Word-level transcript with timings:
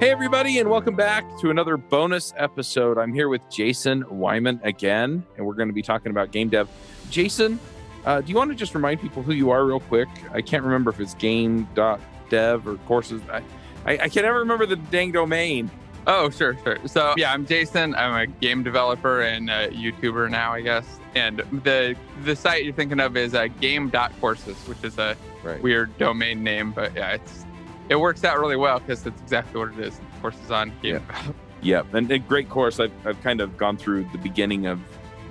Hey, 0.00 0.10
everybody, 0.10 0.58
and 0.58 0.70
welcome 0.70 0.96
back 0.96 1.24
to 1.40 1.50
another 1.50 1.76
bonus 1.76 2.32
episode. 2.38 2.96
I'm 2.96 3.12
here 3.12 3.28
with 3.28 3.42
Jason 3.50 4.02
Weimann 4.04 4.58
again, 4.64 5.22
and 5.36 5.44
we're 5.46 5.52
going 5.52 5.68
to 5.68 5.74
be 5.74 5.82
talking 5.82 6.10
about 6.10 6.32
game 6.32 6.48
dev. 6.48 6.70
Jason, 7.10 7.60
uh, 8.06 8.22
do 8.22 8.30
you 8.30 8.34
want 8.34 8.50
to 8.50 8.56
just 8.56 8.74
remind 8.74 9.02
people 9.02 9.22
who 9.22 9.34
you 9.34 9.50
are 9.50 9.62
real 9.66 9.80
quick? 9.80 10.08
I 10.32 10.40
can't 10.40 10.64
remember 10.64 10.90
if 10.90 11.00
it's 11.00 11.12
game.dev 11.12 12.66
or 12.66 12.76
courses. 12.86 13.20
I, 13.30 13.42
I, 13.84 13.98
I 13.98 14.08
can 14.08 14.22
never 14.22 14.38
remember 14.38 14.64
the 14.64 14.76
dang 14.76 15.12
domain. 15.12 15.70
Oh, 16.06 16.30
sure, 16.30 16.56
sure. 16.64 16.78
So, 16.86 17.12
yeah, 17.18 17.30
I'm 17.30 17.44
Jason. 17.44 17.94
I'm 17.94 18.14
a 18.14 18.26
game 18.26 18.62
developer 18.62 19.20
and 19.20 19.50
a 19.50 19.68
YouTuber 19.68 20.30
now, 20.30 20.54
I 20.54 20.62
guess. 20.62 20.98
And 21.14 21.40
the 21.62 21.94
the 22.24 22.34
site 22.34 22.64
you're 22.64 22.72
thinking 22.72 23.00
of 23.00 23.18
is 23.18 23.34
uh, 23.34 23.48
game.courses, 23.60 24.56
which 24.66 24.82
is 24.82 24.98
a 24.98 25.14
Right. 25.42 25.62
weird 25.62 25.96
domain 25.96 26.42
name, 26.44 26.70
but 26.70 26.94
yeah, 26.94 27.12
it's 27.12 27.46
it 27.90 27.96
works 27.96 28.24
out 28.24 28.38
really 28.38 28.56
well 28.56 28.78
because 28.78 29.04
it's 29.04 29.20
exactly 29.20 29.60
what 29.60 29.72
it 29.72 29.80
is. 29.80 30.00
Courses 30.22 30.50
on 30.50 30.72
Yeah, 30.80 31.00
Yep, 31.62 31.92
and 31.92 32.10
a 32.10 32.18
great 32.18 32.48
course. 32.48 32.80
I've, 32.80 32.92
I've 33.06 33.20
kind 33.22 33.40
of 33.42 33.58
gone 33.58 33.76
through 33.76 34.04
the 34.12 34.18
beginning 34.18 34.66
of 34.66 34.80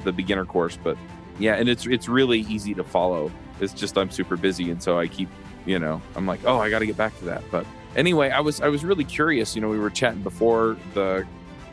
the 0.04 0.12
beginner 0.12 0.46
course, 0.46 0.78
but 0.78 0.98
yeah, 1.40 1.56
and 1.56 1.68
it's 1.68 1.88
it's 1.88 2.08
really 2.08 2.42
easy 2.42 2.76
to 2.76 2.84
follow. 2.84 3.32
It's 3.60 3.74
just 3.74 3.98
I'm 3.98 4.12
super 4.12 4.38
busy, 4.38 4.70
and 4.70 4.84
so 4.84 5.00
I 5.00 5.08
keep, 5.08 5.30
you 5.66 5.80
know, 5.80 6.02
I'm 6.16 6.28
like, 6.28 6.42
oh, 6.46 6.60
I 6.60 6.70
got 6.70 6.80
to 6.80 6.86
get 6.86 6.98
back 6.98 7.18
to 7.20 7.26
that. 7.26 7.44
But 7.50 7.66
anyway, 7.96 8.30
I 8.30 8.42
was 8.42 8.62
I 8.62 8.68
was 8.68 8.84
really 8.84 9.06
curious. 9.06 9.56
You 9.56 9.62
know, 9.62 9.70
we 9.70 9.80
were 9.80 9.90
chatting 9.90 10.22
before 10.22 10.78
the 10.94 11.26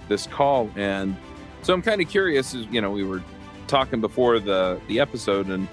this 0.08 0.26
call, 0.26 0.70
and 0.76 1.16
so 1.62 1.74
I'm 1.74 1.82
kind 1.82 2.00
of 2.00 2.08
curious. 2.08 2.54
Is 2.54 2.66
you 2.70 2.80
know, 2.80 2.90
we 2.90 3.04
were 3.04 3.22
talking 3.66 4.00
before 4.00 4.38
the 4.38 4.80
the 4.88 5.00
episode, 5.00 5.48
and 5.48 5.68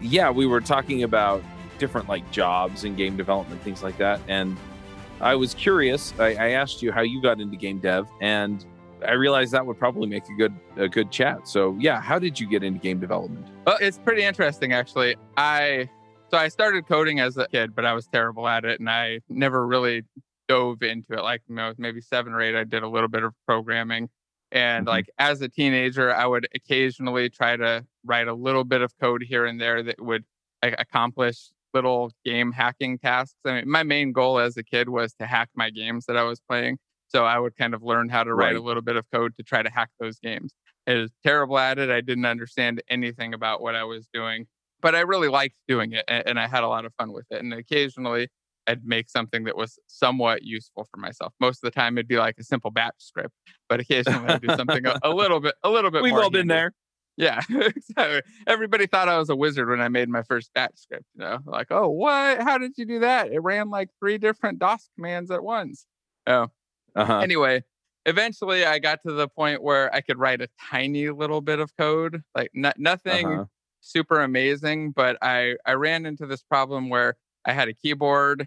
yeah, 0.00 0.28
we 0.30 0.46
were 0.46 0.60
talking 0.60 1.04
about 1.04 1.42
different 1.78 2.08
like 2.08 2.28
jobs 2.30 2.84
in 2.84 2.96
game 2.96 3.16
development, 3.16 3.62
things 3.62 3.82
like 3.82 3.96
that, 3.98 4.20
and 4.28 4.56
I 5.20 5.34
was 5.34 5.54
curious. 5.54 6.12
I, 6.18 6.34
I 6.34 6.48
asked 6.50 6.82
you 6.82 6.92
how 6.92 7.00
you 7.02 7.22
got 7.22 7.40
into 7.40 7.56
game 7.56 7.78
dev, 7.78 8.06
and 8.20 8.64
I 9.06 9.12
realized 9.12 9.52
that 9.52 9.64
would 9.64 9.78
probably 9.78 10.06
make 10.08 10.28
a 10.28 10.34
good 10.34 10.54
a 10.76 10.88
good 10.88 11.10
chat. 11.10 11.48
So 11.48 11.76
yeah, 11.80 12.00
how 12.00 12.18
did 12.18 12.38
you 12.38 12.46
get 12.48 12.62
into 12.62 12.78
game 12.80 12.98
development? 13.00 13.46
Well, 13.66 13.78
it's 13.80 13.98
pretty 13.98 14.22
interesting 14.22 14.72
actually. 14.72 15.16
I 15.36 15.88
so 16.30 16.36
I 16.38 16.48
started 16.48 16.86
coding 16.86 17.20
as 17.20 17.36
a 17.36 17.46
kid, 17.48 17.74
but 17.74 17.84
I 17.84 17.92
was 17.94 18.06
terrible 18.08 18.48
at 18.48 18.64
it, 18.64 18.80
and 18.80 18.90
I 18.90 19.20
never 19.28 19.66
really 19.66 20.02
dove 20.48 20.82
into 20.82 21.14
it. 21.14 21.22
Like 21.22 21.42
you 21.48 21.54
know, 21.54 21.72
maybe 21.78 22.00
seven 22.00 22.32
or 22.32 22.40
eight, 22.40 22.54
I 22.54 22.64
did 22.64 22.82
a 22.82 22.88
little 22.88 23.08
bit 23.08 23.22
of 23.22 23.32
programming, 23.46 24.08
and 24.52 24.86
Mhm. 24.86 24.90
like 24.90 25.06
as 25.18 25.40
a 25.40 25.48
teenager, 25.48 26.14
I 26.14 26.26
would 26.26 26.46
occasionally 26.54 27.30
try 27.30 27.56
to 27.56 27.84
write 28.04 28.28
a 28.28 28.34
little 28.34 28.64
bit 28.64 28.82
of 28.82 28.92
code 29.00 29.22
here 29.22 29.46
and 29.46 29.60
there 29.60 29.82
that 29.82 30.00
would 30.00 30.24
like 30.62 30.74
accomplish 30.78 31.50
little 31.76 32.10
game 32.24 32.52
hacking 32.52 32.98
tasks. 32.98 33.36
I 33.44 33.52
mean, 33.52 33.70
my 33.70 33.82
main 33.82 34.12
goal 34.12 34.38
as 34.38 34.56
a 34.56 34.62
kid 34.62 34.88
was 34.88 35.14
to 35.20 35.26
hack 35.26 35.48
my 35.54 35.70
games 35.70 36.06
that 36.06 36.16
I 36.16 36.22
was 36.22 36.40
playing. 36.40 36.78
So 37.08 37.24
I 37.24 37.38
would 37.38 37.56
kind 37.56 37.74
of 37.74 37.82
learn 37.82 38.08
how 38.08 38.24
to 38.24 38.34
write 38.34 38.56
a 38.56 38.60
little 38.68 38.82
bit 38.82 38.96
of 38.96 39.04
code 39.12 39.32
to 39.36 39.42
try 39.42 39.62
to 39.62 39.70
hack 39.70 39.90
those 40.00 40.18
games. 40.18 40.52
I 40.88 40.94
was 40.94 41.12
terrible 41.24 41.58
at 41.58 41.78
it. 41.78 41.90
I 41.90 42.00
didn't 42.00 42.26
understand 42.26 42.82
anything 42.88 43.34
about 43.34 43.60
what 43.60 43.74
I 43.74 43.84
was 43.84 44.08
doing, 44.12 44.46
but 44.80 44.94
I 44.94 45.00
really 45.00 45.28
liked 45.28 45.56
doing 45.68 45.92
it 45.92 46.04
and 46.08 46.38
I 46.38 46.46
had 46.48 46.62
a 46.64 46.68
lot 46.68 46.84
of 46.84 46.92
fun 46.98 47.12
with 47.12 47.26
it. 47.30 47.42
And 47.42 47.52
occasionally 47.52 48.28
I'd 48.68 48.84
make 48.84 49.08
something 49.08 49.44
that 49.44 49.56
was 49.56 49.78
somewhat 49.86 50.42
useful 50.42 50.86
for 50.90 50.98
myself. 50.98 51.32
Most 51.40 51.62
of 51.62 51.72
the 51.72 51.80
time 51.80 51.96
it'd 51.98 52.08
be 52.08 52.18
like 52.18 52.36
a 52.38 52.44
simple 52.44 52.70
batch 52.70 52.94
script, 52.98 53.34
but 53.68 53.80
occasionally 53.80 54.28
I'd 54.28 54.42
do 54.42 54.54
something 54.56 54.84
a, 54.86 54.98
a 55.02 55.10
little 55.10 55.40
bit, 55.40 55.54
a 55.62 55.70
little 55.70 55.90
bit 55.90 56.02
We've 56.06 56.12
more 56.12 56.24
all 56.24 56.30
been 56.30 56.48
handy. 56.48 56.54
there. 56.54 56.72
Yeah, 57.16 57.40
exactly. 57.50 58.22
Everybody 58.46 58.86
thought 58.86 59.08
I 59.08 59.18
was 59.18 59.30
a 59.30 59.36
wizard 59.36 59.68
when 59.68 59.80
I 59.80 59.88
made 59.88 60.08
my 60.08 60.22
first 60.22 60.52
batch 60.52 60.76
script. 60.76 61.06
You 61.14 61.20
know, 61.20 61.38
like, 61.46 61.68
oh, 61.70 61.88
what? 61.88 62.42
How 62.42 62.58
did 62.58 62.72
you 62.76 62.84
do 62.84 63.00
that? 63.00 63.32
It 63.32 63.38
ran 63.40 63.70
like 63.70 63.90
three 63.98 64.18
different 64.18 64.58
DOS 64.58 64.90
commands 64.94 65.30
at 65.30 65.42
once. 65.42 65.86
Oh, 66.26 66.48
Uh-huh. 66.94 67.22
anyway, 67.22 67.62
eventually 68.06 68.64
I 68.64 68.78
got 68.78 69.02
to 69.04 69.12
the 69.12 69.28
point 69.28 69.62
where 69.62 69.94
I 69.94 70.00
could 70.00 70.18
write 70.18 70.40
a 70.42 70.48
tiny 70.70 71.10
little 71.10 71.40
bit 71.40 71.58
of 71.60 71.76
code, 71.76 72.22
like 72.34 72.50
no- 72.54 72.72
nothing 72.76 73.28
Uh-huh. 73.28 73.46
super 73.80 74.20
amazing, 74.20 74.92
but 74.92 75.18
I 75.22 75.56
I 75.66 75.74
ran 75.74 76.06
into 76.06 76.26
this 76.26 76.42
problem 76.42 76.88
where 76.90 77.16
I 77.44 77.52
had 77.52 77.68
a 77.68 77.74
keyboard 77.74 78.46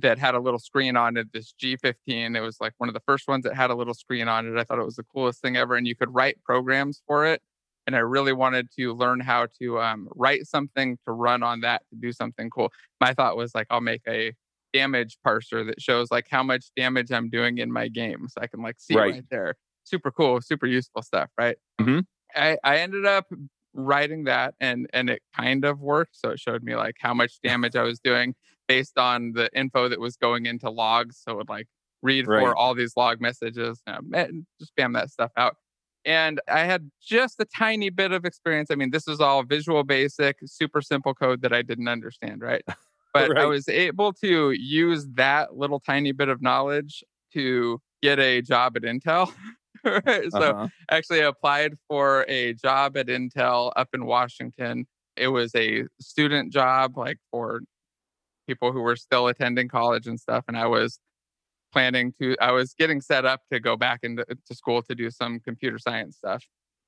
that 0.00 0.18
had 0.18 0.34
a 0.34 0.40
little 0.40 0.58
screen 0.58 0.96
on 0.96 1.16
it, 1.16 1.32
this 1.32 1.52
G15. 1.52 2.36
It 2.36 2.40
was 2.40 2.60
like 2.60 2.74
one 2.78 2.88
of 2.88 2.94
the 2.94 3.00
first 3.06 3.28
ones 3.28 3.44
that 3.44 3.54
had 3.54 3.70
a 3.70 3.74
little 3.76 3.94
screen 3.94 4.28
on 4.28 4.46
it. 4.46 4.58
I 4.58 4.64
thought 4.64 4.78
it 4.80 4.84
was 4.84 4.96
the 4.96 5.04
coolest 5.04 5.40
thing 5.42 5.56
ever, 5.56 5.76
and 5.76 5.86
you 5.86 5.94
could 5.96 6.12
write 6.14 6.42
programs 6.44 7.02
for 7.06 7.26
it. 7.26 7.42
And 7.86 7.94
I 7.94 8.00
really 8.00 8.32
wanted 8.32 8.68
to 8.78 8.94
learn 8.94 9.20
how 9.20 9.46
to 9.60 9.80
um, 9.80 10.08
write 10.14 10.46
something 10.46 10.98
to 11.06 11.12
run 11.12 11.42
on 11.42 11.60
that 11.60 11.82
to 11.90 11.96
do 11.96 12.12
something 12.12 12.50
cool. 12.50 12.72
My 13.00 13.14
thought 13.14 13.36
was 13.36 13.54
like, 13.54 13.66
I'll 13.70 13.80
make 13.80 14.02
a 14.08 14.32
damage 14.72 15.18
parser 15.26 15.66
that 15.66 15.80
shows 15.80 16.10
like 16.10 16.26
how 16.28 16.42
much 16.42 16.66
damage 16.76 17.12
I'm 17.12 17.30
doing 17.30 17.58
in 17.58 17.72
my 17.72 17.88
game, 17.88 18.26
so 18.28 18.40
I 18.40 18.46
can 18.48 18.60
like 18.62 18.76
see 18.78 18.94
Right. 18.94 19.12
right, 19.12 19.24
there. 19.30 19.54
Super 19.84 20.10
cool, 20.10 20.40
super 20.40 20.66
useful 20.66 21.02
stuff, 21.02 21.30
right? 21.38 21.56
Mhm. 21.80 22.04
I, 22.34 22.58
I 22.64 22.78
ended 22.78 23.06
up 23.06 23.26
writing 23.74 24.24
that 24.24 24.54
and 24.58 24.88
and 24.94 25.10
it 25.10 25.20
kind 25.36 25.64
of 25.64 25.80
worked 25.80 26.16
so 26.16 26.30
it 26.30 26.40
showed 26.40 26.62
me 26.62 26.74
like 26.74 26.96
how 26.98 27.12
much 27.12 27.38
damage 27.44 27.76
i 27.76 27.82
was 27.82 28.00
doing 28.00 28.34
based 28.68 28.96
on 28.98 29.32
the 29.32 29.50
info 29.54 29.86
that 29.88 30.00
was 30.00 30.16
going 30.16 30.46
into 30.46 30.70
logs 30.70 31.20
so 31.22 31.32
it 31.32 31.36
would 31.36 31.48
like 31.50 31.66
read 32.02 32.26
Right. 32.26 32.40
for 32.42 32.56
all 32.56 32.74
these 32.74 32.96
log 32.96 33.20
messages 33.20 33.82
and 33.86 34.46
just 34.58 34.74
spam 34.74 34.94
that 34.94 35.10
stuff 35.10 35.30
out 35.36 35.56
and 36.06 36.40
i 36.48 36.60
had 36.60 36.90
just 37.02 37.40
a 37.40 37.44
tiny 37.46 37.90
bit 37.90 38.12
of 38.12 38.24
experience 38.24 38.70
i 38.70 38.74
mean 38.76 38.90
this 38.90 39.08
is 39.08 39.20
all 39.20 39.42
visual 39.44 39.84
basic 39.84 40.38
super 40.46 40.80
simple 40.82 41.14
code 41.14 41.42
that 41.42 41.52
i 41.52 41.62
didn't 41.62 41.88
understand 41.88 42.42
right 42.42 42.64
but 43.14 43.32
i 43.36 43.44
was 43.46 43.68
able 43.68 44.12
to 44.12 44.52
use 44.52 45.06
that 45.14 45.56
little 45.56 45.80
tiny 45.80 46.12
bit 46.12 46.28
of 46.28 46.42
knowledge 46.42 47.04
to 47.32 47.80
get 48.02 48.18
a 48.20 48.42
job 48.42 48.76
at 48.76 48.82
intel 48.84 49.32
right? 49.84 50.32
so 50.32 50.52
Uh-huh. 50.52 50.68
actually 50.90 51.20
applied 51.20 51.74
for 51.88 52.24
a 52.28 52.54
job 52.54 52.96
at 52.96 53.06
Intel 53.06 53.72
up 53.76 53.88
in 53.94 54.06
Washington. 54.06 54.86
It 55.16 55.28
was 55.28 55.54
a 55.54 55.84
student 56.00 56.52
job, 56.52 56.96
like 56.96 57.18
for 57.30 57.60
people 58.48 58.72
who 58.72 58.80
were 58.80 58.96
still 58.96 59.28
attending 59.28 59.68
college 59.68 60.06
and 60.06 60.20
stuff. 60.20 60.44
And 60.48 60.56
I 60.56 60.66
was 60.66 60.98
planning 61.76 62.12
to, 62.20 62.36
I 62.40 62.52
was 62.52 62.74
getting 62.74 63.00
set 63.00 63.24
up 63.26 63.42
to 63.52 63.60
go 63.60 63.76
back 63.76 64.00
into 64.02 64.24
to 64.24 64.54
school 64.54 64.82
to 64.82 64.94
do 64.94 65.10
some 65.10 65.40
computer 65.40 65.78
science 65.78 66.16
stuff. 66.16 66.44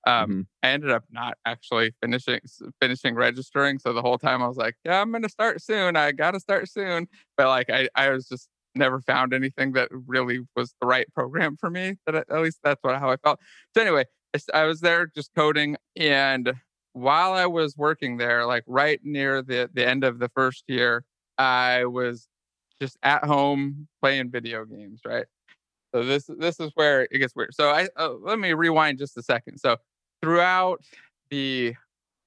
Um, 0.06 0.26
Mhm. 0.26 0.46
I 0.62 0.68
ended 0.70 0.90
up 0.90 1.04
not 1.10 1.36
actually 1.44 1.92
finishing 2.00 2.40
finishing 2.80 3.14
registering. 3.14 3.78
So 3.78 3.92
the 3.92 4.02
whole 4.02 4.18
time 4.18 4.42
I 4.42 4.48
was 4.48 4.56
like, 4.56 4.76
yeah, 4.84 5.00
I'm 5.00 5.12
gonna 5.12 5.28
start 5.28 5.60
soon. 5.60 5.96
I 5.96 6.12
gotta 6.12 6.40
start 6.40 6.68
soon. 6.68 7.08
But 7.36 7.48
like 7.48 7.70
I, 7.70 7.88
I 7.94 8.10
was 8.10 8.28
just 8.28 8.48
never 8.74 9.00
found 9.00 9.34
anything 9.34 9.72
that 9.72 9.88
really 9.92 10.40
was 10.56 10.74
the 10.80 10.86
right 10.86 11.06
program 11.14 11.56
for 11.56 11.70
me. 11.70 11.96
That 12.06 12.14
at 12.16 12.42
least 12.42 12.60
that's 12.62 12.82
what 12.82 12.98
how 12.98 13.10
I 13.10 13.16
felt. 13.16 13.40
So 13.74 13.82
anyway, 13.82 14.04
I 14.54 14.64
was 14.64 14.80
there 14.80 15.06
just 15.06 15.30
coding, 15.34 15.76
and 15.96 16.54
while 16.92 17.32
I 17.32 17.46
was 17.46 17.76
working 17.76 18.16
there, 18.18 18.46
like 18.46 18.64
right 18.66 19.00
near 19.02 19.42
the 19.42 19.70
the 19.72 19.86
end 19.86 20.04
of 20.04 20.18
the 20.18 20.28
first 20.30 20.64
year, 20.68 21.04
I 21.38 21.84
was 21.86 22.28
just 22.80 22.96
at 23.02 23.24
home 23.24 23.88
playing 24.02 24.30
video 24.30 24.64
games. 24.64 25.00
Right. 25.04 25.26
So 25.94 26.04
this 26.04 26.26
this 26.38 26.60
is 26.60 26.70
where 26.74 27.02
it 27.10 27.18
gets 27.18 27.34
weird. 27.34 27.54
So 27.54 27.70
I 27.70 27.88
uh, 27.96 28.10
let 28.20 28.38
me 28.38 28.52
rewind 28.52 28.98
just 28.98 29.16
a 29.16 29.22
second. 29.22 29.58
So 29.58 29.76
throughout 30.22 30.82
the 31.30 31.74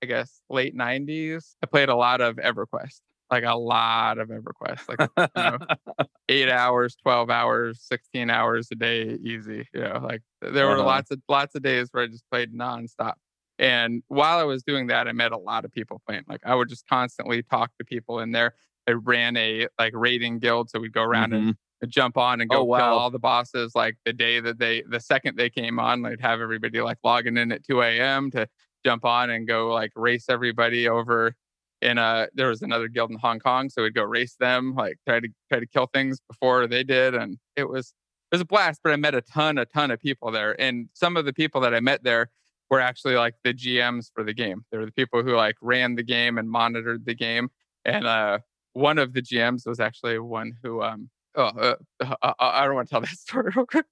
I 0.01 0.05
guess 0.07 0.41
late 0.49 0.75
'90s, 0.75 1.55
I 1.63 1.67
played 1.67 1.89
a 1.89 1.95
lot 1.95 2.21
of 2.21 2.37
EverQuest, 2.37 3.01
like 3.29 3.43
a 3.43 3.55
lot 3.55 4.17
of 4.17 4.29
EverQuest, 4.29 4.81
like 4.89 4.99
you 5.35 5.43
know, 5.43 5.59
eight 6.29 6.49
hours, 6.49 6.95
12 6.95 7.29
hours, 7.29 7.81
16 7.81 8.29
hours 8.29 8.67
a 8.71 8.75
day, 8.75 9.17
easy. 9.23 9.67
You 9.73 9.81
know, 9.81 9.99
like 10.03 10.21
there 10.41 10.67
were 10.67 10.79
Uh-huh. 10.79 10.85
lots 10.85 11.11
of 11.11 11.21
lots 11.29 11.55
of 11.55 11.61
days 11.61 11.89
where 11.91 12.03
I 12.03 12.07
just 12.07 12.29
played 12.31 12.53
nonstop. 12.53 13.13
And 13.59 14.01
while 14.07 14.39
I 14.39 14.43
was 14.43 14.63
doing 14.63 14.87
that, 14.87 15.07
I 15.07 15.11
met 15.11 15.31
a 15.31 15.37
lot 15.37 15.65
of 15.65 15.71
people 15.71 16.01
playing. 16.07 16.23
Like 16.27 16.41
I 16.45 16.55
would 16.55 16.69
just 16.69 16.87
constantly 16.87 17.43
talk 17.43 17.71
to 17.77 17.85
people 17.85 18.19
in 18.19 18.31
there. 18.31 18.55
I 18.87 18.91
ran 18.93 19.37
a 19.37 19.67
like 19.79 19.93
raiding 19.95 20.39
guild, 20.39 20.69
so 20.69 20.79
we'd 20.79 20.93
go 20.93 21.03
around 21.03 21.33
and 21.33 21.55
Mhm. 21.83 21.89
jump 21.89 22.17
on 22.17 22.41
and 22.41 22.49
go 22.49 22.61
Oh, 22.61 22.75
kill 22.77 22.85
all 22.85 23.09
the 23.11 23.19
bosses. 23.19 23.73
Like 23.75 23.97
the 24.05 24.13
day 24.13 24.39
that 24.39 24.59
they, 24.59 24.83
the 24.83 24.99
second 24.99 25.37
they 25.37 25.49
came 25.49 25.79
on, 25.79 26.01
they'd 26.01 26.21
have 26.21 26.41
everybody 26.41 26.81
like 26.81 26.97
logging 27.03 27.37
in 27.37 27.51
at 27.51 27.63
2 27.63 27.81
a.m. 27.81 28.31
to 28.31 28.47
jump 28.85 29.05
on 29.05 29.29
and 29.29 29.47
go 29.47 29.71
like 29.73 29.91
race 29.95 30.25
everybody 30.29 30.87
over 30.87 31.35
in 31.81 31.97
a 31.97 32.27
there 32.35 32.47
was 32.49 32.61
another 32.61 32.87
guild 32.87 33.09
in 33.11 33.17
Hong 33.17 33.39
Kong, 33.39 33.69
so 33.69 33.81
we'd 33.83 33.95
go 33.95 34.03
race 34.03 34.35
them, 34.35 34.75
like 34.75 34.97
try 35.07 35.19
to 35.19 35.29
try 35.49 35.59
to 35.59 35.65
kill 35.67 35.87
things 35.87 36.19
before 36.29 36.67
they 36.67 36.83
did, 36.83 37.15
and 37.15 37.37
it 37.55 37.67
was 37.69 37.93
it 38.31 38.35
was 38.35 38.41
a 38.41 38.45
blast. 38.45 38.81
But 38.83 38.93
I 38.93 38.95
met 38.97 39.15
a 39.15 39.21
ton, 39.21 39.57
a 39.57 39.65
ton 39.65 39.89
of 39.91 39.99
people 39.99 40.31
there, 40.31 40.59
and 40.61 40.89
some 40.93 41.17
of 41.17 41.25
the 41.25 41.33
people 41.33 41.61
that 41.61 41.73
I 41.73 41.79
met 41.79 42.03
there 42.03 42.29
were 42.69 42.79
actually 42.79 43.15
like 43.15 43.35
the 43.43 43.53
GMs 43.53 44.11
for 44.13 44.23
the 44.23 44.33
game. 44.33 44.63
They 44.71 44.77
were 44.77 44.85
the 44.85 44.91
people 44.91 45.23
who 45.23 45.35
like 45.35 45.55
ran 45.61 45.95
the 45.95 46.03
game 46.03 46.37
and 46.37 46.49
monitored 46.49 47.05
the 47.05 47.15
game, 47.15 47.49
and 47.83 48.05
uh, 48.05 48.39
one 48.73 48.97
of 48.97 49.13
the 49.13 49.21
GMs 49.21 49.65
was 49.65 49.79
actually 49.79 50.19
one 50.19 50.53
who 50.63 50.81
um 50.81 51.09
oh 51.35 51.43
uh, 51.45 51.75
I, 52.21 52.33
I 52.39 52.65
don't 52.65 52.75
want 52.75 52.87
to 52.89 52.91
tell 52.93 53.01
that 53.03 53.09
story 53.09 53.51
real 53.55 53.65
quick. 53.65 53.85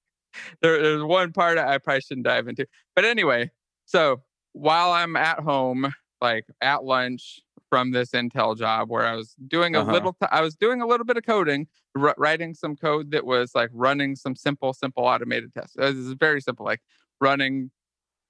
There, 0.62 0.82
there's 0.82 1.04
one 1.04 1.34
part 1.34 1.58
I 1.58 1.78
probably 1.78 2.02
shouldn't 2.02 2.26
dive 2.26 2.48
into, 2.48 2.68
but 2.96 3.06
anyway, 3.06 3.52
so 3.86 4.24
while 4.54 4.92
I'm 4.92 5.16
at 5.16 5.40
home, 5.40 5.94
like 6.22 6.46
at 6.62 6.84
lunch, 6.84 7.40
from 7.70 7.92
this 7.92 8.12
Intel 8.12 8.58
job 8.58 8.90
where 8.90 9.06
I 9.06 9.14
was 9.16 9.36
doing 9.48 9.76
a 9.76 9.82
Uh-huh. 9.82 9.84
little, 9.84 10.14
t- 10.14 10.28
I 10.32 10.42
was 10.42 10.56
doing 10.56 10.82
a 10.82 10.88
little 10.88 11.06
bit 11.06 11.18
of 11.18 11.24
coding, 11.24 11.68
r- 11.96 12.16
writing 12.18 12.56
some 12.56 12.76
code 12.76 13.12
that 13.12 13.26
was 13.28 13.54
like 13.54 13.70
running 13.74 14.16
some 14.16 14.36
simple, 14.36 14.74
simple 14.74 15.04
automated 15.06 15.54
tests. 15.54 15.76
Uh, 15.78 15.88
This 15.92 15.98
is 15.98 16.14
very 16.14 16.42
simple, 16.42 16.66
like 16.66 16.82
running 17.22 17.70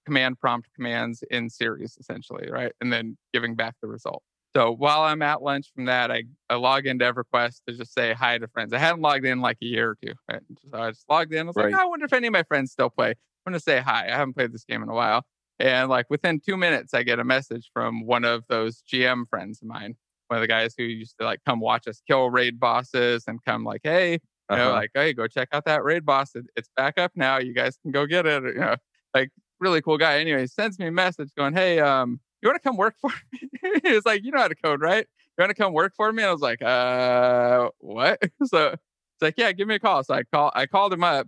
command 0.05 0.39
prompt 0.39 0.69
commands 0.73 1.23
in 1.31 1.49
series, 1.49 1.97
essentially, 1.99 2.49
right? 2.49 2.73
And 2.81 2.91
then 2.93 3.17
giving 3.33 3.55
back 3.55 3.75
the 3.81 3.87
result. 3.87 4.23
So 4.55 4.71
while 4.71 5.01
I'm 5.01 5.21
at 5.21 5.41
lunch 5.43 5.71
from 5.75 5.85
that, 5.85 6.11
I, 6.11 6.23
I 6.49 6.55
log 6.55 6.87
into 6.87 7.05
EverQuest 7.05 7.61
to 7.67 7.77
just 7.77 7.93
say 7.93 8.13
hi 8.13 8.37
to 8.39 8.47
friends. 8.47 8.73
I 8.73 8.79
hadn't 8.79 9.01
logged 9.01 9.25
in 9.25 9.41
like 9.41 9.57
a 9.61 9.65
year 9.65 9.91
or 9.91 9.97
two, 10.03 10.13
right? 10.29 10.41
So 10.71 10.77
I 10.79 10.89
just 10.89 11.07
logged 11.09 11.33
in. 11.33 11.41
I 11.41 11.43
was 11.43 11.55
Right. 11.55 11.71
like, 11.71 11.81
I 11.81 11.85
wonder 11.85 12.05
if 12.05 12.13
any 12.13 12.27
of 12.27 12.33
my 12.33 12.43
friends 12.43 12.71
still 12.71 12.89
play. 12.89 13.09
I'm 13.09 13.51
going 13.51 13.53
to 13.53 13.59
say 13.63 13.79
hi. 13.79 14.07
I 14.07 14.11
haven't 14.15 14.33
played 14.33 14.51
this 14.51 14.63
game 14.65 14.81
in 14.81 14.89
a 14.89 14.93
while. 14.93 15.23
And 15.59 15.89
like 15.89 16.07
within 16.09 16.39
two 16.39 16.57
minutes, 16.57 16.93
I 16.93 17.03
get 17.03 17.19
a 17.19 17.23
message 17.23 17.69
from 17.73 18.05
one 18.05 18.25
of 18.25 18.43
those 18.49 18.81
GM 18.91 19.27
friends 19.29 19.61
of 19.61 19.67
mine, 19.67 19.95
one 20.29 20.37
of 20.37 20.41
the 20.41 20.47
guys 20.47 20.73
who 20.77 20.83
used 20.83 21.15
to 21.19 21.25
like 21.25 21.41
come 21.45 21.59
watch 21.59 21.87
us 21.87 22.01
kill 22.07 22.29
raid 22.31 22.59
bosses 22.59 23.25
and 23.27 23.43
come 23.45 23.63
like, 23.63 23.81
hey, 23.83 24.13
you 24.13 24.17
know, 24.55 24.55
Uh-huh. 24.55 24.71
like, 24.71 24.91
hey, 24.95 25.13
go 25.13 25.27
check 25.27 25.49
out 25.51 25.65
that 25.65 25.83
raid 25.83 26.05
boss. 26.05 26.31
It's 26.55 26.69
back 26.75 26.97
up 26.97 27.11
now. 27.15 27.37
You 27.37 27.53
guys 27.53 27.77
can 27.83 27.91
go 27.91 28.07
get 28.07 28.25
it. 28.25 28.43
or, 28.45 28.51
You 28.51 28.59
know, 28.59 28.75
like 29.13 29.29
really 29.59 29.81
cool 29.81 29.97
guy. 29.99 30.19
Anyway, 30.19 30.41
he 30.41 30.47
sends 30.47 30.79
me 30.79 30.87
a 30.87 30.91
message 30.91 31.29
going, 31.37 31.53
hey, 31.53 31.79
um, 31.79 32.19
you 32.41 32.49
want 32.49 32.61
to 32.61 32.67
come 32.67 32.77
work 32.77 32.95
for 32.99 33.09
me? 33.33 33.39
he 33.83 33.91
was 33.93 34.05
like, 34.05 34.23
you 34.23 34.31
know 34.31 34.39
how 34.39 34.47
to 34.47 34.55
code, 34.55 34.81
right? 34.81 35.05
You 35.37 35.43
want 35.43 35.49
to 35.49 35.55
come 35.61 35.73
work 35.73 35.93
for 35.95 36.11
me? 36.11 36.23
And 36.23 36.29
I 36.29 36.33
was 36.33 36.41
like, 36.41 36.61
uh, 36.61 37.69
what? 37.79 38.19
so 38.45 38.67
it's 38.73 39.21
like, 39.21 39.35
yeah, 39.37 39.51
give 39.51 39.67
me 39.67 39.75
a 39.75 39.79
call. 39.79 40.03
So 40.03 40.13
I 40.13 40.23
call, 40.23 40.51
I 40.55 40.65
called 40.65 40.93
him 40.93 41.03
up, 41.03 41.27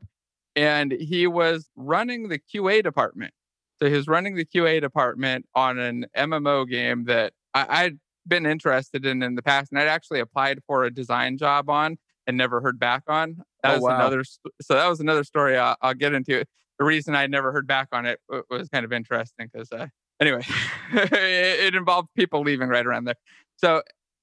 and 0.56 0.92
he 0.92 1.28
was 1.28 1.70
running 1.76 2.30
the 2.30 2.40
QA 2.40 2.84
department. 2.84 3.34
So 3.82 3.90
he 3.90 3.96
was 3.96 4.08
running 4.08 4.36
the 4.36 4.46
QA 4.46 4.80
department 4.80 5.46
on 5.56 5.80
an 5.80 6.06
MMO 6.16 6.66
game 6.66 7.06
that 7.06 7.34
I, 7.54 7.84
I'd 7.86 8.00
been 8.28 8.46
interested 8.46 9.06
in 9.06 9.24
in 9.24 9.36
the 9.36 9.42
past, 9.42 9.72
and 9.72 9.80
I'd 9.80 9.88
actually 9.88 10.20
applied 10.20 10.60
for 10.68 10.84
a 10.84 10.94
design 10.94 11.38
job 11.38 11.70
on 11.70 11.98
and 12.28 12.38
never 12.38 12.62
heard 12.62 12.80
back 12.80 13.04
on. 13.08 13.38
That 13.64 13.72
Oh, 13.72 13.76
was 13.76 13.84
wow. 13.84 13.96
another. 13.96 14.24
So 14.24 14.76
that 14.76 14.88
was 14.88 15.00
another 15.00 15.24
story 15.24 15.58
I'll, 15.58 15.76
I'll 15.82 15.94
get 15.94 16.14
into. 16.14 16.46
The 16.80 16.86
reason 16.86 17.16
I 17.16 17.28
never 17.28 17.52
heard 17.52 17.68
back 17.68 17.90
on 17.92 18.06
it 18.06 18.20
was 18.50 18.70
kind 18.70 18.86
of 18.86 18.92
interesting 18.94 19.50
because, 19.52 19.72
uh, 19.72 19.88
anyway, 20.22 20.46
it, 20.94 21.76
involved 21.76 22.10
people 22.16 22.42
leaving 22.42 22.70
right 22.70 22.86
around 22.86 23.06
there. 23.06 23.16
So 23.58 23.82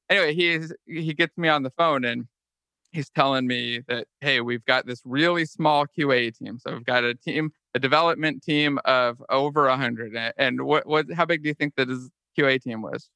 anyway, 0.08 0.34
he's 0.34 0.72
he 0.86 1.12
gets 1.12 1.36
me 1.36 1.48
on 1.48 1.62
the 1.62 1.70
phone 1.70 2.04
and 2.04 2.26
he's 2.92 3.10
telling 3.10 3.46
me 3.46 3.80
that 3.88 4.06
hey, 4.20 4.40
we've 4.40 4.64
got 4.64 4.86
this 4.86 5.02
really 5.04 5.44
small 5.44 5.86
QA 5.86 6.36
team. 6.36 6.58
So 6.58 6.72
we've 6.72 6.86
got 6.86 7.04
a 7.04 7.14
team, 7.14 7.50
a 7.74 7.78
development 7.78 8.42
team 8.42 8.78
of 8.84 9.22
over 9.28 9.66
a 9.66 9.76
hundred. 9.76 10.16
And 10.36 10.62
what 10.62 10.86
what 10.86 11.06
how 11.12 11.26
big 11.26 11.42
do 11.42 11.48
you 11.48 11.54
think 11.54 11.74
that 11.76 11.88
his 11.88 12.08
QA 12.38 12.62
team 12.62 12.82
was, 12.82 13.10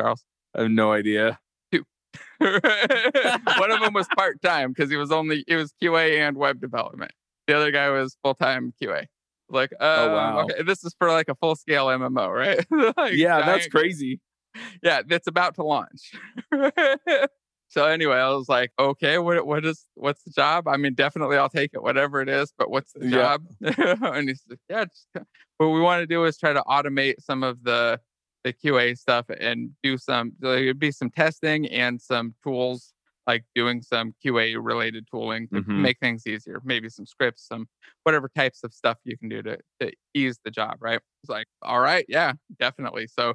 Charles? 0.00 0.24
I 0.56 0.62
have 0.62 0.70
no 0.70 0.92
idea. 0.92 1.38
One 2.38 3.70
of 3.70 3.80
them 3.80 3.94
was 3.94 4.06
part 4.16 4.42
time 4.42 4.72
because 4.72 4.90
he 4.90 4.96
was 4.96 5.12
only 5.12 5.44
it 5.46 5.56
was 5.56 5.72
QA 5.80 6.18
and 6.18 6.36
web 6.36 6.60
development. 6.60 7.12
The 7.46 7.56
other 7.56 7.70
guy 7.70 7.88
was 7.90 8.16
full 8.22 8.34
time 8.34 8.72
QA. 8.82 9.06
Like, 9.52 9.72
oh 9.78 10.06
um, 10.06 10.12
wow. 10.12 10.40
okay, 10.40 10.62
this 10.62 10.84
is 10.84 10.94
for 10.98 11.08
like 11.10 11.28
a 11.28 11.34
full 11.34 11.56
scale 11.56 11.86
MMO, 11.86 12.28
right? 12.32 12.64
Like, 12.96 13.14
yeah, 13.14 13.42
that's 13.42 13.68
crazy. 13.68 14.20
yeah, 14.82 15.02
that's 15.06 15.26
about 15.26 15.54
to 15.56 15.62
launch. 15.62 16.12
so 17.68 17.84
anyway, 17.86 18.16
I 18.16 18.30
was 18.30 18.48
like, 18.48 18.72
okay, 18.78 19.18
what 19.18 19.46
what 19.46 19.64
is 19.64 19.86
what's 19.94 20.22
the 20.24 20.30
job? 20.30 20.66
I 20.68 20.76
mean, 20.76 20.94
definitely 20.94 21.36
I'll 21.36 21.48
take 21.48 21.70
it, 21.74 21.82
whatever 21.82 22.20
it 22.20 22.28
is, 22.28 22.52
but 22.56 22.70
what's 22.70 22.92
the 22.92 23.06
Yeah. 23.06 23.10
job? 23.10 23.46
and 24.14 24.28
he 24.28 24.34
said, 24.34 24.58
yeah, 24.68 24.84
just, 24.84 25.06
what 25.58 25.68
we 25.68 25.80
want 25.80 26.00
to 26.00 26.06
do 26.06 26.24
is 26.24 26.36
try 26.38 26.52
to 26.52 26.62
automate 26.62 27.20
some 27.20 27.42
of 27.42 27.62
the 27.62 28.00
the 28.44 28.52
QA 28.52 28.98
stuff 28.98 29.26
and 29.38 29.70
do 29.82 29.96
some 29.96 30.32
like, 30.40 30.62
it'd 30.62 30.78
be 30.78 30.90
some 30.90 31.10
testing 31.10 31.66
and 31.68 32.00
some 32.00 32.34
tools 32.42 32.92
like 33.26 33.44
doing 33.54 33.82
some 33.82 34.14
QA 34.22 34.56
related 34.56 35.06
tooling 35.10 35.48
to 35.54 35.62
Mhm. 35.62 35.76
make 35.76 35.98
things 36.00 36.26
easier, 36.26 36.60
maybe 36.64 36.88
some 36.88 37.06
scripts, 37.06 37.46
some 37.46 37.68
whatever 38.04 38.28
types 38.28 38.64
of 38.64 38.74
stuff 38.74 38.98
you 39.04 39.16
can 39.16 39.28
do 39.28 39.42
to, 39.42 39.58
to 39.80 39.92
ease 40.14 40.38
the 40.44 40.50
job, 40.50 40.78
right? 40.80 41.00
It's 41.22 41.30
like, 41.30 41.46
all 41.62 41.80
right, 41.80 42.04
yeah, 42.08 42.34
definitely. 42.58 43.06
So 43.06 43.34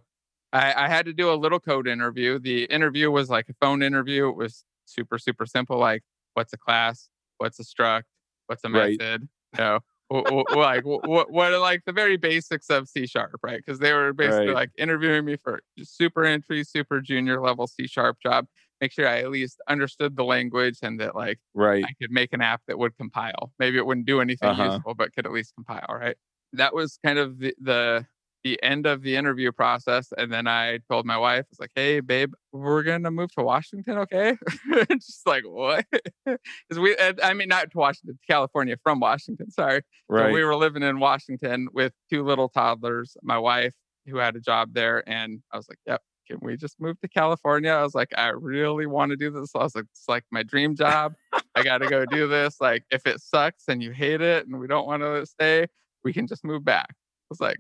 I, 0.54 0.86
I 0.86 0.88
had 0.88 1.06
to 1.06 1.14
do 1.14 1.32
a 1.32 1.36
little 1.36 1.60
code 1.60 1.88
interview. 1.88 2.40
The 2.40 2.66
interview 2.66 3.12
was 3.12 3.30
like 3.30 3.50
a 3.50 3.54
phone 3.62 3.82
interview. 3.84 4.30
It 4.30 4.36
was 4.36 4.64
super, 4.86 5.18
super 5.18 5.46
simple. 5.46 5.78
Like, 5.78 6.04
what's 6.34 6.54
a 6.54 6.58
class? 6.58 7.10
What's 7.38 7.60
a 7.60 7.64
struct? 7.64 8.04
What's 8.48 8.64
a 8.64 8.70
Right. 8.72 9.02
method? 9.02 9.30
You 9.54 9.58
know, 9.64 9.80
like 10.10 10.86
what, 10.86 11.32
what 11.32 11.54
are 11.54 11.60
like 11.60 11.84
the 11.86 11.92
very 11.92 12.16
basics 12.18 12.70
of 12.70 12.88
C 12.88 13.06
sharp, 13.08 13.40
right? 13.44 13.58
Because 13.58 13.80
they 13.80 13.94
were 13.94 14.14
basically 14.14 14.52
Right. 14.52 14.54
like 14.54 14.72
interviewing 14.78 15.26
me 15.26 15.36
for 15.38 15.62
super 15.84 16.24
entry, 16.24 16.64
super 16.64 17.02
junior 17.02 17.42
level 17.42 17.68
C 17.68 17.88
sharp 17.88 18.18
job. 18.22 18.48
Make 18.82 18.92
sure 18.94 19.08
I 19.08 19.20
at 19.20 19.30
least 19.32 19.60
understood 19.68 20.16
the 20.16 20.24
language 20.24 20.80
and 20.84 21.00
that 21.00 21.16
like 21.16 21.40
Right. 21.54 21.84
I 21.84 21.94
could 22.02 22.12
make 22.12 22.34
an 22.34 22.42
app 22.42 22.62
that 22.68 22.78
would 22.80 22.98
compile. 22.98 23.54
Maybe 23.60 23.78
it 23.78 23.86
wouldn't 23.86 24.08
do 24.08 24.20
anything 24.22 24.50
Uh-huh. 24.52 24.64
useful, 24.64 24.94
but 24.96 25.14
could 25.14 25.26
at 25.26 25.32
least 25.32 25.54
compile, 25.56 25.86
right? 25.90 26.18
That 26.54 26.74
was 26.74 27.00
kind 27.06 27.20
of 27.20 27.40
the, 27.40 27.56
the 27.60 28.06
the 28.44 28.62
end 28.64 28.86
of 28.86 29.02
the 29.02 29.16
interview 29.16 29.52
process. 29.52 30.14
And 30.18 30.32
then 30.32 30.48
I 30.48 30.80
told 30.90 31.06
my 31.06 31.18
wife, 31.18 31.42
I 31.46 31.48
was 31.50 31.60
like, 31.60 31.72
hey, 31.76 32.00
babe, 32.00 32.34
we're 32.52 32.84
gonna 32.84 33.12
move 33.12 33.32
to 33.36 33.44
Washington, 33.44 33.98
okay? 34.00 34.38
Just 34.92 35.26
like 35.28 35.44
what? 35.46 35.86
Because 36.26 36.80
we 36.80 36.96
I 37.24 37.34
mean 37.34 37.48
not 37.50 37.72
to 37.72 37.78
Washington, 37.78 38.16
to 38.18 38.34
California 38.34 38.78
from 38.84 39.00
Washington, 39.00 39.50
sorry. 39.52 39.82
So 40.18 40.28
Right. 40.28 40.30
we 40.30 40.44
were 40.44 40.56
living 40.56 40.84
in 40.84 41.00
Washington 41.00 41.68
with 41.74 41.94
two 42.10 42.24
little 42.24 42.50
toddlers, 42.50 43.16
my 43.24 43.38
wife, 43.38 43.76
who 44.06 44.18
had 44.18 44.36
a 44.36 44.42
job 44.42 44.74
there, 44.74 45.08
and 45.10 45.42
I 45.52 45.58
was 45.58 45.68
like, 45.70 45.80
Yep, 45.86 46.02
can 46.28 46.38
we 46.42 46.58
just 46.58 46.80
move 46.80 47.00
to 47.02 47.08
California? 47.08 47.72
I 47.72 47.84
was 47.84 47.96
like, 47.96 48.10
I 48.18 48.28
really 48.30 48.86
want 48.86 49.12
to 49.12 49.16
do 49.16 49.32
this. 49.32 49.52
I 49.56 49.60
was 49.60 49.76
like, 49.76 49.86
it's 49.92 50.08
like 50.10 50.24
my 50.32 50.44
dream 50.44 50.76
job. 50.76 51.14
I 51.56 51.64
gotta 51.64 51.88
go 51.88 52.06
do 52.06 52.28
this. 52.28 52.60
Like, 52.60 52.84
if 52.92 53.06
it 53.08 53.22
sucks 53.22 53.64
and 53.68 53.82
you 53.82 53.92
hate 53.92 54.22
it 54.22 54.46
and 54.48 54.60
we 54.60 54.68
don't 54.68 54.86
want 54.88 55.02
to 55.04 55.26
stay, 55.26 55.68
we 56.04 56.14
can 56.14 56.28
just 56.28 56.44
move 56.44 56.64
back. 56.66 56.90
I 56.92 57.28
was 57.30 57.40
like, 57.42 57.58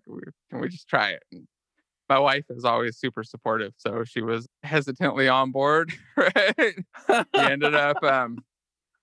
can 0.49 0.59
we 0.59 0.69
just 0.69 0.87
try 0.87 1.11
it? 1.11 1.23
And 1.31 1.47
my 2.09 2.19
wife 2.19 2.45
is 2.49 2.63
always 2.65 2.97
super 2.97 3.23
supportive, 3.23 3.73
so 3.77 4.03
she 4.05 4.21
was 4.21 4.47
hesitantly 4.63 5.27
on 5.27 5.51
board. 5.51 5.91
Right? 6.17 6.75
we 7.09 7.39
ended 7.39 7.75
up, 7.75 8.01
um, 8.03 8.39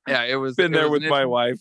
yeah, 0.08 0.22
it 0.24 0.36
was 0.36 0.56
Been 0.56 0.72
there 0.72 0.88
was 0.90 1.00
with 1.02 1.10
my 1.10 1.24
wife. 1.26 1.60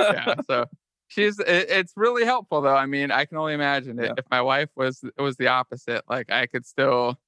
yeah 0.00 0.34
so 0.46 0.66
she's 1.08 1.38
it, 1.40 1.66
it's 1.68 1.92
really 1.96 2.24
helpful 2.24 2.60
though 2.60 2.76
i 2.76 2.86
mean 2.86 3.10
i 3.10 3.24
can 3.24 3.36
only 3.38 3.52
imagine 3.54 3.98
it 3.98 4.04
Yeah. 4.06 4.14
if 4.16 4.24
my 4.30 4.40
wife 4.40 4.68
was 4.76 5.02
was 5.18 5.36
the 5.36 5.48
opposite 5.48 6.02
like 6.08 6.30
i 6.30 6.46
could 6.46 6.64
still 6.64 7.18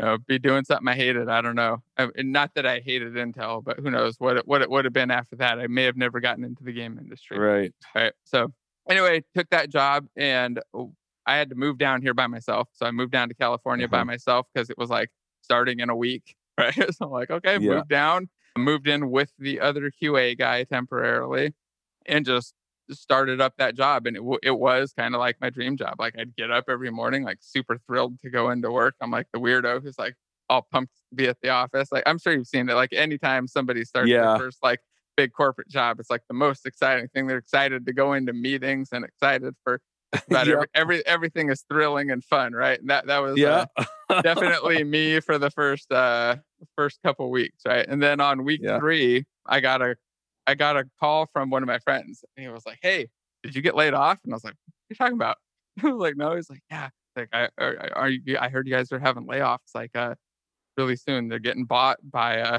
you 0.00 0.06
know, 0.06 0.18
be 0.26 0.38
doing 0.38 0.64
something 0.64 0.88
i 0.88 0.94
hated 0.94 1.28
i 1.28 1.40
don't 1.40 1.54
know 1.54 1.78
I, 1.96 2.08
not 2.18 2.50
that 2.54 2.66
i 2.66 2.80
hated 2.80 3.14
intel 3.14 3.62
but 3.62 3.78
who 3.78 3.90
knows 3.90 4.16
what 4.18 4.36
it, 4.38 4.46
what 4.48 4.62
it 4.62 4.70
would 4.70 4.84
have 4.84 4.92
been 4.94 5.10
after 5.10 5.36
that 5.36 5.58
i 5.58 5.66
may 5.66 5.84
have 5.84 5.96
never 5.96 6.20
gotten 6.20 6.44
into 6.44 6.64
the 6.64 6.72
game 6.72 6.98
industry 6.98 7.38
Right. 7.38 7.72
right 7.94 8.12
so 8.24 8.52
anyway 8.88 9.22
took 9.34 9.48
that 9.50 9.70
job 9.70 10.06
and 10.16 10.60
oh, 10.74 10.92
i 11.26 11.36
had 11.36 11.48
to 11.50 11.54
move 11.54 11.78
down 11.78 12.02
here 12.02 12.14
by 12.14 12.26
myself 12.26 12.68
so 12.72 12.86
i 12.86 12.90
moved 12.90 13.12
down 13.12 13.28
to 13.28 13.34
california 13.34 13.88
by 13.88 13.98
Uh-huh. 13.98 14.04
myself 14.06 14.46
because 14.52 14.68
it 14.70 14.78
was 14.78 14.90
like 14.90 15.10
starting 15.42 15.80
in 15.80 15.90
a 15.90 15.96
week 15.96 16.34
right 16.58 16.74
so 16.74 17.06
i'm 17.06 17.10
like 17.10 17.30
okay 17.30 17.54
Yeah. 17.58 17.76
moved 17.76 17.88
down 17.88 18.28
moved 18.56 18.86
in 18.88 19.10
with 19.10 19.32
the 19.38 19.60
other 19.60 19.90
qa 19.90 20.36
guy 20.38 20.64
temporarily 20.64 21.52
and 22.06 22.24
just 22.26 22.54
started 22.90 23.40
up 23.40 23.54
that 23.56 23.74
job 23.74 24.06
and 24.06 24.16
it, 24.16 24.20
w- 24.20 24.38
it 24.42 24.50
was 24.58 24.92
kind 24.92 25.14
of 25.14 25.18
like 25.18 25.36
my 25.40 25.48
dream 25.50 25.76
job 25.76 25.94
like 25.98 26.14
i'd 26.18 26.36
get 26.36 26.50
up 26.50 26.64
every 26.68 26.90
morning 26.90 27.22
like 27.24 27.38
super 27.40 27.78
thrilled 27.86 28.18
to 28.20 28.28
go 28.30 28.50
into 28.50 28.70
work 28.70 28.94
i'm 29.00 29.10
like 29.10 29.26
the 29.32 29.40
weirdo 29.40 29.82
who's 29.82 29.98
like 29.98 30.14
all 30.50 30.66
pumped 30.70 30.94
to 30.96 31.14
be 31.16 31.26
at 31.26 31.38
the 31.42 31.48
office 31.48 31.90
like 31.90 32.02
i'm 32.06 32.18
sure 32.18 32.32
you've 32.34 32.46
seen 32.46 32.68
it 32.68 32.74
like 32.74 32.92
anytime 32.92 33.46
somebody 33.48 33.84
starts 33.84 34.10
Yeah. 34.10 34.20
their 34.26 34.38
first 34.38 34.58
like 34.62 34.80
big 35.16 35.32
corporate 35.32 35.68
job 35.68 35.98
it's 35.98 36.10
like 36.10 36.22
the 36.28 36.34
most 36.34 36.66
exciting 36.66 37.08
thing 37.08 37.26
they're 37.26 37.38
excited 37.38 37.86
to 37.86 37.92
go 37.92 38.12
into 38.12 38.32
meetings 38.32 38.88
and 38.92 39.04
excited 39.04 39.54
for 39.64 39.80
about 40.28 40.46
Yep. 40.46 40.54
every, 40.56 40.68
every 40.74 41.06
everything 41.06 41.50
is 41.50 41.64
thrilling 41.70 42.10
and 42.10 42.22
fun 42.22 42.52
right 42.52 42.78
and 42.80 42.90
that 42.90 43.06
that 43.06 43.18
was 43.20 43.32
uh, 43.42 43.66
Yeah. 44.10 44.20
definitely 44.22 44.84
me 44.84 45.20
for 45.20 45.38
the 45.38 45.50
first 45.50 45.90
uh 45.90 46.36
first 46.76 46.98
couple 47.02 47.30
weeks 47.30 47.62
right 47.66 47.86
and 47.88 48.02
then 48.02 48.20
on 48.20 48.44
week 48.44 48.60
Yeah. 48.62 48.78
three 48.78 49.24
i 49.46 49.60
got 49.60 49.82
a 49.82 49.96
i 50.46 50.54
got 50.54 50.76
a 50.76 50.84
call 51.00 51.26
from 51.32 51.50
one 51.50 51.62
of 51.62 51.66
my 51.66 51.78
friends 51.78 52.24
and 52.36 52.44
he 52.46 52.50
was 52.52 52.64
like 52.66 52.78
hey 52.82 53.08
did 53.42 53.54
you 53.54 53.60
get 53.62 53.74
laid 53.76 53.92
off? 53.94 54.18
And 54.24 54.32
i 54.32 54.36
was 54.36 54.44
like 54.44 54.54
what 54.54 54.72
are 54.72 54.88
you 54.90 54.96
talking 54.96 55.14
about? 55.16 55.36
I 55.82 55.86
was 55.88 56.00
like 56.00 56.16
no. 56.16 56.34
He's 56.36 56.48
like 56.50 56.62
yeah. 56.70 56.88
Like 57.16 57.28
i 57.32 57.48
are, 57.58 57.90
are 57.94 58.08
you 58.08 58.38
i 58.40 58.48
heard 58.48 58.66
you 58.66 58.74
guys 58.74 58.90
are 58.92 58.98
having 58.98 59.26
layoffs 59.26 59.74
like 59.74 59.90
uh 59.94 60.14
really 60.76 60.96
soon. 60.96 61.28
They're 61.28 61.38
getting 61.38 61.64
bought 61.64 61.98
by 62.02 62.40
uh 62.40 62.58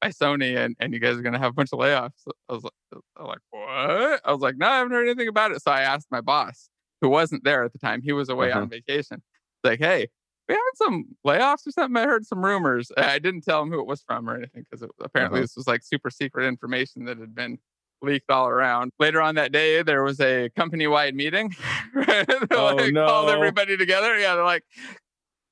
by 0.00 0.08
sony 0.08 0.56
and, 0.56 0.74
and 0.80 0.92
you 0.92 0.98
guys 1.00 1.16
are 1.16 1.22
gonna 1.22 1.38
have 1.38 1.50
a 1.50 1.54
bunch 1.54 1.70
of 1.72 1.78
layoffs. 1.78 2.22
I 2.48 2.52
was 2.54 2.64
like 2.64 2.72
i 3.16 3.22
was 3.22 3.28
like 3.28 3.38
what? 3.50 4.20
I 4.24 4.32
was 4.32 4.40
like 4.40 4.56
no 4.56 4.66
i 4.66 4.78
haven't 4.78 4.92
heard 4.92 5.06
anything 5.08 5.28
about 5.28 5.52
it. 5.52 5.62
So 5.62 5.70
i 5.70 5.82
asked 5.82 6.08
my 6.10 6.20
boss 6.20 6.68
who 7.00 7.08
wasn't 7.08 7.44
there 7.44 7.62
at 7.64 7.72
the 7.72 7.78
time. 7.78 8.00
He 8.02 8.12
was 8.12 8.28
away 8.28 8.50
Uh-huh. 8.50 8.62
on 8.62 8.68
vacation 8.70 9.22
like 9.64 9.78
hey 9.80 10.08
we 10.52 10.56
having 10.56 10.76
some 10.76 11.04
layoffs 11.26 11.66
or 11.66 11.70
something. 11.72 11.96
I 11.96 12.06
heard 12.06 12.26
some 12.26 12.44
rumors. 12.44 12.90
I 12.96 13.18
didn't 13.18 13.42
tell 13.42 13.62
him 13.62 13.70
who 13.70 13.80
it 13.80 13.86
was 13.86 14.02
from 14.02 14.28
or 14.28 14.36
anything 14.36 14.64
because 14.70 14.88
apparently 15.00 15.38
Uh-huh. 15.38 15.44
this 15.44 15.56
was 15.56 15.66
like 15.66 15.82
super 15.82 16.10
secret 16.10 16.46
information 16.46 17.04
that 17.06 17.18
had 17.18 17.34
been 17.34 17.58
leaked 18.02 18.30
all 18.30 18.48
around. 18.48 18.90
Later 18.98 19.20
on 19.22 19.36
that 19.36 19.52
day, 19.52 19.82
there 19.82 20.02
was 20.02 20.20
a 20.20 20.50
company 20.56 20.86
wide 20.86 21.14
meeting. 21.14 21.54
They, 21.94 22.24
Oh, 22.50 22.74
like, 22.76 22.94
Called 22.94 23.30
everybody 23.30 23.76
together. 23.76 24.18
Yeah, 24.18 24.34
they're 24.34 24.44
like, 24.44 24.64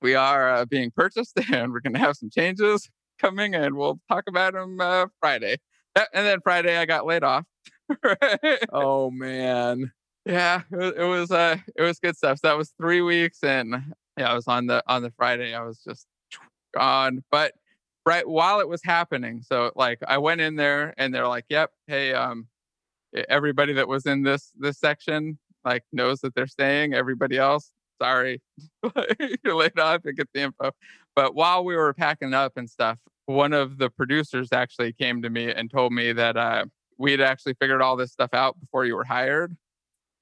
we 0.03 0.15
are 0.15 0.55
uh, 0.57 0.65
being 0.65 0.91
purchased 0.91 1.39
and 1.53 1.73
we're 1.73 1.81
going 1.81 1.93
to 1.93 1.99
have 1.99 2.17
some 2.17 2.31
changes 2.31 2.89
coming 3.21 3.55
and 3.55 3.75
we'll 3.77 4.01
talk 4.09 4.25
about 4.29 4.55
them 4.55 4.81
uh, 4.81 5.07
Friday. 5.21 5.59
And 5.97 6.27
then 6.27 6.41
Friday 6.43 6.77
I 6.77 6.87
got 6.87 7.05
laid 7.07 7.23
off. 7.25 7.45
oh 8.73 9.11
man. 9.11 9.93
Yeah, 10.27 10.63
it 10.71 10.77
was, 10.77 10.93
it 10.97 11.05
was 11.05 11.31
uh 11.31 11.57
it 11.77 11.83
was 11.83 11.99
good 11.99 12.17
stuff. 12.17 12.39
So 12.39 12.49
that 12.49 12.57
was 12.57 12.73
3 12.81 13.01
weeks 13.03 13.43
and 13.43 13.75
yeah, 14.21 14.31
I 14.31 14.35
was 14.35 14.47
on 14.47 14.67
the 14.67 14.83
on 14.87 15.03
the 15.03 15.11
Friday 15.17 15.55
I 15.55 15.63
was 15.63 15.79
just 15.79 16.07
gone. 16.75 17.25
But 17.31 17.55
right 18.07 18.29
while 18.29 18.61
it 18.61 18.69
was 18.69 18.83
happening, 18.85 19.43
so 19.43 19.73
like 19.75 19.99
I 20.07 20.19
went 20.19 20.41
in 20.41 20.57
there 20.57 20.95
and 20.99 21.15
they're 21.15 21.29
like, 21.29 21.47
"Yep, 21.49 21.71
hey 21.87 22.13
um 22.13 22.47
everybody 23.29 23.73
that 23.75 23.89
was 23.89 24.07
in 24.07 24.23
this 24.23 24.53
this 24.59 24.79
section 24.79 25.39
like 25.65 25.85
knows 25.93 26.21
that 26.21 26.35
they're 26.35 26.47
staying. 26.47 26.95
Everybody 26.95 27.37
else 27.39 27.73
sorry, 28.01 28.41
you're 29.45 29.55
laid 29.55 29.79
off 29.79 30.05
and 30.05 30.17
get 30.17 30.29
the 30.33 30.41
info. 30.41 30.73
But 31.15 31.35
while 31.35 31.65
we 31.65 31.77
were 31.77 31.93
packing 31.93 32.35
up 32.35 32.57
and 32.57 32.69
stuff, 32.69 32.99
one 33.27 33.53
of 33.53 33.79
the 33.79 33.91
producers 33.91 34.49
actually 34.53 34.93
came 34.93 35.23
to 35.23 35.31
me 35.31 35.53
and 35.53 35.71
told 35.71 35.93
me 35.93 36.13
that 36.13 36.37
uh, 36.37 36.65
we 36.99 37.11
had 37.11 37.21
actually 37.21 37.55
figured 37.61 37.83
all 37.83 37.97
this 37.97 38.13
stuff 38.13 38.31
out 38.33 38.59
before 38.61 38.85
you 38.85 38.97
were 38.97 39.05
hired. 39.05 39.57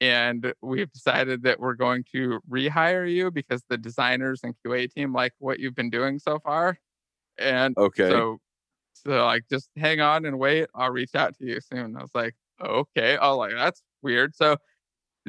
And 0.00 0.52
we've 0.62 0.92
decided 0.92 1.42
that 1.42 1.58
we're 1.58 1.74
going 1.74 2.04
to 2.12 2.40
rehire 2.48 3.10
you 3.12 3.30
because 3.30 3.62
the 3.68 3.76
designers 3.76 4.40
and 4.44 4.54
QA 4.64 4.90
team 4.90 5.12
like 5.12 5.32
what 5.38 5.58
you've 5.58 5.74
been 5.74 5.90
doing 5.90 6.18
so 6.18 6.38
far. 6.38 6.78
And 7.38 7.76
okay. 7.76 8.08
So, 8.08 8.38
so 8.94 9.24
like 9.24 9.44
just 9.50 9.70
hang 9.76 10.00
on 10.00 10.24
and 10.24 10.38
wait. 10.38 10.68
I'll 10.74 10.90
reach 10.90 11.14
out 11.14 11.36
to 11.38 11.44
you 11.44 11.60
soon. 11.60 11.96
I 11.96 12.02
was 12.02 12.14
like, 12.14 12.34
okay. 12.64 13.18
Oh, 13.20 13.36
like 13.36 13.52
that's 13.52 13.82
weird. 14.02 14.36
So 14.36 14.56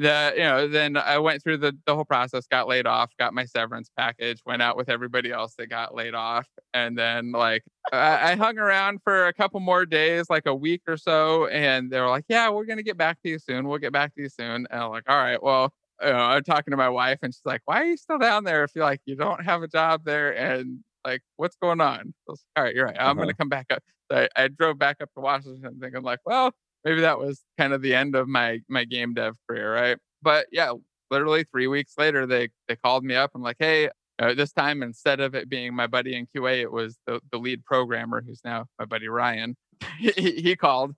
the 0.00 0.32
you 0.34 0.42
know 0.42 0.66
then 0.66 0.96
i 0.96 1.18
went 1.18 1.42
through 1.42 1.58
the, 1.58 1.76
the 1.84 1.94
whole 1.94 2.06
process 2.06 2.46
got 2.46 2.66
laid 2.66 2.86
off 2.86 3.10
got 3.18 3.34
my 3.34 3.44
severance 3.44 3.90
package 3.96 4.40
went 4.46 4.62
out 4.62 4.76
with 4.76 4.88
everybody 4.88 5.30
else 5.30 5.54
that 5.56 5.66
got 5.66 5.94
laid 5.94 6.14
off 6.14 6.46
and 6.72 6.96
then 6.96 7.32
like 7.32 7.62
I, 7.92 8.32
I, 8.32 8.36
hung 8.36 8.58
around 8.58 9.00
for 9.02 9.26
a 9.26 9.32
couple 9.32 9.60
more 9.60 9.84
days 9.84 10.30
like 10.30 10.46
a 10.46 10.54
week 10.54 10.82
or 10.86 10.96
so 10.96 11.46
and 11.46 11.90
they 11.90 12.00
were 12.00 12.08
like 12.08 12.24
yeah 12.28 12.48
we're 12.48 12.64
gonna 12.64 12.82
get 12.82 12.96
back 12.96 13.20
to 13.22 13.28
you 13.28 13.38
soon 13.38 13.66
we'll 13.66 13.78
get 13.78 13.92
back 13.92 14.14
to 14.14 14.22
you 14.22 14.28
soon 14.28 14.66
and 14.70 14.82
i'm 14.82 14.90
like 14.90 15.04
all 15.08 15.16
right 15.16 15.42
well 15.42 15.72
you 16.02 16.08
know, 16.08 16.16
i'm 16.16 16.42
talking 16.44 16.70
to 16.70 16.76
my 16.76 16.88
wife 16.88 17.18
and 17.22 17.34
she's 17.34 17.42
like 17.44 17.62
why 17.64 17.80
are 17.80 17.86
you 17.86 17.96
still 17.96 18.18
down 18.18 18.44
there 18.44 18.64
if 18.64 18.70
you 18.74 18.82
like 18.82 19.00
you 19.06 19.16
don't 19.16 19.44
have 19.44 19.62
a 19.62 19.68
job 19.68 20.04
there 20.04 20.36
and 20.36 20.78
like 21.04 21.22
what's 21.36 21.56
going 21.56 21.80
on 21.80 22.14
like, 22.28 22.38
all 22.56 22.64
right 22.64 22.74
you're 22.74 22.86
right 22.86 22.96
i'm 22.98 23.10
uh-huh. 23.10 23.14
gonna 23.14 23.34
come 23.34 23.48
back 23.48 23.66
up 23.70 23.82
so 24.10 24.18
I, 24.36 24.44
I 24.44 24.48
drove 24.48 24.78
back 24.78 24.98
up 25.00 25.10
to 25.14 25.20
washington 25.20 25.78
thinking 25.80 26.02
like 26.02 26.20
well 26.24 26.52
maybe 26.84 27.00
that 27.02 27.18
was 27.18 27.42
kind 27.58 27.72
of 27.72 27.82
the 27.82 27.94
end 27.94 28.14
of 28.14 28.28
my 28.28 28.60
my 28.68 28.84
game 28.84 29.14
dev 29.14 29.36
career, 29.48 29.72
right? 29.72 29.98
But 30.22 30.46
yeah, 30.52 30.72
literally 31.10 31.44
three 31.44 31.66
weeks 31.66 31.94
later, 31.98 32.26
they 32.26 32.48
they 32.68 32.76
called 32.76 33.04
me 33.04 33.14
up 33.14 33.32
and 33.34 33.42
like, 33.42 33.56
hey, 33.58 33.90
uh, 34.20 34.34
this 34.34 34.52
time 34.52 34.82
instead 34.82 35.18
of 35.20 35.34
it 35.34 35.48
being 35.48 35.74
my 35.74 35.86
buddy 35.86 36.14
in 36.14 36.26
QA, 36.26 36.60
it 36.60 36.70
was 36.70 36.98
the 37.06 37.20
the 37.32 37.38
lead 37.38 37.64
programmer 37.64 38.22
who's 38.24 38.40
now 38.44 38.66
my 38.78 38.84
buddy 38.84 39.08
Ryan. 39.08 39.56
he, 39.98 40.10
he 40.12 40.56
called 40.56 40.94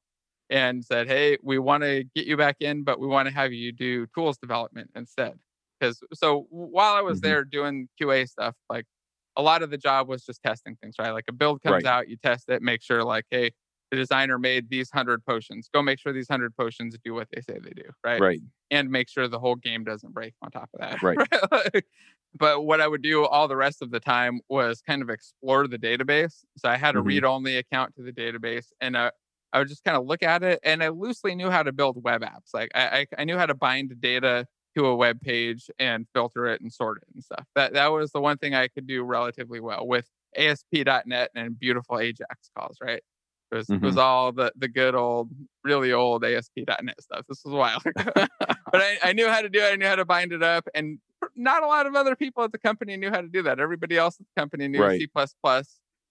and 0.51 0.85
said, 0.85 1.07
hey, 1.07 1.39
we 1.43 1.59
want 1.59 1.83
to 1.83 2.05
get 2.15 2.27
you 2.27 2.37
back 2.37 2.57
in, 2.61 2.83
but 2.83 3.01
we 3.01 3.07
want 3.07 3.29
to 3.29 3.35
have 3.35 3.53
you 3.53 3.73
do 3.73 4.07
tools 4.15 4.37
development 4.39 4.91
instead. 4.95 5.35
Because 5.81 6.01
so 6.13 6.47
while 6.51 6.95
I 6.95 7.01
was 7.01 7.21
mm-hmm. 7.21 7.29
there 7.29 7.45
doing 7.45 7.89
QA 8.01 8.29
stuff, 8.29 8.55
like 8.69 8.85
a 9.37 9.43
lot 9.43 9.63
of 9.63 9.71
the 9.71 9.79
job 9.79 10.09
was 10.09 10.25
just 10.25 10.43
testing 10.43 10.77
things, 10.83 10.97
right? 10.99 11.11
Like 11.11 11.25
a 11.29 11.33
build 11.33 11.63
comes 11.63 11.85
right. 11.85 11.87
out, 11.87 12.09
you 12.09 12.17
test 12.17 12.49
it, 12.49 12.61
make 12.61 12.83
sure 12.83 13.03
like, 13.03 13.25
hey, 13.31 13.53
the 13.93 13.97
designer 13.97 14.39
made 14.39 14.71
these 14.71 14.89
100 14.91 15.23
potions 15.25 15.69
go 15.73 15.83
make 15.83 16.01
sure 16.01 16.15
these 16.15 16.31
100 16.31 16.57
potions 16.57 16.97
do 17.05 17.13
what 17.13 17.29
they 17.31 17.43
say 17.43 17.59
they 17.63 17.71
do 17.71 17.83
right 18.03 18.23
right 18.23 18.41
and 18.71 18.91
make 18.91 19.07
sure 19.07 19.29
the 19.29 19.39
whole 19.39 19.55
game 19.55 19.85
doesn't 19.85 20.15
break 20.15 20.33
on 20.41 20.51
top 20.51 20.71
of 20.73 20.81
that 20.81 21.03
right, 21.03 21.85
but 22.35 22.65
what 22.65 22.81
i 22.81 22.89
would 22.89 23.03
do 23.03 23.25
all 23.25 23.49
the 23.49 23.57
rest 23.57 23.83
of 23.83 23.91
the 23.91 24.01
time 24.01 24.41
was 24.49 24.81
kind 24.81 25.03
of 25.03 25.11
explore 25.11 25.67
the 25.67 25.79
database 25.79 26.45
so 26.57 26.69
i 26.69 26.77
had 26.77 26.95
a 26.95 26.99
mm-hmm. 26.99 27.09
read-only 27.09 27.57
account 27.57 27.95
to 27.95 28.03
the 28.03 28.13
database 28.13 28.67
and 28.81 28.97
uh, 28.97 29.11
i 29.53 29.59
would 29.59 29.69
just 29.69 29.85
kind 29.85 29.97
of 29.97 30.07
look 30.07 30.23
at 30.23 30.43
it 30.43 30.59
and 30.63 30.83
i 30.83 30.89
loosely 30.89 31.35
knew 31.35 31.51
how 31.51 31.63
to 31.63 31.73
build 31.73 32.03
web 32.03 32.23
apps 32.23 32.55
like 32.55 32.71
I, 32.75 32.81
I, 32.81 33.07
I 33.19 33.25
knew 33.25 33.37
how 33.37 33.47
to 33.47 33.55
bind 33.55 33.95
data 34.01 34.47
to 34.77 34.87
a 34.87 34.97
web 34.97 35.21
page 35.21 35.71
and 35.79 36.07
filter 36.15 36.47
it 36.47 36.61
and 36.63 36.73
sort 36.73 36.99
it 36.99 37.09
and 37.15 37.23
stuff 37.23 37.47
that 37.55 37.75
that 37.75 37.89
was 37.89 38.13
the 38.13 38.21
one 38.21 38.39
thing 38.39 38.55
i 38.55 38.69
could 38.69 38.87
do 38.87 39.03
relatively 39.03 39.61
well 39.61 39.87
with 39.87 40.09
ASP.NET 40.37 41.31
and 41.35 41.59
beautiful 41.59 41.99
Ajax 41.99 42.51
calls, 42.57 42.79
right? 42.81 43.03
It 43.51 43.55
was, 43.55 43.67
mm-hmm. 43.67 43.85
it 43.85 43.87
was 43.87 43.97
all 43.99 44.33
the, 44.33 44.53
the 44.57 44.69
good 44.69 44.95
old, 44.95 45.31
really 45.63 45.93
old 45.93 46.25
ASP.NET 46.25 47.03
stuff. 47.03 47.27
This 47.29 47.43
was 47.45 47.53
a 47.53 47.57
while 47.57 47.83
ago. 47.85 48.11
but 48.15 48.81
I, 48.81 48.99
I 49.03 49.13
knew 49.13 49.29
how 49.29 49.43
to 49.43 49.51
do 49.51 49.61
it. 49.61 49.73
I 49.73 49.77
knew 49.77 49.87
how 49.87 49.97
to 49.97 50.07
bind 50.07 50.33
it 50.33 50.43
up. 50.43 50.67
And 50.75 50.99
not 51.37 51.63
a 51.63 51.67
lot 51.67 51.87
of 51.87 51.95
other 51.95 52.17
people 52.17 52.45
at 52.45 52.53
the 52.53 52.59
company 52.59 52.97
knew 52.97 53.11
how 53.11 53.21
to 53.21 53.29
do 53.29 53.43
that. 53.43 53.61
Everybody 53.61 53.97
else 53.97 54.17
at 54.21 54.27
the 54.27 54.41
company 54.41 54.69
knew 54.69 54.83
right. 54.83 55.01
C 55.01 55.09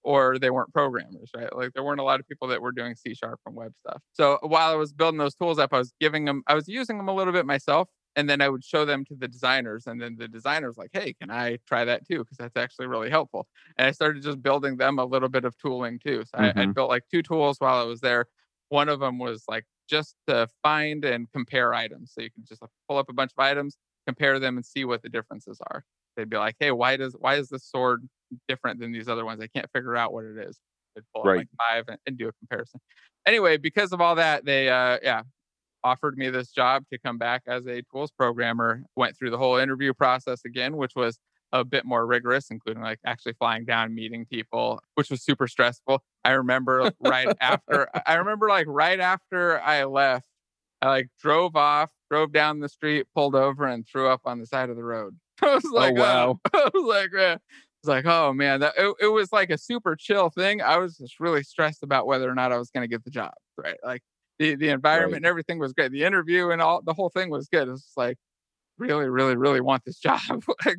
or 0.03 0.39
they 0.39 0.49
weren't 0.49 0.73
programmers, 0.73 1.29
right? 1.35 1.55
Like 1.55 1.73
there 1.73 1.83
weren't 1.83 1.99
a 1.99 2.03
lot 2.03 2.19
of 2.19 2.27
people 2.27 2.47
that 2.47 2.61
were 2.61 2.71
doing 2.71 2.95
C 2.95 3.13
sharp 3.13 3.39
and 3.45 3.55
web 3.55 3.73
stuff. 3.85 4.01
So 4.13 4.39
while 4.41 4.71
I 4.71 4.75
was 4.75 4.93
building 4.93 5.19
those 5.19 5.35
tools 5.35 5.59
up, 5.59 5.73
I 5.73 5.77
was 5.77 5.93
giving 5.99 6.25
them, 6.25 6.41
I 6.47 6.55
was 6.55 6.67
using 6.67 6.97
them 6.97 7.07
a 7.07 7.13
little 7.13 7.33
bit 7.33 7.45
myself 7.45 7.87
and 8.15 8.29
then 8.29 8.41
I 8.41 8.49
would 8.49 8.63
show 8.63 8.85
them 8.85 9.05
to 9.05 9.15
the 9.15 9.27
designers, 9.27 9.87
and 9.87 10.01
then 10.01 10.15
the 10.17 10.27
designers 10.27 10.77
like, 10.77 10.89
"Hey, 10.93 11.13
can 11.13 11.31
I 11.31 11.57
try 11.67 11.85
that 11.85 12.05
too?" 12.07 12.19
Because 12.19 12.37
that's 12.37 12.57
actually 12.57 12.87
really 12.87 13.09
helpful. 13.09 13.47
And 13.77 13.87
I 13.87 13.91
started 13.91 14.23
just 14.23 14.41
building 14.41 14.77
them 14.77 14.99
a 14.99 15.05
little 15.05 15.29
bit 15.29 15.45
of 15.45 15.57
tooling 15.57 15.99
too. 15.99 16.23
So 16.25 16.41
mm-hmm. 16.41 16.59
I, 16.59 16.63
I, 16.63 16.65
built 16.67 16.89
like 16.89 17.03
two 17.09 17.21
tools 17.21 17.57
while 17.59 17.79
I 17.81 17.83
was 17.85 18.01
there. 18.01 18.25
One 18.69 18.89
of 18.89 18.99
them 18.99 19.17
was 19.17 19.43
like 19.47 19.65
just 19.89 20.15
to 20.27 20.47
find 20.63 21.05
and 21.05 21.31
compare 21.31 21.73
items, 21.73 22.11
so 22.13 22.21
you 22.21 22.31
can 22.31 22.43
just 22.45 22.61
like, 22.61 22.71
pull 22.87 22.97
up 22.97 23.09
a 23.09 23.13
bunch 23.13 23.31
of 23.37 23.41
items, 23.43 23.77
compare 24.05 24.39
them, 24.39 24.57
and 24.57 24.65
see 24.65 24.85
what 24.85 25.01
the 25.01 25.09
differences 25.09 25.59
are. 25.71 25.83
They'd 26.15 26.29
be 26.29 26.37
like, 26.37 26.55
"Hey, 26.59 26.71
why 26.71 26.97
does 26.97 27.15
why 27.17 27.35
is 27.35 27.49
this 27.49 27.65
sword 27.65 28.07
different 28.47 28.79
than 28.79 28.91
these 28.91 29.07
other 29.07 29.25
ones? 29.25 29.41
I 29.41 29.47
can't 29.47 29.69
figure 29.73 29.95
out 29.95 30.13
what 30.13 30.25
it 30.25 30.37
is." 30.37 30.59
They'd 30.95 31.03
pull 31.13 31.23
right. 31.23 31.37
like 31.37 31.47
five 31.57 31.85
and, 31.87 31.97
and 32.05 32.17
do 32.17 32.27
a 32.27 32.33
comparison. 32.33 32.81
Anyway, 33.25 33.57
because 33.57 33.93
of 33.93 34.01
all 34.01 34.15
that, 34.15 34.45
they 34.45 34.69
uh 34.69 34.97
yeah 35.01 35.23
offered 35.83 36.17
me 36.17 36.29
this 36.29 36.51
job 36.51 36.83
to 36.91 36.99
come 36.99 37.17
back 37.17 37.41
as 37.47 37.65
a 37.65 37.81
tools 37.91 38.11
programmer. 38.11 38.83
Went 38.95 39.17
through 39.17 39.31
the 39.31 39.37
whole 39.37 39.57
interview 39.57 39.93
process 39.93 40.41
again, 40.45 40.77
which 40.77 40.93
was 40.95 41.17
a 41.51 41.63
bit 41.63 41.85
more 41.85 42.05
rigorous, 42.05 42.49
including 42.49 42.81
like 42.83 42.99
actually 43.05 43.33
flying 43.33 43.65
down, 43.65 43.93
meeting 43.93 44.25
people, 44.25 44.81
which 44.95 45.09
was 45.09 45.23
super 45.23 45.47
stressful. 45.47 46.01
I 46.23 46.31
remember 46.31 46.91
right 46.99 47.27
after, 47.41 47.89
I 48.05 48.15
remember 48.15 48.47
like 48.47 48.67
right 48.67 48.99
after 48.99 49.59
I 49.61 49.83
left, 49.85 50.25
I 50.81 50.87
like 50.87 51.09
drove 51.19 51.55
off, 51.55 51.91
drove 52.09 52.31
down 52.31 52.59
the 52.59 52.69
street, 52.69 53.07
pulled 53.13 53.35
over, 53.35 53.67
and 53.67 53.85
threw 53.87 54.09
up 54.09 54.21
on 54.25 54.39
the 54.39 54.45
side 54.45 54.69
of 54.69 54.75
the 54.75 54.83
road. 54.83 55.17
Oh, 55.43 55.47
oh. 55.47 55.51
I 55.51 55.55
was 55.55 55.65
like, 55.73 55.97
oh, 55.97 56.01
wow. 56.01 56.39
I 56.53 56.69
was 56.71 56.85
like, 56.85 57.11
man. 57.13 57.39
I 57.39 57.87
was 57.87 57.95
like, 57.95 58.05
oh 58.05 58.31
man, 58.31 58.59
that 58.59 58.73
it, 58.77 58.93
it 59.01 59.07
was 59.07 59.33
like 59.33 59.49
a 59.49 59.57
super 59.57 59.95
chill 59.95 60.29
thing. 60.29 60.61
I 60.61 60.77
was 60.77 60.97
just 60.97 61.19
really 61.19 61.41
stressed 61.41 61.81
about 61.81 62.05
whether 62.05 62.29
or 62.29 62.35
not 62.35 62.51
I 62.51 62.59
was 62.59 62.69
going 62.69 62.83
to 62.83 62.87
get 62.87 63.03
the 63.03 63.09
job, 63.09 63.33
right? 63.57 63.77
Like 63.83 64.03
the 64.37 64.53
the 64.53 64.69
environment 64.69 65.13
right. 65.13 65.17
and 65.17 65.25
everything 65.25 65.57
was 65.57 65.73
great. 65.73 65.91
The 65.91 66.03
interview 66.03 66.51
and 66.51 66.61
all 66.61 66.83
the 66.83 66.93
whole 66.93 67.09
thing 67.09 67.31
was 67.31 67.47
good. 67.47 67.69
It's 67.69 67.93
like 67.97 68.17
really, 68.77 69.09
really, 69.09 69.35
really 69.35 69.61
want 69.61 69.83
this 69.83 69.99
job. 69.99 70.19
like 70.65 70.77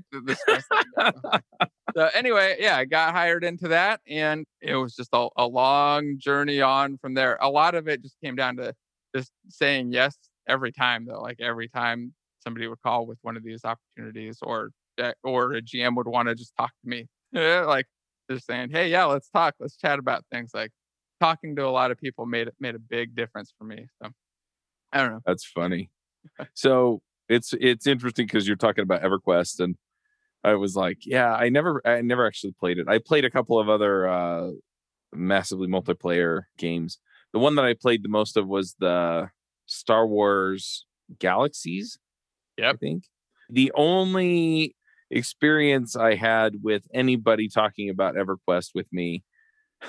so 1.96 2.08
anyway, 2.14 2.56
yeah, 2.60 2.76
I 2.76 2.84
got 2.84 3.14
hired 3.14 3.42
into 3.42 3.68
that, 3.68 4.00
and 4.06 4.46
it 4.60 4.76
was 4.76 4.94
just 4.94 5.10
a, 5.12 5.28
a 5.36 5.46
long 5.46 6.18
journey 6.18 6.60
on 6.60 6.98
from 6.98 7.14
there. 7.14 7.36
A 7.40 7.50
lot 7.50 7.74
of 7.74 7.88
it 7.88 8.02
just 8.02 8.16
came 8.22 8.36
down 8.36 8.56
to 8.56 8.74
just 9.14 9.32
saying 9.48 9.92
yes 9.92 10.16
every 10.48 10.72
time, 10.72 11.06
though. 11.06 11.20
Like 11.20 11.40
every 11.40 11.68
time 11.68 12.14
somebody 12.40 12.66
would 12.66 12.82
call 12.82 13.06
with 13.06 13.18
one 13.22 13.36
of 13.36 13.44
these 13.44 13.64
opportunities, 13.64 14.38
or 14.42 14.70
eh, 14.98 15.12
or 15.22 15.54
a 15.54 15.62
GM 15.62 15.96
would 15.96 16.08
want 16.08 16.28
to 16.28 16.34
just 16.34 16.54
talk 16.56 16.70
to 16.82 16.88
me, 16.88 17.06
like 17.32 17.86
just 18.30 18.46
saying, 18.46 18.70
"Hey, 18.70 18.90
yeah, 18.90 19.04
let's 19.04 19.28
talk, 19.28 19.54
let's 19.60 19.76
chat 19.76 19.98
about 19.98 20.24
things." 20.30 20.50
Like 20.54 20.70
talking 21.20 21.54
to 21.56 21.66
a 21.66 21.70
lot 21.70 21.90
of 21.90 21.98
people 21.98 22.26
made 22.26 22.48
it 22.48 22.54
made 22.58 22.74
a 22.74 22.80
big 22.80 23.14
difference 23.14 23.52
for 23.58 23.64
me. 23.64 23.86
So 24.02 24.10
I 24.92 25.02
don't 25.02 25.12
know. 25.12 25.20
That's 25.24 25.44
funny. 25.44 25.90
so 26.54 27.00
it's 27.28 27.54
it's 27.60 27.86
interesting 27.86 28.26
because 28.26 28.46
you're 28.46 28.56
talking 28.56 28.82
about 28.82 29.02
EverQuest 29.02 29.60
and 29.60 29.76
I 30.44 30.54
was 30.54 30.74
like, 30.74 30.98
yeah, 31.02 31.34
I 31.34 31.48
never 31.48 31.80
I 31.86 32.00
never 32.02 32.26
actually 32.26 32.52
played 32.52 32.78
it. 32.78 32.88
I 32.88 32.98
played 32.98 33.24
a 33.24 33.30
couple 33.30 33.58
of 33.58 33.68
other 33.68 34.08
uh 34.08 34.50
massively 35.12 35.68
multiplayer 35.68 36.42
games. 36.58 36.98
The 37.32 37.38
one 37.38 37.54
that 37.56 37.64
I 37.64 37.74
played 37.74 38.02
the 38.02 38.08
most 38.08 38.36
of 38.36 38.46
was 38.46 38.74
the 38.78 39.30
Star 39.66 40.06
Wars 40.06 40.86
Galaxies. 41.18 41.98
Yeah, 42.58 42.70
I 42.70 42.74
think. 42.74 43.04
The 43.48 43.72
only 43.74 44.76
experience 45.10 45.96
I 45.96 46.14
had 46.14 46.56
with 46.62 46.84
anybody 46.94 47.48
talking 47.48 47.90
about 47.90 48.14
EverQuest 48.14 48.70
with 48.74 48.86
me 48.92 49.22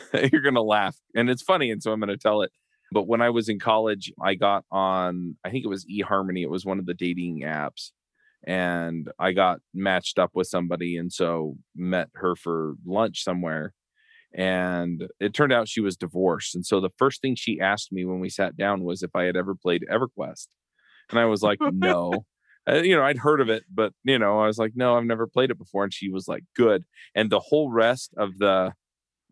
you're 0.31 0.41
going 0.41 0.55
to 0.55 0.61
laugh. 0.61 0.97
And 1.15 1.29
it's 1.29 1.41
funny. 1.41 1.71
And 1.71 1.81
so 1.81 1.91
I'm 1.91 1.99
going 1.99 2.09
to 2.09 2.17
tell 2.17 2.41
it. 2.41 2.51
But 2.91 3.07
when 3.07 3.21
I 3.21 3.29
was 3.29 3.49
in 3.49 3.59
college, 3.59 4.11
I 4.21 4.35
got 4.35 4.65
on, 4.71 5.37
I 5.43 5.49
think 5.49 5.65
it 5.65 5.69
was 5.69 5.85
eHarmony. 5.85 6.43
It 6.43 6.49
was 6.49 6.65
one 6.65 6.79
of 6.79 6.85
the 6.85 6.93
dating 6.93 7.41
apps. 7.41 7.91
And 8.45 9.09
I 9.17 9.31
got 9.31 9.59
matched 9.73 10.19
up 10.19 10.31
with 10.33 10.47
somebody. 10.47 10.97
And 10.97 11.11
so 11.11 11.55
met 11.75 12.09
her 12.15 12.35
for 12.35 12.75
lunch 12.85 13.23
somewhere. 13.23 13.73
And 14.35 15.07
it 15.19 15.33
turned 15.33 15.53
out 15.53 15.67
she 15.67 15.81
was 15.81 15.95
divorced. 15.95 16.55
And 16.55 16.65
so 16.65 16.79
the 16.79 16.89
first 16.97 17.21
thing 17.21 17.35
she 17.35 17.59
asked 17.59 17.91
me 17.91 18.03
when 18.05 18.19
we 18.19 18.29
sat 18.29 18.57
down 18.57 18.83
was 18.83 19.03
if 19.03 19.15
I 19.15 19.23
had 19.23 19.35
ever 19.35 19.53
played 19.55 19.85
EverQuest. 19.91 20.47
And 21.11 21.19
I 21.19 21.25
was 21.25 21.43
like, 21.43 21.59
no. 21.61 22.25
uh, 22.69 22.75
you 22.77 22.95
know, 22.95 23.03
I'd 23.03 23.19
heard 23.19 23.41
of 23.41 23.49
it, 23.49 23.63
but 23.71 23.93
you 24.03 24.17
know, 24.17 24.39
I 24.39 24.47
was 24.47 24.57
like, 24.57 24.71
no, 24.75 24.95
I've 24.97 25.05
never 25.05 25.27
played 25.27 25.51
it 25.51 25.57
before. 25.57 25.83
And 25.83 25.93
she 25.93 26.09
was 26.09 26.27
like, 26.27 26.43
good. 26.55 26.83
And 27.13 27.29
the 27.29 27.39
whole 27.39 27.71
rest 27.71 28.13
of 28.17 28.37
the 28.39 28.73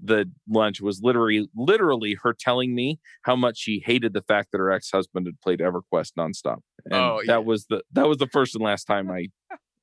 the 0.04 0.30
lunch 0.50 0.82
was 0.82 1.00
literally 1.04 1.48
literally 1.56 2.18
her 2.24 2.34
telling 2.38 2.74
me 2.74 3.00
how 3.22 3.36
much 3.36 3.58
she 3.58 3.84
hated 3.86 4.14
the 4.14 4.24
fact 4.24 4.50
that 4.52 4.58
her 4.58 4.72
ex-husband 4.72 5.28
had 5.28 5.40
played 5.42 5.60
EverQuest 5.60 6.14
nonstop. 6.18 6.58
And 6.86 6.96
Oh, 6.96 7.22
yeah. 7.24 7.34
that 7.34 7.46
was 7.46 7.68
the 7.68 7.84
that 7.92 8.08
was 8.08 8.18
the 8.18 8.28
first 8.28 8.56
and 8.56 8.64
last 8.64 8.86
time 8.86 9.12
I 9.12 9.28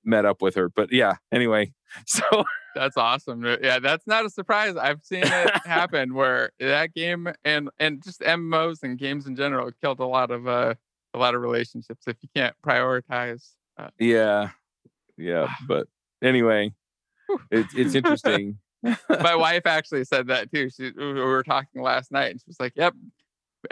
met 0.05 0.25
up 0.25 0.43
with 0.43 0.55
her. 0.57 0.69
But 0.69 0.93
yeah, 0.93 1.15
anyway. 1.33 1.73
So 2.07 2.45
That's 2.79 2.97
awesome. 2.97 3.45
Yeah, 3.45 3.81
that's 3.81 4.07
not 4.07 4.25
a 4.25 4.31
surprise. 4.31 4.77
I've 4.77 5.03
seen 5.05 5.23
it 5.25 5.57
happen 5.67 6.15
where 6.15 6.51
that 6.61 6.95
game 6.95 7.29
and 7.45 7.71
and 7.81 8.03
just 8.03 8.21
MMOs 8.21 8.83
and 8.85 8.97
games 8.99 9.27
in 9.27 9.35
general 9.37 9.71
killed 9.83 9.99
a 10.01 10.07
lot 10.07 10.31
of 10.31 10.47
uh 10.47 10.75
a 11.15 11.19
lot 11.19 11.35
of 11.35 11.41
relationships 11.43 12.05
if 12.07 12.17
you 12.21 12.29
can't 12.37 12.55
prioritize. 12.65 13.51
Uh, 13.77 13.89
yeah. 13.99 14.51
Yeah. 15.17 15.49
But 15.67 15.89
anyway, 16.23 16.73
it's 17.51 17.75
it's 17.75 17.95
interesting. 17.97 18.59
my 19.09 19.35
wife 19.35 19.67
actually 19.67 20.05
said 20.05 20.29
that 20.29 20.53
too. 20.53 20.71
She 20.71 20.93
we 20.97 21.13
were 21.15 21.43
talking 21.43 21.83
last 21.83 22.13
night 22.13 22.31
and 22.31 22.41
she 22.41 22.45
was 22.47 22.61
like, 22.61 22.75
"Yep, 22.77 22.95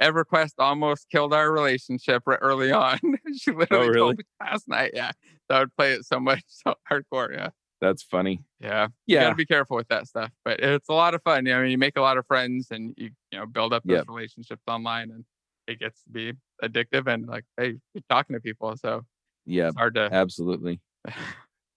EverQuest 0.00 0.54
almost 0.58 1.08
killed 1.10 1.32
our 1.32 1.52
relationship 1.52 2.24
early 2.26 2.72
on." 2.72 2.98
she 3.38 3.52
literally 3.52 3.86
Oh, 3.86 3.88
really? 3.88 3.98
told 3.98 4.18
me 4.18 4.24
last 4.40 4.66
night. 4.68 4.90
Yeah, 4.94 5.12
so 5.48 5.56
I 5.56 5.60
would 5.60 5.76
play 5.76 5.92
it 5.92 6.04
so 6.04 6.18
much, 6.18 6.42
so 6.48 6.74
hardcore. 6.90 7.32
Yeah, 7.32 7.50
That's 7.80 8.02
funny. 8.02 8.42
yeah. 8.60 8.88
You 9.06 9.14
Yeah. 9.16 9.24
gotta 9.24 9.34
be 9.36 9.46
careful 9.46 9.76
with 9.76 9.88
that 9.88 10.06
stuff, 10.06 10.30
but 10.44 10.60
it's 10.60 10.88
a 10.88 10.92
lot 10.94 11.14
of 11.14 11.22
fun. 11.22 11.46
You 11.46 11.52
know, 11.54 11.62
you 11.62 11.78
make 11.78 11.96
a 11.96 12.00
lot 12.00 12.16
of 12.18 12.26
friends 12.26 12.68
and 12.70 12.94
you 12.96 13.10
you 13.30 13.38
know 13.38 13.46
build 13.46 13.72
up 13.72 13.84
those 13.86 13.98
Yep. 13.98 14.08
relationships 14.08 14.62
online, 14.66 15.10
and 15.10 15.24
it 15.66 15.78
gets 15.78 16.02
to 16.04 16.10
be 16.10 16.32
addictive 16.62 17.06
and 17.06 17.26
like 17.26 17.44
hey, 17.56 17.74
you're 17.94 18.02
talking 18.08 18.34
to 18.34 18.40
people, 18.40 18.76
so 18.76 19.02
Yeah, 19.44 19.68
it's 19.68 19.76
hard 19.76 19.94
to. 19.96 20.08
absolutely. 20.12 20.80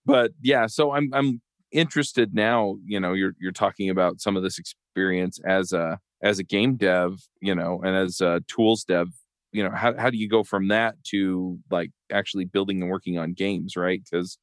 but 0.06 0.32
yeah 0.42 0.66
so 0.66 0.92
i'm 0.94 1.10
i'm 1.14 1.42
interested 1.72 2.34
now 2.34 2.78
you 2.86 3.00
know 3.00 3.14
you're 3.14 3.34
you're 3.40 3.52
talking 3.52 3.90
about 3.90 4.20
some 4.20 4.36
of 4.36 4.44
this 4.44 4.58
experience 4.58 5.40
as 5.46 5.72
a 5.74 6.00
as 6.24 6.40
a 6.40 6.44
game 6.44 6.76
dev 6.76 7.20
you 7.42 7.54
know 7.54 7.80
and 7.84 7.96
as 7.96 8.22
a 8.22 8.42
tools 8.48 8.84
dev 8.84 9.08
you 9.52 9.64
know 9.64 9.70
how, 9.70 9.96
how 9.98 10.10
do 10.10 10.18
you 10.18 10.28
go 10.28 10.44
from 10.44 10.68
that 10.70 10.96
to 11.04 11.60
like 11.70 11.92
actually 12.12 12.46
building 12.46 12.82
and 12.82 12.90
working 12.90 13.18
on 13.18 13.34
games 13.34 13.76
right 13.76 14.02
because 14.10 14.38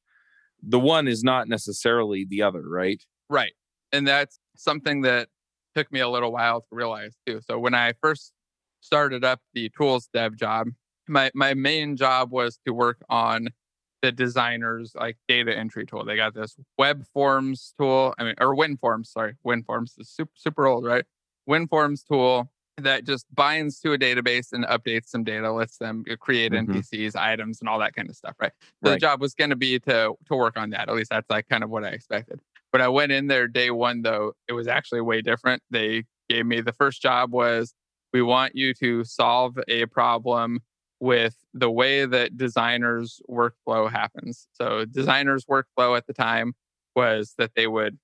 the 0.61 0.79
one 0.79 1.07
is 1.07 1.23
not 1.23 1.47
necessarily 1.47 2.25
the 2.27 2.41
other 2.41 2.63
right 2.67 3.03
Right. 3.29 3.53
And 3.91 4.07
that's 4.07 4.39
something 4.55 5.01
that 5.01 5.29
took 5.75 5.91
me 5.91 5.99
a 5.99 6.09
little 6.09 6.31
while 6.31 6.61
to 6.61 6.67
realize 6.71 7.15
too. 7.25 7.41
So 7.41 7.59
when 7.59 7.73
I 7.73 7.93
first 8.01 8.33
started 8.81 9.23
up 9.23 9.41
the 9.53 9.69
tools 9.77 10.09
dev 10.13 10.35
job, 10.37 10.69
my 11.07 11.31
my 11.33 11.53
main 11.53 11.95
job 11.95 12.31
was 12.31 12.59
to 12.65 12.73
work 12.73 13.03
on 13.09 13.49
the 14.01 14.11
designer's 14.11 14.93
like 14.95 15.17
data 15.27 15.55
entry 15.55 15.85
tool. 15.85 16.05
They 16.05 16.15
got 16.15 16.33
this 16.33 16.55
web 16.77 17.05
forms 17.13 17.73
tool, 17.79 18.13
I 18.17 18.23
mean 18.23 18.35
or 18.39 18.55
WinForms, 18.55 19.07
sorry. 19.07 19.35
WinForms 19.45 19.99
is 19.99 20.09
super 20.09 20.31
super 20.35 20.67
old, 20.67 20.85
right? 20.85 21.05
WinForms 21.49 22.05
tool 22.05 22.51
that 22.77 23.05
just 23.05 23.25
binds 23.33 23.79
to 23.81 23.93
a 23.93 23.97
database 23.97 24.51
and 24.53 24.63
updates 24.65 25.07
some 25.07 25.23
data, 25.23 25.51
lets 25.51 25.77
them 25.77 26.03
create 26.19 26.51
Mhm. 26.51 26.67
NPCs, 26.69 27.15
items, 27.15 27.59
and 27.59 27.67
all 27.67 27.79
that 27.79 27.95
kind 27.95 28.09
of 28.09 28.15
stuff, 28.15 28.35
right? 28.39 28.51
So 28.83 28.91
the 28.91 28.97
job 28.97 29.19
was 29.19 29.33
going 29.33 29.49
to 29.49 29.55
be 29.55 29.79
to 29.79 30.15
to 30.25 30.35
work 30.35 30.57
on 30.57 30.69
that. 30.71 30.87
At 30.89 30.95
least 30.95 31.09
that's 31.09 31.29
like 31.29 31.47
kind 31.47 31.63
of 31.63 31.69
what 31.69 31.83
I 31.83 31.89
expected. 31.89 32.39
But 32.71 32.81
I 32.81 32.87
went 32.87 33.11
in 33.11 33.27
there 33.27 33.47
day 33.47 33.71
one 33.71 34.01
though, 34.03 34.33
it 34.47 34.53
was 34.53 34.67
actually 34.67 35.01
way 35.01 35.21
different. 35.21 35.63
They 35.71 36.03
gave 36.29 36.45
me 36.45 36.61
the 36.61 36.73
first 36.73 37.01
job 37.01 37.31
was 37.31 37.73
we 38.13 38.21
want 38.21 38.55
you 38.55 38.73
to 38.75 39.03
solve 39.03 39.57
a 39.67 39.85
problem 39.87 40.61
with 40.99 41.35
the 41.53 41.69
way 41.71 42.05
that 42.05 42.37
designers 42.37 43.21
workflow 43.29 43.89
happens. 43.89 44.47
So 44.53 44.85
designers 44.85 45.45
workflow 45.45 45.95
at 45.97 46.07
the 46.07 46.13
time 46.13 46.53
was 46.95 47.33
that 47.37 47.51
they 47.55 47.67
would 47.67 47.97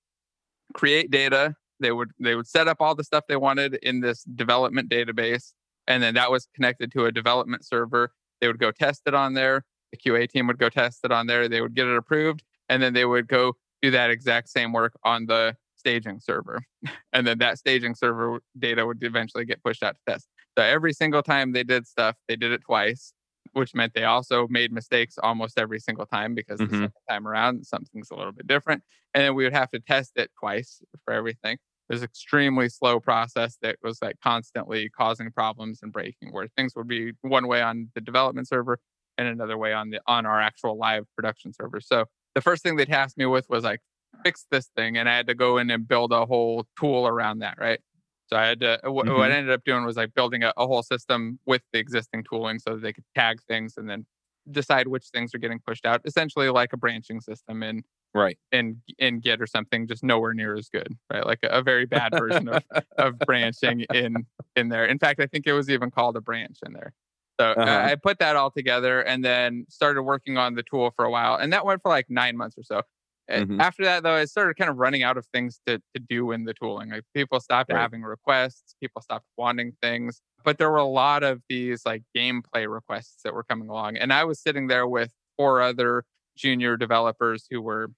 create 0.74 1.10
data, 1.10 1.56
they 1.80 1.92
would 1.92 2.10
they 2.18 2.34
would 2.34 2.46
set 2.46 2.68
up 2.68 2.78
all 2.80 2.94
the 2.94 3.04
stuff 3.04 3.24
they 3.28 3.36
wanted 3.36 3.74
in 3.82 4.00
this 4.00 4.22
development 4.24 4.90
database 4.90 5.52
and 5.86 6.02
then 6.02 6.14
that 6.14 6.30
was 6.30 6.48
connected 6.54 6.90
to 6.92 7.06
a 7.06 7.12
development 7.12 7.64
server. 7.64 8.12
They 8.40 8.46
would 8.46 8.58
go 8.58 8.70
test 8.70 9.02
it 9.06 9.14
on 9.14 9.34
there. 9.34 9.64
The 9.92 9.98
QA 9.98 10.28
team 10.28 10.46
would 10.46 10.58
go 10.58 10.68
test 10.68 11.00
it 11.04 11.12
on 11.12 11.26
there. 11.26 11.48
They 11.48 11.60
would 11.60 11.74
get 11.74 11.86
it 11.86 11.96
approved 11.96 12.42
and 12.68 12.82
then 12.82 12.94
they 12.94 13.04
would 13.04 13.28
go 13.28 13.56
do 13.82 13.90
that 13.90 14.10
exact 14.10 14.48
same 14.48 14.72
work 14.72 14.94
on 15.04 15.26
the 15.26 15.56
staging 15.76 16.20
server. 16.20 16.64
And 17.12 17.24
then 17.24 17.38
that 17.38 17.58
staging 17.58 17.94
server 17.94 18.40
data 18.58 18.84
would 18.84 19.00
eventually 19.02 19.44
get 19.44 19.62
pushed 19.62 19.84
out 19.84 19.94
to 19.94 20.12
test. 20.12 20.26
So 20.58 20.64
every 20.64 20.92
single 20.92 21.22
time 21.22 21.52
they 21.52 21.62
did 21.62 21.86
stuff, 21.86 22.16
they 22.26 22.34
did 22.34 22.50
it 22.50 22.62
twice, 22.66 23.13
which 23.54 23.74
meant 23.74 23.94
they 23.94 24.04
also 24.04 24.46
made 24.48 24.72
mistakes 24.72 25.18
almost 25.18 25.58
every 25.58 25.80
single 25.80 26.06
time 26.06 26.34
because 26.34 26.62
the 26.62 26.72
Mhm. 26.72 26.74
second 26.74 27.00
time 27.08 27.26
around 27.28 27.66
something's 27.66 28.10
a 28.10 28.14
little 28.16 28.32
bit 28.32 28.46
different. 28.46 28.82
And 29.14 29.22
then 29.22 29.34
we 29.34 29.44
would 29.44 29.52
have 29.54 29.70
to 29.70 29.80
test 29.80 30.12
it 30.16 30.30
twice 30.38 30.82
for 31.04 31.14
everything. 31.14 31.54
It 31.88 31.92
was 31.92 32.02
extremely 32.02 32.68
slow 32.68 32.98
process 33.00 33.58
that 33.62 33.76
was 33.82 34.00
like 34.02 34.16
constantly 34.22 34.88
causing 34.90 35.30
problems 35.30 35.80
and 35.82 35.92
breaking 35.92 36.32
where 36.32 36.48
things 36.56 36.74
would 36.76 36.88
be 36.88 37.12
one 37.22 37.46
way 37.46 37.62
on 37.62 37.90
the 37.94 38.00
development 38.00 38.48
server 38.48 38.78
and 39.18 39.28
another 39.28 39.58
way 39.58 39.72
on 39.72 39.90
the 39.90 40.00
on 40.06 40.26
our 40.26 40.40
actual 40.40 40.76
live 40.78 41.06
production 41.14 41.52
server. 41.52 41.80
So 41.80 42.06
the 42.34 42.40
first 42.40 42.62
thing 42.62 42.76
they 42.76 42.86
tasked 42.86 43.18
me 43.18 43.26
with 43.26 43.48
was 43.48 43.64
like 43.64 43.80
fix 44.24 44.46
this 44.50 44.68
thing 44.76 44.96
and 44.96 45.08
I 45.08 45.16
had 45.16 45.26
to 45.26 45.34
go 45.34 45.58
in 45.58 45.70
and 45.70 45.86
build 45.86 46.12
a 46.12 46.24
whole 46.26 46.66
tool 46.78 47.06
around 47.06 47.40
that, 47.40 47.58
right? 47.58 47.80
So 48.26 48.36
I 48.36 48.46
had 48.46 48.60
to 48.60 48.84
uh, 48.86 48.90
wh- 48.90 48.94
what 48.94 49.08
I 49.08 49.10
mm-hmm. 49.10 49.32
ended 49.32 49.52
up 49.52 49.64
doing 49.64 49.84
was 49.84 49.96
like 49.96 50.14
building 50.14 50.42
a, 50.42 50.52
a 50.56 50.66
whole 50.66 50.82
system 50.82 51.38
with 51.46 51.62
the 51.72 51.78
existing 51.78 52.24
tooling 52.24 52.58
so 52.58 52.74
that 52.74 52.82
they 52.82 52.92
could 52.92 53.04
tag 53.14 53.40
things 53.46 53.76
and 53.76 53.88
then 53.88 54.06
decide 54.50 54.88
which 54.88 55.06
things 55.06 55.34
are 55.34 55.38
getting 55.38 55.60
pushed 55.60 55.86
out. 55.86 56.00
Essentially 56.04 56.48
like 56.50 56.72
a 56.72 56.76
branching 56.76 57.20
system 57.20 57.62
in 57.62 57.82
right 58.14 58.38
in 58.52 58.80
in 58.98 59.20
Git 59.20 59.40
or 59.40 59.46
something, 59.46 59.86
just 59.86 60.02
nowhere 60.02 60.34
near 60.34 60.54
as 60.56 60.68
good, 60.68 60.96
right? 61.12 61.24
Like 61.26 61.40
a, 61.42 61.48
a 61.48 61.62
very 61.62 61.86
bad 61.86 62.12
version 62.12 62.48
of 62.48 62.62
of 62.98 63.18
branching 63.20 63.80
in 63.94 64.26
in 64.56 64.68
there. 64.68 64.86
In 64.86 64.98
fact, 64.98 65.20
I 65.20 65.26
think 65.26 65.46
it 65.46 65.52
was 65.52 65.68
even 65.70 65.90
called 65.90 66.16
a 66.16 66.20
branch 66.20 66.58
in 66.64 66.72
there. 66.72 66.92
So 67.40 67.50
uh, 67.50 67.54
Uh-huh. 67.54 67.70
I, 67.70 67.90
I 67.92 67.94
put 67.96 68.18
that 68.20 68.36
all 68.36 68.50
together 68.50 69.00
and 69.02 69.24
then 69.24 69.66
started 69.68 70.02
working 70.02 70.38
on 70.38 70.54
the 70.54 70.62
tool 70.62 70.92
for 70.94 71.04
a 71.04 71.10
while, 71.10 71.36
and 71.36 71.52
that 71.52 71.64
went 71.66 71.82
for 71.82 71.88
like 71.88 72.08
nine 72.08 72.36
months 72.36 72.56
or 72.56 72.62
so. 72.62 72.82
Uh, 73.30 73.42
Mhm. 73.42 73.58
After 73.58 73.84
that, 73.84 74.02
though, 74.02 74.14
I 74.14 74.26
started 74.26 74.54
kind 74.56 74.70
of 74.70 74.76
running 74.76 75.02
out 75.02 75.16
of 75.16 75.26
things 75.26 75.60
to 75.66 75.78
to 75.94 76.00
do 76.00 76.30
in 76.32 76.44
the 76.44 76.54
tooling. 76.54 76.90
Like 76.90 77.04
people 77.14 77.40
stopped 77.40 77.70
Right. 77.70 77.74
having 77.74 78.02
requests, 78.02 78.74
people 78.80 79.00
stopped 79.02 79.26
wanting 79.38 79.72
things, 79.82 80.20
but 80.44 80.58
there 80.58 80.70
were 80.70 80.76
a 80.78 80.84
lot 80.84 81.22
of 81.22 81.42
these 81.48 81.86
like 81.86 82.02
gameplay 82.16 82.70
requests 82.72 83.22
that 83.24 83.34
were 83.34 83.44
coming 83.44 83.68
along, 83.68 83.96
and 83.96 84.12
I 84.12 84.24
was 84.24 84.40
sitting 84.40 84.66
there 84.68 84.86
with 84.86 85.12
four 85.38 85.62
other 85.62 86.04
junior 86.36 86.76
developers 86.76 87.46
who 87.50 87.62
were 87.62 87.88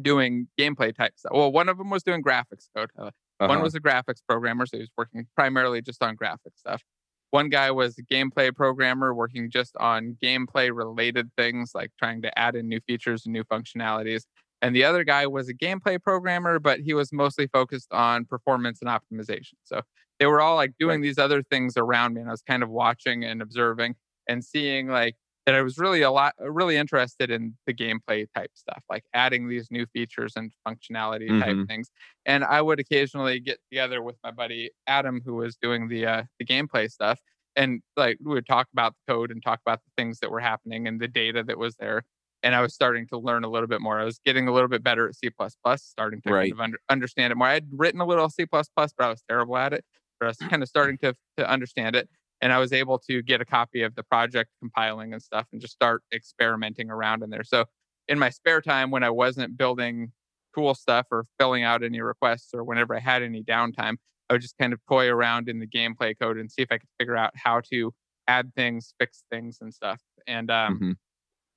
doing 0.00 0.48
gameplay 0.58 0.94
type 0.94 1.12
stuff. 1.16 1.32
Well, 1.34 1.52
one 1.52 1.68
of 1.68 1.78
them 1.78 1.90
was 1.90 2.02
doing 2.02 2.22
graphics 2.22 2.68
code. 2.74 2.90
Uh, 2.98 3.10
One 3.44 3.60
Uh-huh. 3.60 3.62
was 3.62 3.74
a 3.74 3.80
graphics 3.80 4.22
programmer, 4.26 4.66
so 4.66 4.76
he 4.76 4.82
was 4.82 4.90
working 4.96 5.26
primarily 5.34 5.82
just 5.82 6.02
on 6.02 6.14
graphic 6.16 6.52
stuff. 6.56 6.82
One 7.30 7.48
guy 7.48 7.70
was 7.70 7.96
a 7.98 8.02
gameplay 8.02 8.54
programmer 8.54 9.14
working 9.14 9.50
just 9.50 9.76
on 9.76 10.16
gameplay 10.22 10.74
related 10.74 11.30
things, 11.36 11.72
like 11.74 11.92
trying 11.98 12.22
to 12.22 12.38
add 12.38 12.56
in 12.56 12.68
new 12.68 12.80
features 12.86 13.24
and 13.24 13.32
new 13.32 13.44
functionalities. 13.44 14.24
And 14.62 14.74
the 14.76 14.84
other 14.84 15.04
guy 15.04 15.26
was 15.26 15.48
a 15.48 15.54
gameplay 15.54 16.00
programmer, 16.02 16.58
but 16.58 16.80
he 16.80 16.92
was 16.94 17.12
mostly 17.12 17.46
focused 17.46 17.92
on 17.92 18.24
performance 18.26 18.80
and 18.82 18.90
optimization. 18.90 19.54
So 19.64 19.82
they 20.18 20.26
were 20.26 20.40
all 20.40 20.56
like 20.56 20.72
doing 20.78 21.00
these 21.00 21.18
other 21.18 21.42
things 21.42 21.76
around 21.76 22.14
me. 22.14 22.20
And 22.20 22.28
I 22.30 22.32
was 22.32 22.42
kind 22.42 22.62
of 22.62 22.68
watching 22.70 23.24
and 23.24 23.40
observing 23.40 23.96
and 24.28 24.44
seeing 24.44 24.88
like 24.88 25.16
that 25.46 25.54
I 25.54 25.62
was 25.62 25.78
really 25.78 26.02
a 26.02 26.10
lot 26.10 26.34
really 26.38 26.76
interested 26.76 27.30
in 27.30 27.56
the 27.66 27.72
gameplay 27.72 28.26
type 28.34 28.50
stuff, 28.54 28.84
like 28.90 29.04
adding 29.14 29.48
these 29.48 29.70
new 29.70 29.86
features 29.86 30.34
and 30.36 30.52
functionality 30.68 31.32
type 31.42 31.58
Mhm. 31.58 31.68
things. 31.68 31.90
And 32.26 32.44
I 32.44 32.60
would 32.60 32.78
occasionally 32.78 33.40
get 33.40 33.58
together 33.70 34.02
with 34.02 34.16
my 34.22 34.30
buddy 34.30 34.70
Adam, 34.86 35.22
who 35.24 35.34
was 35.36 35.56
doing 35.56 35.88
the 35.88 36.06
uh, 36.06 36.22
the 36.38 36.44
gameplay 36.44 36.90
stuff, 36.90 37.20
and 37.56 37.82
like 37.96 38.18
we 38.22 38.32
would 38.34 38.46
talk 38.46 38.68
about 38.72 38.94
the 39.06 39.12
code 39.12 39.30
and 39.30 39.42
talk 39.42 39.60
about 39.64 39.80
the 39.84 39.90
things 39.96 40.18
that 40.20 40.30
were 40.30 40.40
happening 40.40 40.86
and 40.86 41.00
the 41.00 41.08
data 41.08 41.42
that 41.44 41.58
was 41.58 41.76
there. 41.76 42.02
And 42.42 42.54
I 42.54 42.60
was 42.62 42.74
starting 42.74 43.06
to 43.08 43.18
learn 43.18 43.44
a 43.44 43.48
little 43.50 43.68
bit 43.68 43.80
more. 43.80 44.00
I 44.00 44.04
was 44.04 44.18
getting 44.24 44.48
a 44.48 44.52
little 44.52 44.68
bit 44.68 44.82
better 44.82 45.08
at 45.08 45.14
C++, 45.14 45.28
starting 45.76 46.22
to 46.22 46.32
Right. 46.32 46.42
kind 46.42 46.52
of 46.52 46.60
under, 46.60 46.78
understand 46.88 47.32
it 47.32 47.36
more. 47.36 47.48
I 47.48 47.54
had 47.54 47.68
written 47.72 48.00
a 48.00 48.06
little 48.06 48.28
C++, 48.30 48.46
but 48.50 48.64
I 48.98 49.08
was 49.08 49.22
terrible 49.28 49.56
at 49.56 49.72
it. 49.72 49.84
But 50.18 50.26
I 50.26 50.28
was 50.30 50.36
kind 50.38 50.62
of 50.62 50.68
starting 50.68 50.98
to 50.98 51.14
to 51.38 51.48
understand 51.50 51.96
it 51.96 52.08
and 52.42 52.52
I 52.52 52.58
was 52.58 52.72
able 52.72 52.98
to 53.00 53.22
get 53.22 53.40
a 53.40 53.44
copy 53.44 53.82
of 53.82 53.94
the 53.94 54.02
project 54.02 54.50
compiling 54.60 55.12
and 55.12 55.22
stuff 55.22 55.46
and 55.52 55.60
just 55.60 55.74
start 55.74 56.02
experimenting 56.12 56.90
around 56.90 57.22
in 57.22 57.30
there. 57.30 57.44
So 57.44 57.66
in 58.08 58.18
my 58.18 58.30
spare 58.30 58.60
time 58.60 58.90
when 58.90 59.02
I 59.02 59.10
wasn't 59.10 59.56
building 59.56 60.12
cool 60.54 60.74
stuff 60.74 61.06
or 61.10 61.26
filling 61.38 61.62
out 61.62 61.82
any 61.82 62.00
requests 62.00 62.50
or 62.54 62.64
whenever 62.64 62.94
I 62.94 63.00
had 63.00 63.22
any 63.22 63.42
downtime, 63.42 63.96
I 64.28 64.34
would 64.34 64.42
just 64.42 64.56
kind 64.58 64.72
of 64.72 64.80
toy 64.88 65.08
around 65.08 65.48
in 65.48 65.58
the 65.60 65.66
gameplay 65.66 66.18
code 66.18 66.38
and 66.38 66.50
see 66.50 66.62
if 66.62 66.72
I 66.72 66.78
could 66.78 66.88
figure 66.98 67.16
out 67.16 67.32
how 67.36 67.60
to 67.72 67.92
add 68.26 68.54
things, 68.54 68.94
fix 68.98 69.24
things 69.30 69.58
and 69.60 69.72
stuff. 69.72 70.00
And 70.26 70.50
um, 70.50 70.80
Mhm. 70.80 70.94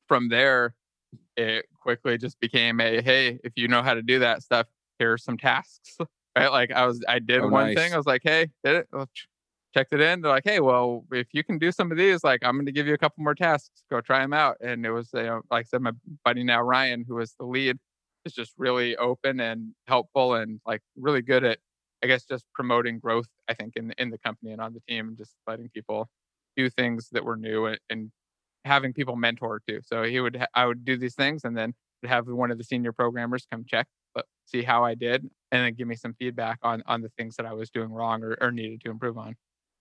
From 0.08 0.30
there, 0.30 0.76
it 1.38 1.66
quickly 1.82 2.18
just 2.18 2.40
became 2.40 2.80
a 2.80 3.02
hey, 3.02 3.40
if 3.44 3.54
you 3.56 3.68
know 3.68 3.82
how 3.84 3.94
to 3.94 4.02
do 4.02 4.20
that 4.20 4.44
stuff, 4.44 4.68
here 5.00 5.14
are 5.14 5.18
some 5.18 5.38
tasks. 5.38 5.98
Right. 6.36 6.52
Like 6.52 6.72
I 6.72 6.88
was 6.88 7.04
I 7.08 7.20
did 7.20 7.44
Oh, 7.44 7.50
one 7.50 7.66
nice. 7.66 7.76
thing. 7.76 7.94
I 7.94 7.98
was 7.98 8.08
like, 8.08 8.22
hey, 8.24 8.50
did 8.64 8.76
it? 8.78 8.88
Well, 8.92 9.06
ch- 9.14 9.28
checked 9.76 9.94
it 9.94 10.02
in. 10.02 10.22
They're 10.22 10.32
like, 10.32 10.46
hey, 10.46 10.60
well, 10.62 11.06
if 11.12 11.28
you 11.32 11.44
can 11.44 11.60
do 11.60 11.72
some 11.72 11.92
of 11.92 11.98
these, 12.00 12.24
like 12.24 12.40
I'm 12.44 12.56
going 12.56 12.66
to 12.66 12.72
give 12.72 12.88
you 12.88 12.96
a 12.96 12.98
couple 12.98 13.24
more 13.24 13.36
tasks. 13.36 13.84
Go 13.92 14.02
try 14.02 14.22
them 14.22 14.34
out. 14.34 14.58
And 14.60 14.84
it 14.84 14.90
was, 14.92 15.12
you 15.14 15.22
know, 15.22 15.42
like 15.52 15.66
I 15.66 15.68
said, 15.68 15.82
my 15.82 15.92
buddy 16.26 16.44
now 16.44 16.62
Ryan, 16.64 17.06
who 17.08 17.16
was 17.18 17.36
the 17.40 17.46
lead, 17.46 17.78
is 18.26 18.34
just 18.34 18.54
really 18.58 18.98
open 18.98 19.40
and 19.40 19.76
helpful 19.88 20.34
and 20.34 20.60
like 20.66 20.82
really 20.96 21.22
good 21.22 21.44
at, 21.44 21.60
I 22.04 22.08
guess, 22.08 22.26
just 22.26 22.46
promoting 22.56 22.98
growth. 22.98 23.28
I 23.48 23.54
think 23.54 23.74
in 23.76 23.94
in 24.00 24.10
the 24.10 24.18
company 24.18 24.54
and 24.54 24.60
on 24.62 24.74
the 24.74 24.82
team, 24.88 25.10
and 25.10 25.18
just 25.18 25.36
letting 25.46 25.70
people 25.70 26.10
do 26.58 26.68
things 26.70 27.10
that 27.12 27.24
were 27.26 27.38
new 27.38 27.66
and, 27.68 27.80
and 27.92 28.12
having 28.66 28.94
people 28.94 29.16
mentor 29.16 29.62
too. 29.68 29.82
So 29.84 30.04
he 30.04 30.20
would, 30.20 30.36
ha- 30.38 30.48
I 30.54 30.66
would 30.66 30.86
do 30.86 30.98
these 30.98 31.16
things, 31.16 31.44
and 31.44 31.58
then 31.58 31.74
have 32.06 32.28
one 32.28 32.52
of 32.52 32.58
the 32.58 32.64
senior 32.64 32.92
programmers 32.92 33.46
come 33.50 33.64
check, 33.66 33.88
but 34.14 34.26
see 34.46 34.62
how 34.62 34.84
I 34.84 34.96
did, 34.96 35.30
and 35.52 35.66
then 35.66 35.74
give 35.74 35.88
me 35.88 35.96
some 35.96 36.14
feedback 36.14 36.60
on 36.62 36.84
on 36.86 37.02
the 37.02 37.10
things 37.18 37.36
that 37.38 37.46
I 37.46 37.54
was 37.54 37.70
doing 37.70 37.92
wrong 37.92 38.24
or, 38.24 38.38
or 38.42 38.52
needed 38.52 38.82
to 38.82 38.92
improve 38.92 39.18
on. 39.18 39.36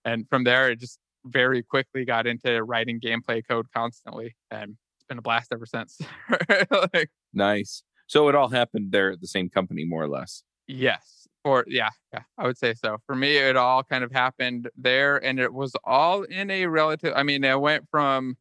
And 0.05 0.27
from 0.29 0.43
there, 0.43 0.71
it 0.71 0.79
just 0.79 0.99
very 1.25 1.63
quickly 1.63 2.05
got 2.05 2.27
into 2.27 2.63
writing 2.63 2.99
gameplay 2.99 3.41
code 3.47 3.67
constantly. 3.73 4.35
And 4.51 4.71
it's 4.97 5.05
been 5.07 5.17
a 5.17 5.21
blast 5.21 5.51
ever 5.53 5.65
since. 5.65 5.99
like, 6.93 7.09
nice. 7.33 7.83
So 8.07 8.27
it 8.27 8.35
all 8.35 8.49
happened 8.49 8.91
there 8.91 9.11
at 9.11 9.21
the 9.21 9.27
same 9.27 9.49
company, 9.49 9.85
more 9.85 10.03
or 10.03 10.09
less. 10.09 10.43
Yes. 10.67 11.27
Or 11.45 11.65
yeah, 11.67 11.89
yeah, 12.13 12.21
I 12.37 12.45
would 12.45 12.57
say 12.57 12.73
so. 12.73 12.99
For 13.05 13.15
me, 13.15 13.35
it 13.35 13.57
all 13.57 13.83
kind 13.83 14.03
of 14.03 14.13
happened 14.13 14.69
there, 14.77 15.17
and 15.17 15.41
it 15.41 15.53
was 15.53 15.73
all 15.83 16.23
in 16.23 16.49
a 16.49 16.67
relative. 16.67 17.11
I 17.17 17.23
mean, 17.23 17.43
I 17.43 17.55
went 17.57 17.85
from 17.91 18.37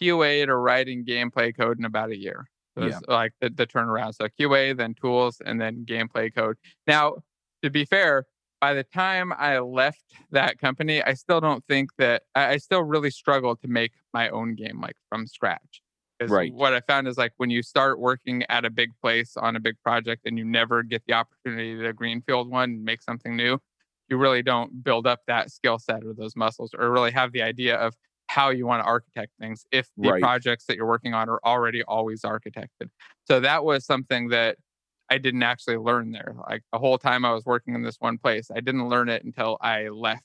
QA 0.00 0.46
to 0.46 0.56
writing 0.56 1.04
gameplay 1.04 1.56
code 1.56 1.78
in 1.78 1.84
about 1.84 2.10
a 2.10 2.16
year. 2.16 2.48
So 2.78 2.86
yeah. 2.86 2.98
like 3.08 3.32
the, 3.40 3.50
the 3.50 3.66
turnaround. 3.66 4.14
So 4.14 4.28
QA, 4.38 4.76
then 4.76 4.94
tools, 4.94 5.40
and 5.44 5.60
then 5.60 5.84
gameplay 5.84 6.34
code. 6.34 6.56
Now, 6.86 7.16
to 7.62 7.70
be 7.70 7.84
fair, 7.84 8.26
by 8.60 8.74
the 8.74 8.84
time 8.84 9.32
I 9.32 9.58
left 9.58 10.04
that 10.30 10.58
company, 10.58 11.02
I 11.02 11.14
still 11.14 11.40
don't 11.40 11.64
think 11.66 11.90
that 11.98 12.22
I, 12.34 12.58
still 12.58 12.82
really 12.82 13.10
struggled 13.10 13.60
to 13.62 13.68
make 13.68 13.92
my 14.12 14.28
own 14.28 14.54
game 14.54 14.80
like 14.80 14.96
from 15.08 15.26
scratch. 15.26 15.82
Right. 16.22 16.52
What 16.52 16.74
I 16.74 16.80
found 16.80 17.08
is 17.08 17.16
like 17.16 17.32
when 17.38 17.48
you 17.48 17.62
start 17.62 17.98
working 17.98 18.44
at 18.50 18.66
a 18.66 18.70
big 18.70 18.90
place 19.00 19.38
on 19.38 19.56
a 19.56 19.60
big 19.60 19.76
project 19.82 20.26
and 20.26 20.36
you 20.36 20.44
never 20.44 20.82
get 20.82 21.02
the 21.06 21.14
opportunity 21.14 21.80
to 21.80 21.92
greenfield 21.94 22.50
one, 22.50 22.84
make 22.84 23.00
something 23.00 23.34
new, 23.34 23.58
you 24.10 24.18
really 24.18 24.42
don't 24.42 24.84
build 24.84 25.06
up 25.06 25.20
that 25.28 25.50
skill 25.50 25.78
set 25.78 26.04
or 26.04 26.12
those 26.12 26.36
muscles 26.36 26.72
or 26.78 26.90
really 26.90 27.10
have 27.12 27.32
the 27.32 27.40
idea 27.40 27.76
of 27.76 27.94
how 28.30 28.50
you 28.50 28.64
want 28.64 28.80
to 28.80 28.86
architect 28.86 29.32
things 29.40 29.66
if 29.72 29.88
the 29.96 30.08
right. 30.08 30.22
projects 30.22 30.64
that 30.66 30.76
you're 30.76 30.86
working 30.86 31.14
on 31.14 31.28
are 31.28 31.40
already 31.44 31.82
always 31.82 32.22
architected. 32.22 32.88
So 33.24 33.40
that 33.40 33.64
was 33.64 33.84
something 33.84 34.28
that 34.28 34.56
I 35.10 35.18
didn't 35.18 35.42
actually 35.42 35.78
learn 35.78 36.12
there. 36.12 36.36
Like 36.48 36.62
the 36.72 36.78
whole 36.78 36.96
time 36.96 37.24
I 37.24 37.32
was 37.32 37.44
working 37.44 37.74
in 37.74 37.82
this 37.82 37.96
one 37.98 38.18
place, 38.18 38.48
I 38.54 38.60
didn't 38.60 38.88
learn 38.88 39.08
it 39.08 39.24
until 39.24 39.58
I 39.60 39.88
left 39.88 40.22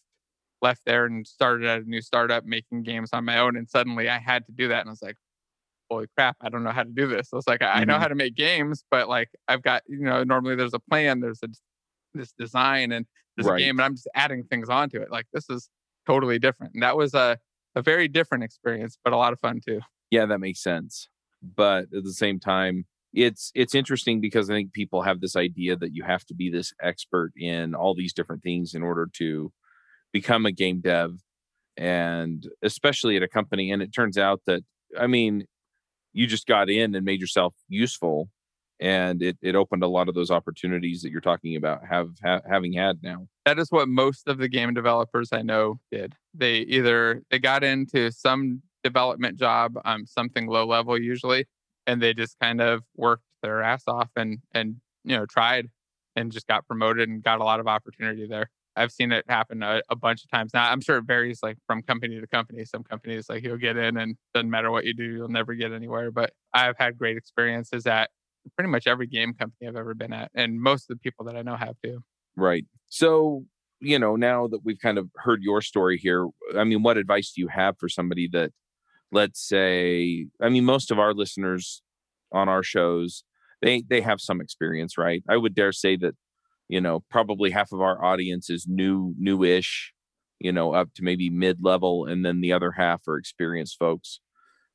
left 0.62 0.82
there 0.86 1.06
and 1.06 1.26
started 1.26 1.68
at 1.68 1.82
a 1.82 1.90
new 1.90 2.00
startup 2.00 2.46
making 2.46 2.84
games 2.84 3.10
on 3.12 3.26
my 3.26 3.40
own. 3.40 3.58
And 3.58 3.68
suddenly 3.68 4.08
I 4.08 4.20
had 4.20 4.46
to 4.46 4.52
do 4.52 4.68
that. 4.68 4.82
And 4.82 4.90
I 4.90 4.92
was 4.92 5.02
like, 5.02 5.18
holy 5.90 6.06
crap, 6.16 6.38
I 6.42 6.50
don't 6.50 6.64
know 6.64 6.72
how 6.72 6.84
to 6.84 6.92
do 6.92 7.08
this. 7.08 7.30
I 7.34 7.38
was 7.38 7.48
like, 7.48 7.64
I, 7.64 7.66
mm-hmm. 7.66 7.80
I 7.80 7.84
know 7.86 7.98
how 7.98 8.08
to 8.08 8.16
make 8.16 8.36
games, 8.36 8.84
but 8.92 9.10
like 9.10 9.30
I've 9.48 9.64
got, 9.64 9.82
you 9.88 10.06
know, 10.06 10.24
normally 10.24 10.56
there's 10.56 10.76
a 10.76 10.80
plan, 10.80 11.22
there's 11.22 11.42
a 11.44 11.48
this 12.14 12.34
design 12.38 12.92
and 12.92 13.08
this 13.36 13.48
right. 13.48 13.58
game 13.58 13.80
and 13.80 13.84
I'm 13.84 13.96
just 13.96 14.08
adding 14.14 14.44
things 14.44 14.70
onto 14.70 15.02
it. 15.02 15.10
Like 15.10 15.26
this 15.34 15.50
is 15.50 15.70
totally 16.06 16.38
different. 16.38 16.76
And 16.76 16.84
that 16.84 16.96
was 16.96 17.16
a, 17.16 17.40
a 17.76 17.82
very 17.82 18.08
different 18.08 18.44
experience, 18.44 18.98
but 19.04 19.14
a 19.14 19.18
lot 19.18 19.34
of 19.34 19.40
fun 19.40 19.60
too. 19.66 19.82
Yeah, 20.12 20.26
that 20.28 20.40
makes 20.40 20.62
sense. 20.62 21.10
But 21.42 21.86
at 21.96 22.04
the 22.04 22.14
same 22.14 22.40
time, 22.40 22.86
it's 23.14 23.52
it's 23.56 23.74
interesting 23.74 24.20
because 24.20 24.50
I 24.50 24.54
think 24.54 24.74
people 24.74 25.02
have 25.02 25.22
this 25.22 25.36
idea 25.36 25.76
that 25.78 25.94
you 25.94 26.04
have 26.04 26.26
to 26.26 26.34
be 26.34 26.50
this 26.50 26.74
expert 26.82 27.32
in 27.38 27.74
all 27.74 27.96
these 27.96 28.14
different 28.14 28.44
things 28.44 28.74
in 28.74 28.84
order 28.84 29.10
to 29.18 29.52
become 30.12 30.46
a 30.46 30.52
game 30.52 30.82
dev 30.82 31.12
and 31.78 32.48
especially 32.62 33.18
at 33.18 33.24
a 33.24 33.28
company 33.28 33.72
and 33.72 33.82
it 33.82 33.94
turns 33.94 34.18
out 34.18 34.42
that 34.48 34.64
I 35.00 35.08
mean 35.08 35.46
you 36.14 36.28
just 36.28 36.48
got 36.48 36.70
in 36.70 36.96
and 36.96 37.06
made 37.06 37.20
yourself 37.20 37.54
useful 37.68 38.30
and 38.80 39.22
it, 39.22 39.38
it 39.42 39.56
opened 39.56 39.84
a 39.84 39.88
lot 39.88 40.10
of 40.10 40.16
those 40.16 40.32
opportunities 40.32 41.02
that 41.02 41.12
you're 41.12 41.22
talking 41.22 41.56
about 41.56 41.86
have 41.90 42.10
ha- 42.24 42.42
having 42.50 42.74
had 42.74 43.00
now 43.02 43.28
that 43.46 43.60
is 43.60 43.72
what 43.72 43.88
most 43.88 44.28
of 44.28 44.38
the 44.38 44.48
game 44.48 44.74
developers 44.74 45.30
i 45.32 45.42
know 45.42 45.80
did 45.92 46.16
they 46.38 46.58
either 46.60 47.22
they 47.32 47.40
got 47.40 47.64
into 47.64 48.12
some 48.12 48.62
development 48.84 49.38
job 49.38 49.74
um 49.86 50.06
something 50.06 50.48
low 50.48 50.66
level 50.66 51.00
usually 51.00 51.46
and 51.88 52.02
they 52.02 52.14
just 52.14 52.38
kind 52.40 52.62
of 52.62 52.84
worked 52.96 53.24
their 53.42 53.62
ass 53.62 53.84
off 53.88 54.10
and 54.16 54.40
and 54.54 54.76
you 55.04 55.16
know 55.16 55.26
tried 55.26 55.70
and 56.16 56.32
just 56.32 56.48
got 56.48 56.66
promoted 56.68 57.10
and 57.10 57.24
got 57.24 57.40
a 57.40 57.44
lot 57.44 57.60
of 57.60 57.68
opportunity 57.68 58.26
there. 58.28 58.50
I've 58.78 58.92
seen 58.92 59.12
it 59.12 59.24
happen 59.30 59.64
a, 59.64 59.82
a, 59.90 59.96
bunch 59.96 60.24
of 60.24 60.30
times. 60.30 60.54
Now 60.54 60.70
I'm 60.70 60.82
sure 60.82 60.98
it 60.98 61.06
varies 61.06 61.40
like 61.42 61.58
from 61.66 61.82
company 61.82 62.20
to 62.20 62.28
company. 62.28 62.66
Some 62.66 62.84
companies 62.84 63.30
like 63.30 63.44
you'll 63.44 63.58
get 63.58 63.78
in 63.78 63.96
and 63.98 64.18
doesn't 64.34 64.50
matter 64.50 64.70
what 64.70 64.86
you 64.86 64.94
do, 64.94 65.04
you'll 65.04 65.30
never 65.30 65.54
get 65.54 65.72
anywhere. 65.72 66.12
But 66.12 66.34
I've 66.54 66.78
had 66.78 66.98
great 66.98 67.16
experiences 67.16 67.88
at 67.88 68.10
pretty 68.56 68.70
much 68.70 68.86
every 68.86 69.08
game 69.08 69.34
company 69.34 69.68
I've 69.68 69.78
ever 69.78 69.94
been 69.94 70.14
at, 70.14 70.30
and 70.36 70.60
most 70.60 70.90
of 70.90 70.98
the 70.98 71.00
people 71.00 71.26
that 71.26 71.38
I 71.38 71.42
know 71.42 71.56
have 71.56 71.76
too. 71.84 72.02
Right. 72.36 72.66
So 72.90 73.46
you 73.82 74.00
know, 74.00 74.16
now 74.16 74.48
that 74.48 74.64
we've 74.64 74.80
kind 74.80 74.98
of 74.98 75.10
heard 75.16 75.44
your 75.44 75.62
story 75.62 75.98
here, 75.98 76.28
I 76.58 76.64
mean, 76.64 76.84
what 76.84 76.98
advice 76.98 77.34
do 77.34 77.42
you 77.42 77.48
have 77.50 77.78
for 77.78 77.90
somebody 77.90 78.28
that 78.30 78.52
let's 79.12 79.48
say 79.48 80.26
i 80.42 80.50
mean 80.50 80.66
most 80.66 80.90
of 80.90 80.98
our 80.98 81.14
listeners 81.14 81.84
on 82.32 82.50
our 82.50 82.64
shows 82.64 83.24
they 83.62 83.84
they 83.90 84.02
have 84.02 84.22
some 84.22 84.42
experience 84.42 84.98
right? 84.98 85.24
I 85.30 85.38
would 85.38 85.56
dare 85.56 85.72
say 85.72 85.96
that 85.98 86.16
you 86.68 86.82
know 86.82 87.04
probably 87.10 87.52
half 87.52 87.72
of 87.72 87.82
our 87.82 88.04
audience 88.04 88.50
is 88.50 88.68
new 88.68 89.14
newish 89.18 89.94
you 90.40 90.52
know 90.52 90.74
up 90.74 90.94
to 90.96 91.04
maybe 91.04 91.30
mid 91.30 91.64
level 91.64 92.06
and 92.06 92.26
then 92.26 92.42
the 92.42 92.54
other 92.54 92.72
half 92.72 93.08
are 93.08 93.18
experienced 93.18 93.78
folks. 93.80 94.20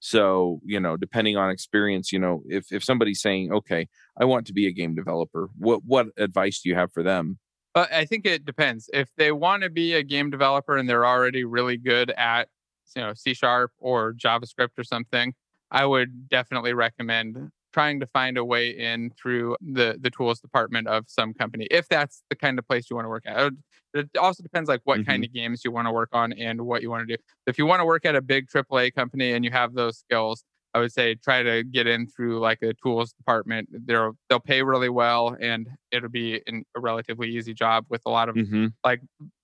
So 0.01 0.61
you 0.65 0.81
know 0.81 0.97
depending 0.97 1.37
on 1.37 1.51
experience 1.51 2.13
you 2.13 2.19
know 2.19 2.43
if 2.47 2.73
if 2.73 2.83
somebody's 2.83 3.21
saying 3.21 3.53
okay 3.53 3.87
i 4.19 4.25
want 4.25 4.47
to 4.47 4.55
be 4.55 4.67
a 4.67 4.73
game 4.73 4.95
developer 4.95 5.51
what 5.59 5.83
what 5.85 6.07
advice 6.17 6.61
do 6.63 6.71
you 6.71 6.75
have 6.75 6.91
for 6.93 7.03
them 7.03 7.39
uh, 7.75 7.87
i 7.93 8.05
think 8.05 8.27
it 8.27 8.45
depends 8.45 8.89
if 8.93 9.09
they 9.17 9.33
want 9.33 9.63
to 9.63 9.71
be 9.71 9.95
a 9.95 10.03
game 10.03 10.31
developer 10.31 10.77
and 10.77 10.89
they're 10.89 11.07
already 11.07 11.45
really 11.45 11.77
good 11.77 12.11
at 12.13 12.49
you 12.97 13.03
know 13.03 13.15
C 13.15 13.35
sharp 13.35 13.73
or 13.79 14.15
JavaScript 14.15 14.79
or 14.79 14.85
something, 14.85 15.35
I 15.71 15.85
would 15.87 16.29
definitely 16.29 16.73
recommend 16.73 17.51
trying 17.73 18.01
to 18.01 18.07
find 18.07 18.37
a 18.37 18.45
way 18.45 18.71
in 18.71 19.11
through 19.11 19.57
the 19.61 19.97
the 20.01 20.11
tools 20.11 20.41
department 20.41 20.89
of 20.89 21.05
some 21.09 21.33
company 21.35 21.67
if 21.71 21.89
that's 21.89 22.23
the 22.31 22.37
kind 22.37 22.59
of 22.59 22.67
place 22.67 22.89
you 22.91 22.97
want 22.97 23.07
to 23.07 23.11
work 23.11 23.25
at. 23.27 23.53
It 23.93 24.09
also 24.17 24.43
depends 24.43 24.69
like 24.69 24.81
what 24.85 25.01
mm-hmm. 25.01 25.11
kind 25.11 25.25
of 25.25 25.33
games 25.33 25.63
you 25.65 25.73
want 25.73 25.89
to 25.89 25.93
work 25.93 26.11
on 26.13 26.33
and 26.33 26.61
what 26.61 26.81
you 26.81 26.91
want 26.91 27.09
to 27.09 27.17
do. 27.17 27.23
If 27.47 27.59
you 27.59 27.67
want 27.67 27.81
to 27.81 27.85
work 27.85 28.05
at 28.05 28.15
a 28.15 28.21
big 28.21 28.49
AAA 28.49 28.95
company 28.95 29.33
and 29.33 29.45
you 29.45 29.51
have 29.51 29.75
those 29.75 29.99
skills, 29.99 30.45
I 30.73 30.79
would 30.79 30.93
say 30.93 31.17
try 31.17 31.43
to 31.43 31.65
get 31.65 31.87
in 31.89 32.07
through 32.07 32.39
like 32.39 32.63
a 32.63 32.73
tools 32.75 33.13
department. 33.13 33.69
They'll 33.73 34.17
they'll 34.29 34.39
pay 34.39 34.63
really 34.63 34.89
well, 34.89 35.37
and 35.41 35.69
it'll 35.91 36.09
be 36.09 36.41
in 36.47 36.65
a 36.77 36.81
relatively 36.81 37.29
easy 37.29 37.55
job 37.55 37.87
with 37.89 38.03
a 38.07 38.11
lot 38.11 38.29
of 38.29 38.37
mm-hmm. 38.37 38.67
like 38.85 39.01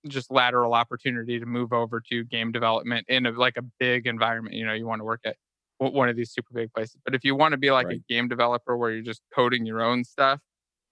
just 0.06 0.30
lateral 0.30 0.72
opportunity 0.72 1.40
to 1.40 1.46
move 1.46 1.72
over 1.72 2.00
to 2.12 2.24
game 2.24 2.52
development 2.52 3.06
in 3.08 3.26
a, 3.26 3.32
like 3.32 3.56
a 3.56 3.62
big 3.80 4.06
environment. 4.06 4.54
You 4.54 4.66
know, 4.66 4.72
you 4.72 4.86
want 4.86 5.00
to 5.00 5.04
work 5.04 5.20
at 5.24 5.36
one 5.78 6.08
of 6.08 6.16
these 6.16 6.30
super 6.30 6.54
big 6.54 6.72
places. 6.72 6.96
But 7.04 7.14
if 7.14 7.24
you 7.24 7.34
want 7.34 7.52
to 7.52 7.58
be 7.58 7.70
like 7.70 7.88
right. 7.88 7.96
a 7.96 8.12
game 8.12 8.28
developer 8.28 8.76
where 8.76 8.92
you're 8.92 9.02
just 9.02 9.20
coding 9.34 9.66
your 9.66 9.82
own 9.82 10.04
stuff 10.04 10.40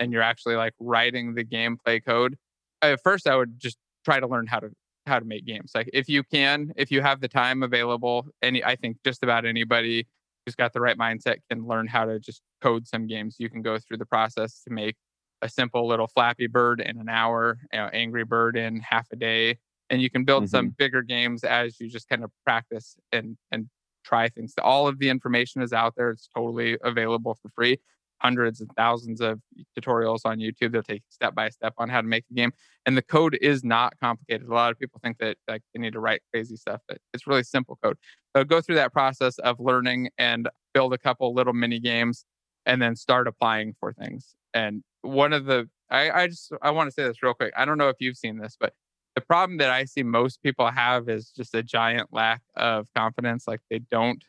and 0.00 0.12
you're 0.12 0.22
actually 0.22 0.56
like 0.56 0.74
writing 0.80 1.34
the 1.34 1.44
gameplay 1.44 2.04
code, 2.04 2.36
at 2.82 3.00
first 3.02 3.28
I 3.28 3.36
would 3.36 3.58
just 3.58 3.78
try 4.04 4.20
to 4.20 4.26
learn 4.26 4.46
how 4.46 4.58
to 4.58 4.70
how 5.06 5.18
to 5.18 5.24
make 5.24 5.46
games. 5.46 5.72
Like 5.74 5.88
if 5.92 6.08
you 6.08 6.22
can, 6.24 6.72
if 6.76 6.90
you 6.90 7.02
have 7.02 7.20
the 7.20 7.28
time 7.28 7.62
available, 7.62 8.26
any 8.42 8.64
I 8.64 8.76
think 8.76 8.98
just 9.04 9.22
about 9.22 9.44
anybody 9.44 10.06
who's 10.44 10.54
got 10.54 10.72
the 10.72 10.80
right 10.80 10.98
mindset 10.98 11.36
can 11.50 11.66
learn 11.66 11.86
how 11.86 12.04
to 12.04 12.18
just 12.18 12.42
code 12.60 12.86
some 12.86 13.06
games. 13.06 13.36
You 13.38 13.48
can 13.48 13.62
go 13.62 13.78
through 13.78 13.98
the 13.98 14.06
process 14.06 14.62
to 14.66 14.72
make 14.72 14.96
a 15.42 15.48
simple 15.48 15.86
little 15.86 16.06
Flappy 16.06 16.46
Bird 16.46 16.80
in 16.80 16.98
an 16.98 17.08
hour, 17.08 17.58
you 17.72 17.78
know, 17.78 17.88
Angry 17.92 18.24
Bird 18.24 18.56
in 18.56 18.80
half 18.80 19.06
a 19.12 19.16
day, 19.16 19.58
and 19.90 20.00
you 20.00 20.10
can 20.10 20.24
build 20.24 20.44
mm-hmm. 20.44 20.50
some 20.50 20.68
bigger 20.70 21.02
games 21.02 21.44
as 21.44 21.78
you 21.80 21.88
just 21.88 22.08
kind 22.08 22.24
of 22.24 22.30
practice 22.44 22.96
and 23.12 23.36
and 23.50 23.68
try 24.04 24.28
things. 24.28 24.54
All 24.62 24.86
of 24.86 24.98
the 24.98 25.08
information 25.08 25.62
is 25.62 25.72
out 25.72 25.94
there. 25.96 26.10
It's 26.10 26.28
totally 26.34 26.78
available 26.82 27.34
for 27.40 27.48
free 27.50 27.78
hundreds 28.24 28.60
and 28.60 28.70
thousands 28.76 29.20
of 29.20 29.38
tutorials 29.78 30.20
on 30.24 30.38
YouTube. 30.38 30.72
They'll 30.72 30.82
take 30.82 31.02
step 31.10 31.34
by 31.34 31.50
step 31.50 31.74
on 31.76 31.90
how 31.90 32.00
to 32.00 32.06
make 32.06 32.24
the 32.28 32.34
game. 32.34 32.52
And 32.86 32.96
the 32.96 33.02
code 33.02 33.36
is 33.42 33.62
not 33.62 33.92
complicated. 34.00 34.48
A 34.48 34.54
lot 34.54 34.70
of 34.72 34.78
people 34.78 34.98
think 35.04 35.18
that 35.18 35.36
like 35.46 35.62
they 35.74 35.80
need 35.80 35.92
to 35.92 36.00
write 36.00 36.22
crazy 36.32 36.56
stuff, 36.56 36.80
but 36.88 36.98
it's 37.12 37.26
really 37.26 37.42
simple 37.42 37.78
code. 37.82 37.98
So 38.34 38.42
go 38.42 38.60
through 38.62 38.76
that 38.76 38.92
process 38.92 39.38
of 39.40 39.60
learning 39.60 40.08
and 40.16 40.48
build 40.72 40.94
a 40.94 40.98
couple 40.98 41.34
little 41.34 41.52
mini 41.52 41.78
games 41.78 42.24
and 42.64 42.80
then 42.80 42.96
start 42.96 43.28
applying 43.28 43.74
for 43.78 43.92
things. 43.92 44.34
And 44.54 44.82
one 45.02 45.32
of 45.32 45.44
the 45.44 45.68
I, 45.90 46.10
I 46.10 46.26
just 46.28 46.50
I 46.62 46.70
want 46.70 46.88
to 46.88 46.92
say 46.92 47.04
this 47.04 47.22
real 47.22 47.34
quick. 47.34 47.52
I 47.56 47.66
don't 47.66 47.76
know 47.76 47.90
if 47.90 47.96
you've 48.00 48.16
seen 48.16 48.38
this, 48.38 48.56
but 48.58 48.72
the 49.14 49.20
problem 49.20 49.58
that 49.58 49.70
I 49.70 49.84
see 49.84 50.02
most 50.02 50.42
people 50.42 50.68
have 50.70 51.08
is 51.08 51.30
just 51.30 51.54
a 51.54 51.62
giant 51.62 52.08
lack 52.10 52.40
of 52.56 52.88
confidence. 52.96 53.46
Like 53.46 53.60
they 53.70 53.80
don't 53.90 54.24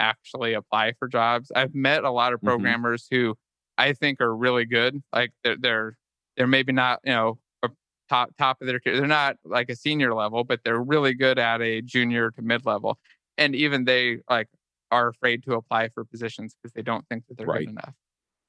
actually 0.00 0.54
apply 0.54 0.94
for 0.98 1.08
jobs. 1.08 1.52
I've 1.54 1.74
met 1.74 2.04
a 2.04 2.10
lot 2.10 2.32
of 2.32 2.38
mm-hmm. 2.38 2.48
programmers 2.48 3.04
mm-hmm. 3.04 3.28
who 3.28 3.34
I 3.78 3.92
think 3.92 4.20
are 4.20 4.34
really 4.34 4.64
good. 4.64 5.02
Like 5.12 5.30
they're 5.44 5.56
they're 5.58 5.98
they're 6.36 6.46
maybe 6.46 6.72
not 6.72 7.00
you 7.04 7.12
know 7.12 7.38
top 8.10 8.30
top 8.36 8.60
of 8.60 8.66
their 8.66 8.80
career. 8.80 8.98
They're 8.98 9.06
not 9.06 9.36
like 9.44 9.70
a 9.70 9.76
senior 9.76 10.14
level, 10.14 10.44
but 10.44 10.60
they're 10.64 10.82
really 10.82 11.14
good 11.14 11.38
at 11.38 11.62
a 11.62 11.80
junior 11.80 12.30
to 12.32 12.42
mid 12.42 12.66
level. 12.66 12.98
And 13.38 13.54
even 13.54 13.84
they 13.84 14.18
like 14.28 14.48
are 14.90 15.08
afraid 15.08 15.44
to 15.44 15.54
apply 15.54 15.88
for 15.94 16.04
positions 16.04 16.54
because 16.54 16.74
they 16.74 16.82
don't 16.82 17.06
think 17.08 17.24
that 17.28 17.38
they're 17.38 17.46
Right. 17.46 17.60
good 17.60 17.70
enough. 17.70 17.94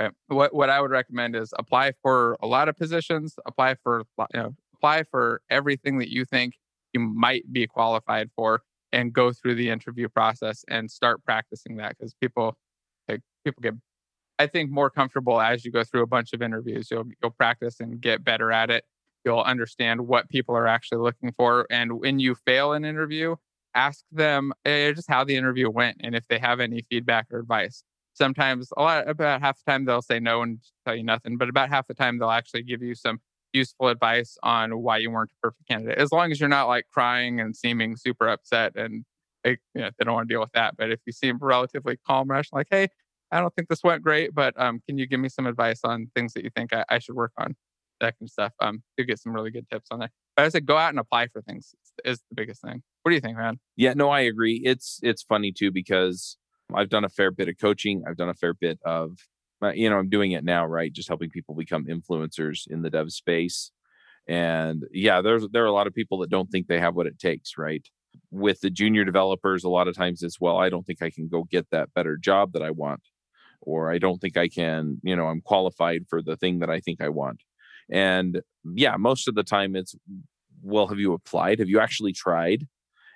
Okay. 0.02 0.12
What 0.28 0.54
what 0.54 0.70
I 0.70 0.82
would 0.82 0.92
recommend 0.92 1.36
is 1.36 1.54
apply 1.58 1.94
for 2.02 2.38
a 2.42 2.48
lot 2.48 2.68
of 2.68 2.76
positions, 2.76 3.36
apply 3.46 3.76
for 3.84 4.04
you 4.34 4.40
know, 4.42 4.56
apply 4.74 5.04
for 5.04 5.42
everything 5.50 6.00
that 6.00 6.12
you 6.12 6.26
think 6.26 6.56
you 6.94 7.00
might 7.00 7.52
be 7.54 7.68
qualified 7.68 8.30
for 8.36 8.64
and 8.94 9.14
go 9.14 9.32
through 9.32 9.56
the 9.56 9.70
interview 9.70 10.08
process 10.10 10.64
and 10.68 10.90
start 10.90 11.24
practicing 11.24 11.78
that 11.78 11.98
because 11.98 12.14
people 12.22 12.58
like 13.08 13.22
people 13.44 13.62
get 13.62 13.74
I 14.40 14.48
think 14.48 14.72
more 14.72 14.90
comfortable 14.90 15.40
as 15.40 15.64
you 15.64 15.72
go 15.72 15.84
through 15.84 16.02
a 16.02 16.08
bunch 16.08 16.34
of 16.34 16.42
interviews. 16.42 16.90
You'll 16.90 17.06
you'll 17.22 17.32
practice 17.32 17.80
and 17.80 18.02
get 18.02 18.24
better 18.24 18.52
at 18.52 18.72
it. 18.72 18.84
You'll 19.24 19.42
understand 19.42 20.08
what 20.08 20.30
people 20.30 20.56
are 20.56 20.68
actually 20.68 21.00
looking 21.00 21.32
for. 21.32 21.68
And 21.70 22.00
when 22.00 22.20
you 22.20 22.34
fail 22.34 22.74
an 22.74 22.84
interview, 22.84 23.36
ask 23.76 24.04
them 24.12 24.52
eh, 24.66 24.92
just 24.94 25.10
how 25.10 25.24
the 25.24 25.36
interview 25.36 25.70
went 25.70 25.98
and 26.02 26.16
if 26.16 26.28
they 26.28 26.40
have 26.40 26.60
any 26.60 26.84
feedback 26.90 27.28
or 27.32 27.40
advice. 27.40 27.84
Sometimes 28.14 28.70
a 28.76 28.82
lot 28.82 29.08
about 29.08 29.42
half 29.42 29.58
the 29.64 29.72
time 29.72 29.86
they'll 29.86 30.02
say 30.02 30.20
no 30.20 30.42
and 30.42 30.60
tell 30.86 30.96
you 30.96 31.04
nothing, 31.04 31.38
but 31.38 31.48
about 31.48 31.70
half 31.70 31.88
the 31.88 31.94
time 31.94 32.18
they'll 32.18 32.32
actually 32.32 32.64
give 32.64 32.82
you 32.82 32.96
some 32.96 33.20
useful 33.54 33.88
advice 33.88 34.38
on 34.44 34.82
why 34.82 34.98
you 34.98 35.12
weren't 35.12 35.32
a 35.32 35.48
perfect 35.48 35.68
candidate. 35.68 35.98
As 35.98 36.12
long 36.12 36.32
as 36.32 36.40
you're 36.40 36.50
not 36.50 36.68
like 36.68 36.86
crying 36.92 37.40
and 37.40 37.56
seeming 37.56 37.96
super 37.96 38.28
upset 38.28 38.76
and 38.76 39.06
they, 39.44 39.58
you 39.74 39.82
know, 39.82 39.90
they 39.98 40.06
don't 40.06 40.14
want 40.14 40.30
to 40.30 40.34
deal 40.34 40.42
with 40.42 40.52
that. 40.54 40.76
But 40.78 40.92
if 40.92 41.00
you 41.06 41.14
seem 41.14 41.38
relatively 41.42 41.98
calm, 42.08 42.30
rational, 42.30 42.60
like, 42.60 42.68
hey, 42.70 42.88
I 43.32 43.40
don't 43.40 43.54
think 43.56 43.70
this 43.70 43.84
went 43.84 44.04
great, 44.04 44.34
but 44.34 44.60
um, 44.60 44.82
can 44.88 44.98
you 44.98 45.08
give 45.08 45.20
me 45.20 45.30
some 45.30 45.48
advice 45.48 45.82
on 45.84 46.12
things 46.16 46.34
that 46.34 46.44
you 46.44 46.50
think 46.56 46.74
I, 46.74 46.86
I 46.90 47.00
should 47.00 47.16
work 47.16 47.32
on? 47.38 47.56
That 48.00 48.18
kind 48.18 48.28
of 48.28 48.32
stuff. 48.32 48.54
Um, 48.60 48.84
you 48.98 49.06
get 49.06 49.20
some 49.20 49.34
really 49.34 49.52
good 49.52 49.70
tips 49.70 49.88
on 49.92 50.00
there. 50.00 50.12
But 50.36 50.46
I 50.46 50.50
said 50.50 50.66
go 50.66 50.78
out 50.78 50.90
and 50.90 51.00
apply 51.00 51.28
for 51.28 51.42
things 51.42 51.74
is 52.04 52.20
the 52.30 52.36
biggest 52.36 52.62
thing. 52.62 52.82
What 53.04 53.12
do 53.12 53.16
you 53.16 53.22
think, 53.22 53.38
man? 53.38 53.60
Yeah, 53.76 53.94
no, 53.94 54.10
I 54.10 54.22
agree. 54.22 54.62
It's 54.64 55.00
it's 55.04 55.22
funny 55.22 55.52
too 55.52 55.72
because 55.72 56.38
I've 56.74 56.90
done 56.90 57.04
a 57.04 57.10
fair 57.10 57.32
bit 57.32 57.48
of 57.48 57.56
coaching. 57.60 58.04
I've 58.08 58.18
done 58.18 58.30
a 58.30 58.34
fair 58.34 58.54
bit 58.54 58.80
of, 58.86 59.18
you 59.74 59.90
know, 59.90 59.98
I'm 59.98 60.10
doing 60.10 60.32
it 60.32 60.44
now, 60.44 60.66
right? 60.66 60.92
Just 60.92 61.08
helping 61.08 61.30
people 61.30 61.56
become 61.56 61.86
influencers 61.86 62.68
in 62.68 62.82
the 62.82 62.90
dev 62.90 63.12
space. 63.12 63.72
And 64.28 64.84
yeah, 64.92 65.22
there's 65.22 65.48
there 65.52 65.64
are 65.64 65.68
a 65.68 65.72
lot 65.72 65.88
of 65.88 65.94
people 65.94 66.20
that 66.20 66.30
don't 66.30 66.50
think 66.50 66.68
they 66.68 66.80
have 66.80 66.96
what 66.96 67.08
it 67.08 67.20
takes, 67.20 67.58
right? 67.58 67.86
With 68.30 68.60
the 68.62 68.70
junior 68.70 69.04
developers, 69.04 69.64
a 69.64 69.70
lot 69.70 69.88
of 69.88 69.96
times 69.96 70.24
as 70.24 70.38
well, 70.40 70.58
I 70.58 70.70
don't 70.70 70.86
think 70.86 71.02
I 71.02 71.10
can 71.10 71.28
go 71.28 71.44
get 71.44 71.68
that 71.72 71.94
better 71.94 72.18
job 72.18 72.54
that 72.54 72.62
I 72.62 72.72
want, 72.72 73.02
or 73.62 73.92
I 73.92 73.98
don't 73.98 74.20
think 74.20 74.38
I 74.38 74.48
can, 74.48 75.00
you 75.04 75.16
know, 75.16 75.28
I'm 75.28 75.42
qualified 75.42 76.06
for 76.10 76.22
the 76.22 76.38
thing 76.38 76.60
that 76.60 76.70
I 76.70 76.80
think 76.80 77.02
I 77.02 77.10
want. 77.10 77.42
And 77.92 78.42
yeah, 78.64 78.96
most 78.98 79.28
of 79.28 79.36
the 79.36 79.44
time 79.44 79.76
it's, 79.76 79.96
well, 80.62 80.88
have 80.88 81.00
you 81.00 81.14
applied? 81.14 81.60
Have 81.60 81.70
you 81.70 81.80
actually 81.80 82.14
tried? 82.14 82.68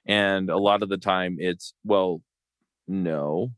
And 0.07 0.49
a 0.49 0.57
lot 0.57 0.83
of 0.83 0.89
the 0.89 0.97
time 0.97 1.37
it's, 1.39 1.73
well, 1.83 2.21
no. 2.87 3.51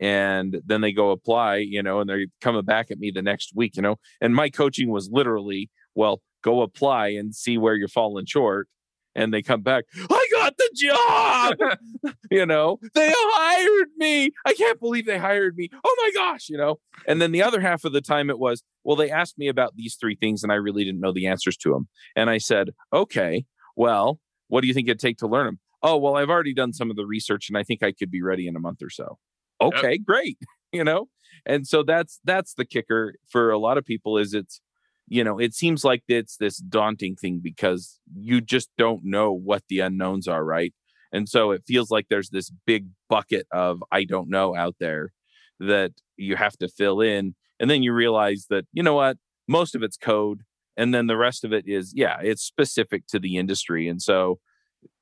And 0.00 0.60
then 0.66 0.80
they 0.80 0.92
go 0.92 1.10
apply, 1.10 1.56
you 1.58 1.82
know, 1.82 2.00
and 2.00 2.08
they're 2.08 2.26
coming 2.40 2.64
back 2.64 2.90
at 2.90 2.98
me 2.98 3.12
the 3.14 3.22
next 3.22 3.52
week, 3.54 3.76
you 3.76 3.82
know. 3.82 3.96
And 4.20 4.34
my 4.34 4.50
coaching 4.50 4.90
was 4.90 5.08
literally, 5.12 5.70
well, 5.94 6.22
go 6.42 6.62
apply 6.62 7.08
and 7.08 7.34
see 7.34 7.56
where 7.56 7.74
you're 7.74 7.88
falling 7.88 8.26
short. 8.26 8.68
And 9.14 9.32
they 9.32 9.42
come 9.42 9.60
back, 9.60 9.84
I 9.94 10.26
got 10.32 10.56
the 10.56 10.70
job, 10.74 11.56
you 12.30 12.46
know, 12.46 12.78
they 12.94 13.12
hired 13.14 13.88
me. 13.98 14.30
I 14.46 14.54
can't 14.54 14.80
believe 14.80 15.04
they 15.04 15.18
hired 15.18 15.54
me. 15.54 15.68
Oh 15.84 15.96
my 15.98 16.10
gosh, 16.14 16.48
you 16.48 16.56
know. 16.56 16.80
And 17.06 17.20
then 17.20 17.30
the 17.30 17.42
other 17.42 17.60
half 17.60 17.84
of 17.84 17.92
the 17.92 18.00
time 18.00 18.30
it 18.30 18.38
was, 18.38 18.62
well, 18.84 18.96
they 18.96 19.10
asked 19.10 19.38
me 19.38 19.48
about 19.48 19.76
these 19.76 19.96
three 20.00 20.16
things 20.16 20.42
and 20.42 20.50
I 20.50 20.56
really 20.56 20.82
didn't 20.82 21.00
know 21.00 21.12
the 21.12 21.26
answers 21.26 21.58
to 21.58 21.72
them. 21.72 21.88
And 22.16 22.30
I 22.30 22.38
said, 22.38 22.70
okay, 22.92 23.44
well, 23.76 24.18
what 24.48 24.62
do 24.62 24.66
you 24.66 24.74
think 24.74 24.88
it'd 24.88 24.98
take 24.98 25.18
to 25.18 25.26
learn 25.26 25.46
them? 25.46 25.60
Oh, 25.82 25.98
well, 25.98 26.16
I've 26.16 26.30
already 26.30 26.54
done 26.54 26.72
some 26.72 26.90
of 26.90 26.96
the 26.96 27.06
research 27.06 27.48
and 27.48 27.58
I 27.58 27.64
think 27.64 27.82
I 27.82 27.92
could 27.92 28.10
be 28.10 28.22
ready 28.22 28.46
in 28.48 28.56
a 28.56 28.60
month 28.60 28.82
or 28.82 28.90
so. 28.90 29.18
Okay, 29.62 29.98
great. 29.98 30.38
You 30.74 30.84
know? 30.84 31.08
And 31.44 31.66
so 31.66 31.82
that's 31.82 32.18
that's 32.24 32.54
the 32.54 32.64
kicker 32.64 33.16
for 33.30 33.50
a 33.50 33.58
lot 33.58 33.76
of 33.76 33.84
people 33.84 34.16
is 34.16 34.32
it's 34.32 34.62
you 35.06 35.22
know, 35.22 35.38
it 35.38 35.52
seems 35.54 35.84
like 35.84 36.02
it's 36.08 36.38
this 36.38 36.56
daunting 36.56 37.16
thing 37.16 37.40
because 37.42 38.00
you 38.14 38.40
just 38.40 38.70
don't 38.78 39.02
know 39.04 39.30
what 39.30 39.64
the 39.68 39.80
unknowns 39.80 40.26
are, 40.26 40.42
right? 40.42 40.72
And 41.12 41.28
so 41.28 41.50
it 41.50 41.64
feels 41.66 41.90
like 41.90 42.06
there's 42.08 42.30
this 42.30 42.50
big 42.66 42.86
bucket 43.10 43.46
of 43.52 43.84
I 43.92 44.04
don't 44.04 44.30
know 44.30 44.56
out 44.56 44.76
there 44.80 45.12
that 45.60 45.92
you 46.16 46.36
have 46.36 46.56
to 46.58 46.68
fill 46.68 47.00
in. 47.00 47.34
And 47.60 47.70
then 47.70 47.82
you 47.82 47.92
realize 47.92 48.46
that, 48.50 48.64
you 48.72 48.82
know 48.82 48.94
what, 48.94 49.18
most 49.46 49.74
of 49.74 49.82
it's 49.82 49.96
code. 49.96 50.40
And 50.76 50.94
then 50.94 51.06
the 51.06 51.16
rest 51.16 51.44
of 51.44 51.52
it 51.52 51.64
is, 51.68 51.92
yeah, 51.94 52.18
it's 52.22 52.42
specific 52.42 53.06
to 53.08 53.18
the 53.18 53.36
industry. 53.36 53.88
And 53.88 54.00
so 54.00 54.38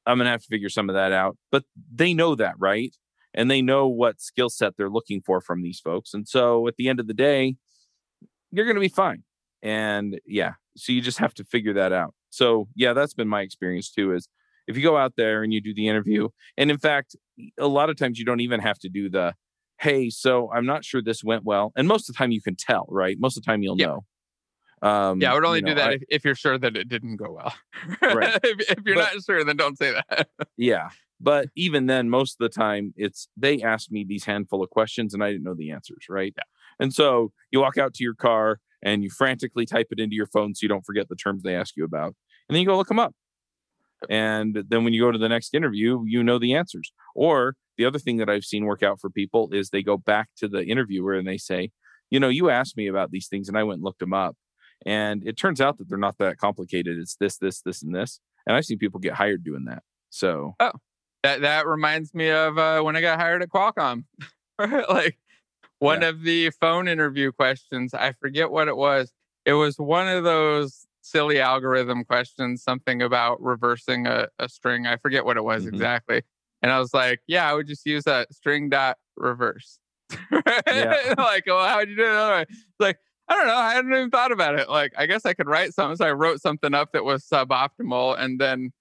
I'm 0.04 0.18
going 0.18 0.26
to 0.26 0.32
have 0.32 0.42
to 0.42 0.48
figure 0.48 0.68
some 0.68 0.88
of 0.88 0.94
that 0.94 1.12
out. 1.12 1.36
But 1.52 1.64
they 1.94 2.12
know 2.12 2.34
that, 2.34 2.54
right? 2.58 2.94
And 3.34 3.50
they 3.50 3.62
know 3.62 3.86
what 3.88 4.20
skill 4.20 4.48
set 4.50 4.76
they're 4.76 4.90
looking 4.90 5.20
for 5.22 5.40
from 5.40 5.62
these 5.62 5.78
folks. 5.80 6.14
And 6.14 6.26
so 6.26 6.66
at 6.66 6.76
the 6.76 6.88
end 6.88 6.98
of 7.00 7.06
the 7.06 7.14
day, 7.14 7.56
you're 8.50 8.64
going 8.64 8.74
to 8.76 8.80
be 8.80 8.88
fine. 8.88 9.22
And 9.62 10.20
yeah, 10.26 10.54
so 10.76 10.92
you 10.92 11.00
just 11.00 11.18
have 11.18 11.34
to 11.34 11.44
figure 11.44 11.74
that 11.74 11.92
out. 11.92 12.14
So 12.30 12.68
yeah, 12.74 12.92
that's 12.92 13.14
been 13.14 13.28
my 13.28 13.42
experience 13.42 13.90
too 13.90 14.12
is 14.14 14.28
if 14.66 14.76
you 14.76 14.82
go 14.82 14.96
out 14.96 15.14
there 15.16 15.42
and 15.42 15.52
you 15.52 15.60
do 15.60 15.74
the 15.74 15.88
interview, 15.88 16.28
and 16.56 16.70
in 16.70 16.78
fact, 16.78 17.14
a 17.58 17.66
lot 17.68 17.90
of 17.90 17.96
times 17.96 18.18
you 18.18 18.24
don't 18.24 18.40
even 18.40 18.60
have 18.60 18.78
to 18.80 18.88
do 18.88 19.08
the, 19.08 19.34
hey, 19.80 20.10
so 20.10 20.50
I'm 20.52 20.66
not 20.66 20.84
sure 20.84 21.00
this 21.02 21.22
went 21.24 21.44
well. 21.44 21.72
And 21.76 21.86
most 21.88 22.08
of 22.08 22.14
the 22.14 22.18
time 22.18 22.30
you 22.32 22.42
can 22.42 22.56
tell, 22.56 22.86
right? 22.88 23.16
Most 23.20 23.36
of 23.36 23.42
the 23.44 23.46
time 23.50 23.62
you'll 23.62 23.78
Yeah. 23.80 23.86
know. 24.82 24.88
Um, 24.88 25.20
Yeah, 25.20 25.32
I 25.32 25.34
would 25.34 25.44
only 25.44 25.58
you 25.58 25.62
know, 25.62 25.70
do 25.72 25.74
that 25.76 25.90
I- 25.90 25.92
if, 25.94 26.02
if 26.08 26.24
you're 26.24 26.34
sure 26.34 26.58
that 26.58 26.76
it 26.76 26.88
didn't 26.88 27.16
go 27.16 27.32
well. 27.32 27.54
Right. 28.02 28.38
if, 28.42 28.70
if 28.70 28.78
you're 28.86 28.94
But- 28.96 29.14
not 29.14 29.22
sure, 29.24 29.44
then 29.44 29.56
don't 29.56 29.76
say 29.78 29.92
that. 29.92 30.28
Yeah. 30.56 30.90
But 31.20 31.48
even 31.54 31.86
then, 31.86 32.08
most 32.08 32.32
of 32.32 32.38
the 32.38 32.48
time, 32.48 32.94
it's 32.96 33.28
they 33.36 33.60
asked 33.62 33.92
me 33.92 34.04
these 34.08 34.24
handful 34.24 34.62
of 34.62 34.70
questions 34.70 35.12
and 35.12 35.22
I 35.22 35.30
didn't 35.30 35.44
know 35.44 35.54
the 35.54 35.70
answers, 35.70 36.06
right? 36.08 36.32
Yeah. 36.36 36.44
And 36.78 36.94
so 36.94 37.32
you 37.50 37.60
walk 37.60 37.76
out 37.76 37.92
to 37.94 38.04
your 38.04 38.14
car 38.14 38.58
and 38.82 39.02
you 39.02 39.10
frantically 39.10 39.66
type 39.66 39.88
it 39.90 40.00
into 40.00 40.16
your 40.16 40.26
phone 40.26 40.54
so 40.54 40.64
you 40.64 40.68
don't 40.68 40.86
forget 40.86 41.08
the 41.08 41.16
terms 41.16 41.42
they 41.42 41.54
ask 41.54 41.76
you 41.76 41.84
about. 41.84 42.14
And 42.48 42.56
then 42.56 42.60
you 42.60 42.66
go 42.66 42.76
look 42.76 42.88
them 42.88 42.98
up. 42.98 43.14
And 44.08 44.64
then 44.68 44.82
when 44.82 44.94
you 44.94 45.02
go 45.02 45.12
to 45.12 45.18
the 45.18 45.28
next 45.28 45.54
interview, 45.54 46.02
you 46.06 46.24
know 46.24 46.38
the 46.38 46.54
answers. 46.54 46.90
Or 47.14 47.54
the 47.76 47.84
other 47.84 47.98
thing 47.98 48.16
that 48.16 48.30
I've 48.30 48.44
seen 48.44 48.64
work 48.64 48.82
out 48.82 48.98
for 48.98 49.10
people 49.10 49.50
is 49.52 49.68
they 49.68 49.82
go 49.82 49.98
back 49.98 50.30
to 50.38 50.48
the 50.48 50.64
interviewer 50.64 51.14
and 51.14 51.28
they 51.28 51.36
say, 51.36 51.70
you 52.08 52.18
know, 52.18 52.28
you 52.28 52.48
asked 52.48 52.76
me 52.78 52.86
about 52.86 53.10
these 53.10 53.28
things 53.28 53.48
and 53.48 53.58
I 53.58 53.62
went 53.62 53.78
and 53.78 53.84
looked 53.84 54.00
them 54.00 54.14
up. 54.14 54.36
And 54.86 55.26
it 55.26 55.36
turns 55.36 55.60
out 55.60 55.76
that 55.78 55.88
they're 55.90 55.98
not 55.98 56.16
that 56.18 56.38
complicated. 56.38 56.98
It's 56.98 57.16
this, 57.16 57.36
this, 57.36 57.60
this, 57.60 57.82
and 57.82 57.94
this. 57.94 58.20
And 58.46 58.56
I've 58.56 58.64
seen 58.64 58.78
people 58.78 59.00
get 59.00 59.12
hired 59.12 59.44
doing 59.44 59.66
that. 59.66 59.82
So 60.08 60.54
oh. 60.60 60.72
That 61.22 61.42
that 61.42 61.66
reminds 61.66 62.14
me 62.14 62.30
of 62.30 62.56
uh, 62.58 62.80
when 62.82 62.96
I 62.96 63.00
got 63.00 63.18
hired 63.20 63.42
at 63.42 63.48
Qualcomm. 63.50 64.04
like 64.58 65.18
one 65.78 66.02
of 66.02 66.22
the 66.22 66.50
phone 66.50 66.88
interview 66.88 67.32
questions, 67.32 67.94
I 67.94 68.12
forget 68.12 68.50
what 68.50 68.68
it 68.68 68.76
was. 68.76 69.12
It 69.44 69.54
was 69.54 69.78
one 69.78 70.08
of 70.08 70.24
those 70.24 70.86
silly 71.02 71.40
algorithm 71.40 72.04
questions, 72.04 72.62
something 72.62 73.00
about 73.02 73.42
reversing 73.42 74.06
a, 74.06 74.28
a 74.38 74.48
string. 74.48 74.86
I 74.86 74.96
forget 74.98 75.24
what 75.24 75.36
it 75.36 75.44
was 75.44 75.64
Mhm. 75.64 75.68
exactly. 75.68 76.22
And 76.62 76.70
I 76.70 76.78
was 76.78 76.92
like, 76.92 77.20
yeah, 77.26 77.50
I 77.50 77.54
would 77.54 77.66
just 77.66 77.86
use 77.86 78.04
that 78.04 78.32
string 78.34 78.68
dot 78.68 78.98
reverse. 79.16 79.78
Yeah. 80.66 81.14
like, 81.18 81.44
well, 81.46 81.66
how 81.66 81.78
would 81.78 81.88
you 81.88 81.96
do 81.96 82.04
it? 82.04 82.48
Like, 82.78 82.98
I 83.28 83.34
don't 83.34 83.46
know. 83.46 83.56
I 83.56 83.72
hadn't 83.74 83.92
even 83.92 84.10
thought 84.10 84.32
about 84.32 84.58
it. 84.58 84.68
Like, 84.68 84.92
I 84.98 85.06
guess 85.06 85.24
I 85.24 85.32
could 85.34 85.46
write 85.48 85.72
something. 85.72 85.96
So 85.96 86.04
I 86.06 86.12
wrote 86.12 86.40
something 86.40 86.74
up 86.74 86.92
that 86.92 87.04
was 87.04 87.24
suboptimal. 87.26 88.18
And 88.18 88.38
then 88.40 88.72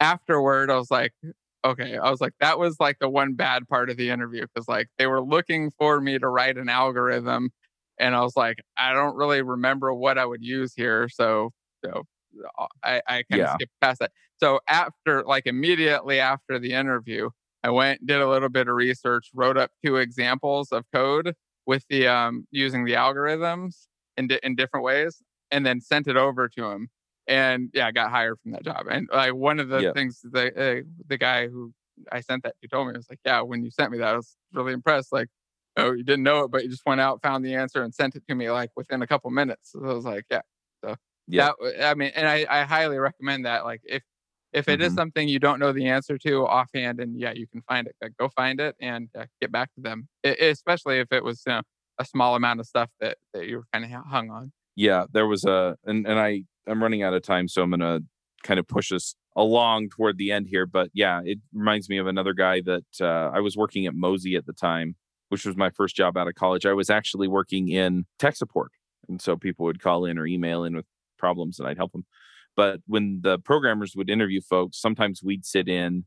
afterward, 0.00 0.70
I 0.70 0.76
was 0.76 0.90
like, 0.90 1.12
okay. 1.64 1.96
I 1.96 2.10
was 2.10 2.20
like, 2.20 2.32
that 2.40 2.58
was 2.58 2.76
like 2.80 2.98
the 3.00 3.08
one 3.08 3.34
bad 3.34 3.68
part 3.68 3.90
of 3.90 3.96
the 3.96 4.10
interview 4.10 4.42
because 4.42 4.68
like 4.68 4.88
they 4.98 5.06
were 5.06 5.22
looking 5.22 5.70
for 5.78 6.00
me 6.00 6.18
to 6.18 6.28
write 6.28 6.56
an 6.58 6.68
algorithm. 6.68 7.50
And 7.98 8.14
I 8.14 8.20
was 8.22 8.36
like, 8.36 8.58
I 8.76 8.92
don't 8.92 9.16
really 9.16 9.42
remember 9.42 9.92
what 9.92 10.18
I 10.18 10.24
would 10.26 10.42
use 10.44 10.72
here. 10.76 11.08
So, 11.08 11.50
so 11.84 12.04
uh, 12.58 12.66
I, 12.84 13.02
I 13.08 13.22
kind 13.30 13.42
of 13.42 13.48
Yeah. 13.48 13.50
skipped 13.50 13.72
past 13.80 13.98
that. 14.00 14.12
So 14.36 14.60
after, 14.68 15.24
like 15.24 15.46
immediately 15.46 16.20
after 16.20 16.58
the 16.58 16.72
interview, 16.74 17.30
I 17.64 17.70
went, 17.70 18.06
did 18.06 18.20
a 18.20 18.28
little 18.28 18.48
bit 18.48 18.68
of 18.68 18.74
research, 18.74 19.30
wrote 19.34 19.56
up 19.56 19.72
two 19.84 19.96
examples 19.96 20.70
of 20.70 20.84
code 20.94 21.34
with 21.66 21.84
the 21.90 22.06
um 22.06 22.46
using 22.50 22.84
the 22.84 22.92
algorithms 22.94 23.88
in 24.16 24.28
di- 24.28 24.40
in 24.42 24.54
different 24.54 24.84
ways, 24.84 25.22
and 25.50 25.66
then 25.66 25.80
sent 25.80 26.06
it 26.06 26.16
over 26.16 26.48
to 26.48 26.64
him. 26.70 26.88
And 27.28 27.70
yeah, 27.74 27.86
I 27.88 27.92
got 27.92 28.10
hired 28.10 28.38
from 28.42 28.52
that 28.52 28.64
job. 28.64 28.86
And 28.90 29.08
like 29.12 29.34
one 29.34 29.60
of 29.60 29.68
the 29.68 29.82
Yeah. 29.84 29.92
things 29.92 30.20
the 30.22 30.48
uh, 30.80 30.82
the 31.06 31.18
guy 31.18 31.48
who 31.48 31.72
I 32.12 32.20
sent 32.20 32.42
that 32.44 32.54
to 32.62 32.68
told 32.68 32.88
me 32.88 32.94
was 32.94 33.06
like, 33.10 33.20
yeah, 33.24 33.42
when 33.42 33.62
you 33.64 33.70
sent 33.70 33.92
me 33.92 33.98
that, 33.98 34.14
I 34.14 34.16
was 34.16 34.36
really 34.52 34.72
impressed. 34.72 35.12
Like, 35.12 35.28
oh, 35.76 35.92
you 35.92 36.04
didn't 36.04 36.24
know 36.24 36.44
it, 36.44 36.50
but 36.50 36.62
you 36.64 36.70
just 36.70 36.86
went 36.86 37.00
out, 37.00 37.22
found 37.22 37.44
the 37.44 37.54
answer, 37.54 37.82
and 37.82 37.94
sent 37.94 38.16
it 38.16 38.24
to 38.28 38.34
me 38.34 38.50
like 38.50 38.70
within 38.76 39.02
a 39.02 39.06
couple 39.06 39.30
minutes. 39.30 39.72
So 39.72 39.84
I 39.84 39.92
was 39.92 40.04
like, 40.04 40.24
yeah. 40.30 40.42
So 40.84 40.96
Yeah. 41.26 41.52
that 41.60 41.84
I 41.90 41.94
mean, 41.94 42.12
and 42.14 42.26
I, 42.28 42.46
I 42.48 42.64
highly 42.64 42.98
recommend 42.98 43.44
that. 43.46 43.64
Like 43.64 43.82
if 43.84 44.02
if 44.52 44.68
it 44.68 44.80
is 44.80 44.92
Mhm. 44.92 44.96
something 44.96 45.28
you 45.28 45.38
don't 45.38 45.58
know 45.58 45.72
the 45.72 45.86
answer 45.88 46.16
to 46.18 46.46
offhand, 46.46 47.00
and 47.00 47.18
yeah, 47.20 47.32
you 47.32 47.46
can 47.46 47.60
find 47.62 47.86
it. 47.86 47.94
Like, 48.00 48.16
go 48.18 48.28
find 48.30 48.60
it 48.60 48.74
and 48.80 49.08
uh, 49.18 49.26
get 49.40 49.52
back 49.52 49.74
to 49.74 49.80
them. 49.82 50.08
I- 50.24 50.28
especially 50.40 50.98
if 51.00 51.12
it 51.12 51.22
was 51.24 51.42
you 51.46 51.52
know, 51.52 51.62
a 51.98 52.04
small 52.06 52.34
amount 52.36 52.60
of 52.60 52.66
stuff 52.66 52.90
that 53.00 53.18
that 53.34 53.46
you 53.46 53.58
were 53.58 53.64
kind 53.72 53.84
of 53.84 53.90
hung 54.06 54.30
on. 54.30 54.52
yeah 54.76 55.04
there 55.12 55.26
was 55.26 55.44
a 55.44 55.76
and, 55.84 56.06
and 56.06 56.18
i 56.18 56.42
I'm 56.68 56.82
running 56.82 57.02
out 57.02 57.14
of 57.14 57.22
time, 57.22 57.48
so 57.48 57.62
I'm 57.62 57.70
gonna 57.70 58.00
kind 58.42 58.60
of 58.60 58.66
push 58.68 58.92
us 58.92 59.14
along 59.36 59.90
toward 59.90 60.18
the 60.18 60.32
end 60.32 60.46
here. 60.48 60.66
But 60.66 60.90
yeah, 60.94 61.20
it 61.24 61.38
reminds 61.52 61.88
me 61.88 61.98
of 61.98 62.06
another 62.06 62.34
guy 62.34 62.60
that 62.62 62.84
uh, 63.00 63.30
I 63.34 63.40
was 63.40 63.56
working 63.56 63.86
at 63.86 63.94
Mozy 63.94 64.36
at 64.36 64.46
the 64.46 64.52
time, 64.52 64.96
which 65.28 65.44
was 65.44 65.56
my 65.56 65.70
first 65.70 65.96
job 65.96 66.16
out 66.16 66.28
of 66.28 66.34
college. 66.34 66.66
I 66.66 66.72
was 66.72 66.90
actually 66.90 67.28
working 67.28 67.68
in 67.68 68.06
tech 68.18 68.36
support, 68.36 68.72
and 69.08 69.20
so 69.20 69.36
people 69.36 69.66
would 69.66 69.80
call 69.80 70.04
in 70.04 70.18
or 70.18 70.26
email 70.26 70.64
in 70.64 70.76
with 70.76 70.86
problems, 71.18 71.58
and 71.58 71.68
I'd 71.68 71.76
help 71.76 71.92
them. 71.92 72.06
But 72.56 72.80
when 72.86 73.20
the 73.22 73.38
programmers 73.38 73.94
would 73.94 74.10
interview 74.10 74.40
folks, 74.40 74.80
sometimes 74.80 75.22
we'd 75.22 75.46
sit 75.46 75.68
in 75.68 76.04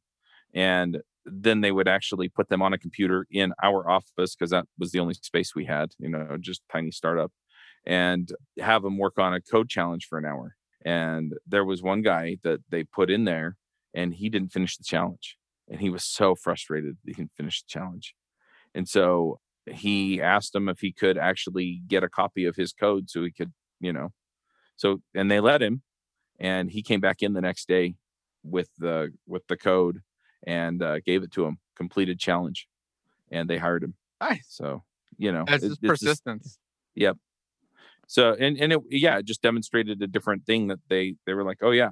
and 0.53 1.01
then 1.25 1.61
they 1.61 1.71
would 1.71 1.87
actually 1.87 2.29
put 2.29 2.49
them 2.49 2.61
on 2.61 2.73
a 2.73 2.77
computer 2.77 3.25
in 3.31 3.53
our 3.63 3.89
office 3.89 4.35
because 4.35 4.49
that 4.49 4.65
was 4.77 4.91
the 4.91 4.99
only 4.99 5.13
space 5.13 5.55
we 5.55 5.65
had, 5.65 5.91
you 5.99 6.09
know, 6.09 6.35
just 6.39 6.61
tiny 6.71 6.91
startup, 6.91 7.31
and 7.85 8.31
have 8.59 8.83
them 8.83 8.97
work 8.97 9.17
on 9.17 9.33
a 9.33 9.41
code 9.41 9.69
challenge 9.69 10.05
for 10.07 10.17
an 10.17 10.25
hour. 10.25 10.55
And 10.83 11.33
there 11.47 11.65
was 11.65 11.81
one 11.81 12.01
guy 12.01 12.37
that 12.43 12.61
they 12.69 12.83
put 12.83 13.09
in 13.09 13.25
there 13.25 13.57
and 13.93 14.13
he 14.13 14.29
didn't 14.29 14.51
finish 14.53 14.77
the 14.77 14.83
challenge. 14.83 15.37
And 15.69 15.79
he 15.79 15.89
was 15.89 16.03
so 16.03 16.35
frustrated 16.35 16.97
he 17.05 17.13
didn't 17.13 17.33
finish 17.37 17.61
the 17.61 17.67
challenge. 17.67 18.15
And 18.73 18.87
so 18.87 19.39
he 19.71 20.21
asked 20.21 20.55
him 20.55 20.69
if 20.69 20.79
he 20.79 20.91
could 20.91 21.17
actually 21.17 21.81
get 21.87 22.03
a 22.03 22.09
copy 22.09 22.45
of 22.45 22.55
his 22.55 22.73
code 22.73 23.09
so 23.09 23.23
he 23.23 23.31
could, 23.31 23.53
you 23.79 23.93
know, 23.93 24.09
so 24.75 25.01
and 25.13 25.29
they 25.29 25.39
let 25.39 25.61
him 25.61 25.81
and 26.39 26.71
he 26.71 26.81
came 26.81 26.99
back 26.99 27.21
in 27.21 27.33
the 27.33 27.41
next 27.41 27.67
day 27.67 27.95
with 28.43 28.69
the 28.79 29.13
with 29.27 29.45
the 29.47 29.57
code 29.57 29.99
and 30.47 30.81
uh, 30.81 30.99
gave 31.05 31.21
it 31.23 31.31
to 31.33 31.45
him. 31.45 31.59
Completed 31.75 32.19
challenge, 32.19 32.67
and 33.31 33.47
they 33.49 33.57
hired 33.57 33.83
him. 33.83 33.93
Nice. 34.19 34.45
So 34.49 34.83
you 35.17 35.31
know, 35.31 35.45
that's 35.47 35.63
it- 35.63 35.67
it's 35.67 35.79
just- 35.79 36.01
persistence. 36.01 36.57
Yep. 36.95 37.17
So 38.07 38.35
and 38.39 38.57
and 38.59 38.73
it 38.73 38.79
yeah, 38.89 39.17
it 39.19 39.25
just 39.25 39.41
demonstrated 39.41 40.01
a 40.01 40.07
different 40.07 40.45
thing 40.45 40.67
that 40.67 40.79
they 40.89 41.15
they 41.25 41.33
were 41.33 41.43
like, 41.43 41.59
oh 41.61 41.71
yeah, 41.71 41.91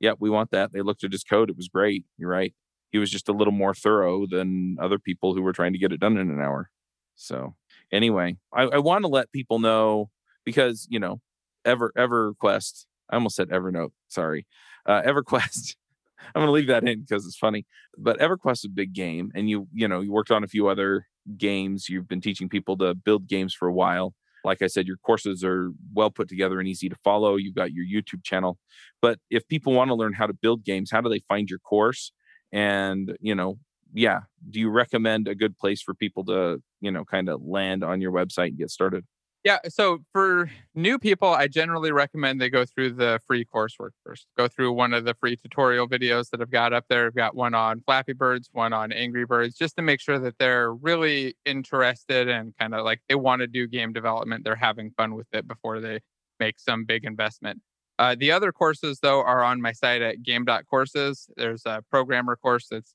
yeah, 0.00 0.12
we 0.18 0.30
want 0.30 0.50
that. 0.52 0.72
They 0.72 0.82
looked 0.82 1.04
at 1.04 1.12
his 1.12 1.24
code; 1.24 1.50
it 1.50 1.56
was 1.56 1.68
great. 1.68 2.04
You're 2.18 2.30
right. 2.30 2.54
He 2.90 2.98
was 2.98 3.10
just 3.10 3.28
a 3.28 3.32
little 3.32 3.52
more 3.52 3.74
thorough 3.74 4.26
than 4.26 4.76
other 4.80 4.98
people 4.98 5.34
who 5.34 5.42
were 5.42 5.52
trying 5.52 5.72
to 5.72 5.78
get 5.78 5.92
it 5.92 6.00
done 6.00 6.16
in 6.18 6.30
an 6.30 6.40
hour. 6.40 6.70
So 7.14 7.54
anyway, 7.92 8.36
I, 8.52 8.64
I 8.64 8.78
want 8.78 9.04
to 9.04 9.08
let 9.08 9.32
people 9.32 9.58
know 9.58 10.10
because 10.44 10.86
you 10.90 10.98
know, 10.98 11.20
Ever 11.64 11.92
EverQuest. 11.96 12.86
I 13.10 13.14
almost 13.16 13.36
said 13.36 13.48
Evernote. 13.50 13.92
Sorry, 14.08 14.46
uh, 14.86 15.02
EverQuest. 15.02 15.76
I'm 16.34 16.40
going 16.40 16.46
to 16.46 16.52
leave 16.52 16.68
that 16.68 16.86
in 16.86 17.00
because 17.02 17.26
it's 17.26 17.36
funny. 17.36 17.66
But 17.98 18.18
EverQuest 18.18 18.52
is 18.52 18.64
a 18.66 18.68
big 18.68 18.92
game, 18.92 19.30
and 19.34 19.48
you 19.48 19.68
you 19.72 19.86
know 19.88 20.00
you 20.00 20.12
worked 20.12 20.30
on 20.30 20.44
a 20.44 20.48
few 20.48 20.68
other 20.68 21.06
games. 21.36 21.88
You've 21.88 22.08
been 22.08 22.20
teaching 22.20 22.48
people 22.48 22.76
to 22.78 22.94
build 22.94 23.28
games 23.28 23.54
for 23.54 23.68
a 23.68 23.72
while. 23.72 24.14
Like 24.44 24.62
I 24.62 24.66
said, 24.66 24.86
your 24.86 24.96
courses 24.98 25.44
are 25.44 25.72
well 25.94 26.10
put 26.10 26.28
together 26.28 26.58
and 26.58 26.68
easy 26.68 26.88
to 26.88 26.96
follow. 27.04 27.36
You've 27.36 27.54
got 27.54 27.72
your 27.72 27.84
YouTube 27.84 28.24
channel. 28.24 28.58
But 29.00 29.18
if 29.30 29.46
people 29.48 29.72
want 29.72 29.88
to 29.88 29.94
learn 29.94 30.12
how 30.12 30.26
to 30.26 30.34
build 30.34 30.64
games, 30.64 30.90
how 30.90 31.00
do 31.00 31.08
they 31.08 31.20
find 31.28 31.48
your 31.48 31.58
course? 31.60 32.12
And, 32.52 33.16
you 33.20 33.34
know, 33.34 33.58
yeah, 33.94 34.20
do 34.50 34.60
you 34.60 34.70
recommend 34.70 35.28
a 35.28 35.34
good 35.34 35.56
place 35.58 35.82
for 35.82 35.94
people 35.94 36.24
to, 36.26 36.62
you 36.80 36.90
know, 36.90 37.04
kind 37.04 37.28
of 37.28 37.42
land 37.42 37.84
on 37.84 38.00
your 38.00 38.12
website 38.12 38.48
and 38.48 38.58
get 38.58 38.70
started? 38.70 39.04
Yeah. 39.44 39.58
So 39.68 39.98
for 40.12 40.50
new 40.74 41.00
people, 41.00 41.28
I 41.28 41.48
generally 41.48 41.90
recommend 41.90 42.40
they 42.40 42.48
go 42.48 42.64
through 42.64 42.92
the 42.92 43.20
free 43.26 43.44
coursework 43.44 43.90
first. 44.06 44.26
Go 44.38 44.46
through 44.46 44.72
one 44.72 44.94
of 44.94 45.04
the 45.04 45.14
free 45.14 45.36
tutorial 45.36 45.88
videos 45.88 46.30
that 46.30 46.40
I've 46.40 46.50
got 46.50 46.72
up 46.72 46.84
there. 46.88 47.06
I've 47.06 47.14
got 47.16 47.34
one 47.34 47.52
on 47.52 47.80
Flappy 47.80 48.12
Birds, 48.12 48.48
one 48.52 48.72
on 48.72 48.92
Angry 48.92 49.26
Birds, 49.26 49.56
just 49.56 49.74
to 49.76 49.82
make 49.82 50.00
sure 50.00 50.20
that 50.20 50.38
they're 50.38 50.72
really 50.72 51.34
interested 51.44 52.28
and 52.28 52.54
kind 52.56 52.72
of 52.72 52.84
like 52.84 53.00
they 53.08 53.16
want 53.16 53.40
to 53.40 53.48
do 53.48 53.66
game 53.66 53.92
development. 53.92 54.44
They're 54.44 54.54
having 54.54 54.92
fun 54.92 55.14
with 55.16 55.26
it 55.32 55.48
before 55.48 55.80
they 55.80 56.00
make 56.38 56.60
some 56.60 56.84
big 56.84 57.04
investment. 57.04 57.60
Uh, 57.98 58.14
the 58.16 58.30
other 58.30 58.52
courses, 58.52 59.00
though, 59.00 59.22
are 59.22 59.42
on 59.42 59.60
my 59.60 59.72
site 59.72 60.02
at 60.02 60.22
game.courses. 60.22 61.28
There's 61.36 61.62
a 61.66 61.82
programmer 61.90 62.36
course 62.36 62.68
that's 62.70 62.94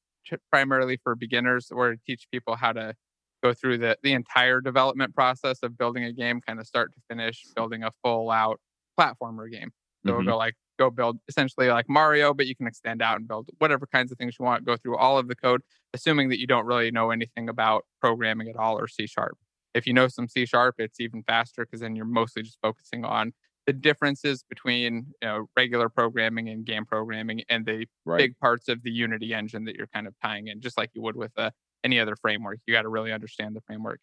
primarily 0.50 0.98
for 1.04 1.16
beginners 1.16 1.68
where 1.72 1.92
I 1.92 1.96
teach 2.06 2.28
people 2.32 2.56
how 2.56 2.74
to 2.74 2.94
go 3.44 3.54
through 3.54 3.78
the, 3.80 3.98
the 4.04 4.14
entire 4.14 4.62
development 4.62 5.14
process 5.16 5.60
of 5.64 5.78
building 5.78 6.04
a 6.04 6.14
game, 6.14 6.42
kind 6.42 6.60
of 6.60 6.68
start 6.68 6.94
to 6.94 7.02
finish, 7.10 7.48
building 7.56 7.84
a 7.84 7.92
full 8.04 8.32
out 8.32 8.60
platformer 9.00 9.50
game. 9.52 9.72
So 10.06 10.14
Mhm. 10.14 10.24
we'll 10.24 10.24
go 10.24 10.38
like 10.38 10.56
go 10.80 10.90
build 10.90 11.20
essentially 11.28 11.68
like 11.70 11.90
Mario, 11.90 12.34
but 12.34 12.48
you 12.48 12.56
can 12.56 12.68
extend 12.68 13.02
out 13.02 13.18
and 13.18 13.28
build 13.28 13.50
whatever 13.58 13.86
kinds 13.88 14.12
of 14.12 14.18
things 14.18 14.36
you 14.40 14.46
want. 14.46 14.66
Go 14.66 14.78
through 14.78 14.98
all 14.98 15.18
of 15.18 15.28
the 15.28 15.36
code, 15.36 15.62
assuming 15.94 16.30
that 16.30 16.40
you 16.40 16.48
don't 16.48 16.66
really 16.66 16.92
know 16.92 17.12
anything 17.12 17.50
about 17.50 17.86
programming 18.02 18.48
at 18.50 18.56
all 18.56 18.78
or 18.80 18.88
C 18.88 19.08
sharp. 19.08 19.38
If 19.74 19.86
you 19.86 19.94
know 19.94 20.08
some 20.08 20.28
C 20.28 20.46
sharp, 20.46 20.76
it's 20.80 21.00
even 21.00 21.24
faster 21.24 21.66
because 21.66 21.82
then 21.82 21.96
you're 21.96 22.06
mostly 22.06 22.42
just 22.44 22.60
focusing 22.62 23.06
on 23.06 23.34
the 23.66 23.74
differences 23.74 24.44
between 24.44 25.08
you 25.22 25.28
know, 25.28 25.50
regular 25.58 25.90
programming 25.90 26.48
and 26.50 26.66
game 26.66 26.86
programming 26.86 27.44
and 27.50 27.66
the 27.66 27.86
Right. 28.06 28.30
big 28.30 28.38
parts 28.40 28.68
of 28.70 28.82
the 28.84 28.92
Unity 28.92 29.34
engine 29.34 29.66
that 29.66 29.76
you're 29.76 29.88
kind 29.88 30.08
of 30.08 30.16
tying 30.24 30.48
in, 30.48 30.62
just 30.62 30.78
like 30.78 30.90
you 30.94 31.02
would 31.02 31.16
with 31.16 31.32
uh, 31.38 31.52
any 31.84 32.00
other 32.00 32.16
framework. 32.16 32.60
You 32.66 32.74
got 32.74 32.84
to 32.84 32.90
really 32.90 33.12
understand 33.12 33.56
the 33.56 33.62
framework. 33.62 34.00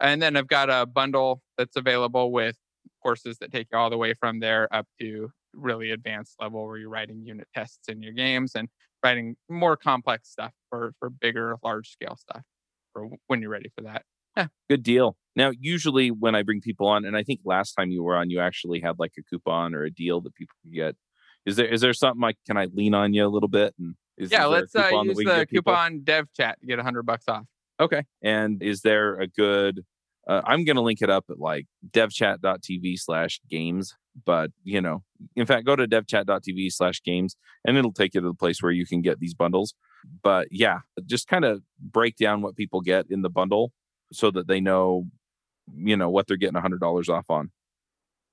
And 0.00 0.20
then 0.20 0.36
I've 0.36 0.48
got 0.48 0.70
a 0.70 0.86
bundle 0.86 1.40
that's 1.56 1.76
available 1.76 2.32
with 2.32 2.56
courses 3.02 3.38
that 3.38 3.52
take 3.52 3.68
you 3.72 3.78
all 3.78 3.90
the 3.90 3.96
way 3.96 4.14
from 4.14 4.40
there 4.40 4.72
up 4.74 4.86
to 5.00 5.30
really 5.52 5.90
advanced 5.90 6.34
level 6.40 6.66
where 6.66 6.76
you're 6.76 6.90
writing 6.90 7.22
unit 7.24 7.46
tests 7.54 7.88
in 7.88 8.02
your 8.02 8.12
games 8.12 8.52
and 8.54 8.68
writing 9.04 9.36
more 9.48 9.76
complex 9.76 10.30
stuff 10.30 10.52
for 10.68 10.92
for 10.98 11.10
bigger, 11.10 11.56
large 11.62 11.90
scale 11.90 12.16
stuff 12.16 12.42
for 12.92 13.08
when 13.28 13.40
you're 13.40 13.50
ready 13.50 13.70
for 13.76 13.84
that. 13.84 14.02
Yeah 14.36 14.48
good 14.68 14.82
deal. 14.82 15.16
Now, 15.36 15.50
usually 15.58 16.10
when 16.10 16.34
I 16.34 16.42
bring 16.42 16.60
people 16.60 16.86
on, 16.86 17.04
and 17.04 17.16
I 17.16 17.22
think 17.22 17.40
last 17.44 17.72
time 17.74 17.90
you 17.90 18.02
were 18.02 18.16
on, 18.16 18.30
you 18.30 18.40
actually 18.40 18.80
had 18.80 18.98
like 18.98 19.12
a 19.18 19.22
coupon 19.22 19.74
or 19.74 19.84
a 19.84 19.90
deal 19.90 20.20
that 20.22 20.34
people 20.34 20.54
could 20.62 20.72
get. 20.72 20.96
Is 21.46 21.56
there 21.56 21.66
is 21.66 21.80
there 21.80 21.92
something 21.92 22.20
like 22.20 22.36
can 22.46 22.56
I 22.56 22.66
lean 22.66 22.94
on 22.94 23.12
you 23.12 23.26
a 23.26 23.28
little 23.28 23.48
bit? 23.48 23.74
And 23.78 23.96
is, 24.16 24.30
yeah, 24.30 24.44
is 24.44 24.50
let's 24.50 24.76
uh, 24.76 25.02
use 25.02 25.16
the 25.16 25.46
coupon 25.50 26.00
dev 26.04 26.26
chat 26.36 26.60
to 26.60 26.66
get 26.66 26.76
100 26.78 27.04
bucks 27.04 27.24
off. 27.28 27.44
Okay. 27.80 28.02
And 28.22 28.62
is 28.62 28.82
there 28.82 29.20
a 29.20 29.26
good? 29.26 29.84
Uh, 30.26 30.40
I'm 30.44 30.64
going 30.64 30.76
to 30.76 30.82
link 30.82 31.02
it 31.02 31.10
up 31.10 31.26
at 31.28 31.38
like 31.38 31.66
devchat.tv 31.90 32.98
slash 32.98 33.40
games. 33.50 33.94
But 34.24 34.52
you 34.62 34.80
know, 34.80 35.02
in 35.34 35.44
fact, 35.44 35.66
go 35.66 35.74
to 35.74 35.88
devchat.tv 35.88 36.72
slash 36.72 37.02
games, 37.02 37.36
and 37.64 37.76
it'll 37.76 37.92
take 37.92 38.14
you 38.14 38.20
to 38.20 38.28
the 38.28 38.34
place 38.34 38.62
where 38.62 38.72
you 38.72 38.86
can 38.86 39.02
get 39.02 39.18
these 39.18 39.34
bundles. 39.34 39.74
But 40.22 40.48
yeah, 40.50 40.80
just 41.04 41.26
kind 41.26 41.44
of 41.44 41.62
break 41.80 42.16
down 42.16 42.40
what 42.42 42.56
people 42.56 42.80
get 42.80 43.06
in 43.10 43.22
the 43.22 43.30
bundle 43.30 43.72
so 44.12 44.30
that 44.30 44.46
they 44.46 44.60
know, 44.60 45.06
you 45.74 45.96
know, 45.96 46.10
what 46.10 46.28
they're 46.28 46.36
getting 46.36 46.60
hundred 46.60 46.80
dollars 46.80 47.08
off 47.08 47.28
on. 47.28 47.50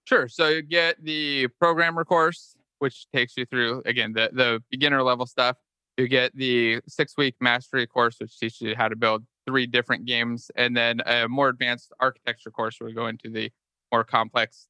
Sure. 0.04 0.28
So 0.28 0.50
you 0.50 0.62
get 0.62 1.04
the 1.04 1.48
programmer 1.60 2.06
course, 2.06 2.56
which 2.80 3.08
takes 3.12 3.36
you 3.38 3.46
through 3.46 3.82
again 3.86 4.14
the 4.14 4.30
the 4.32 4.64
beginner 4.70 5.02
level 5.02 5.26
stuff. 5.26 5.58
You 5.98 6.08
get 6.08 6.36
the 6.36 6.82
six 6.88 7.16
week 7.18 7.36
mastery 7.40 7.86
course, 7.86 8.16
which 8.20 8.38
teaches 8.40 8.62
you 8.62 8.76
how 8.76 8.88
to 8.88 8.96
build 8.96 9.24
three 9.46 9.66
different 9.68 10.06
games, 10.06 10.50
and 10.56 10.76
then 10.76 11.02
a 11.06 11.28
more 11.28 11.50
advanced 11.50 11.92
architecture 12.00 12.52
course 12.52 12.80
where 12.80 12.88
we 12.88 12.94
go 12.94 13.08
into 13.08 13.30
the 13.30 13.52
more 13.92 14.04
complex, 14.04 14.68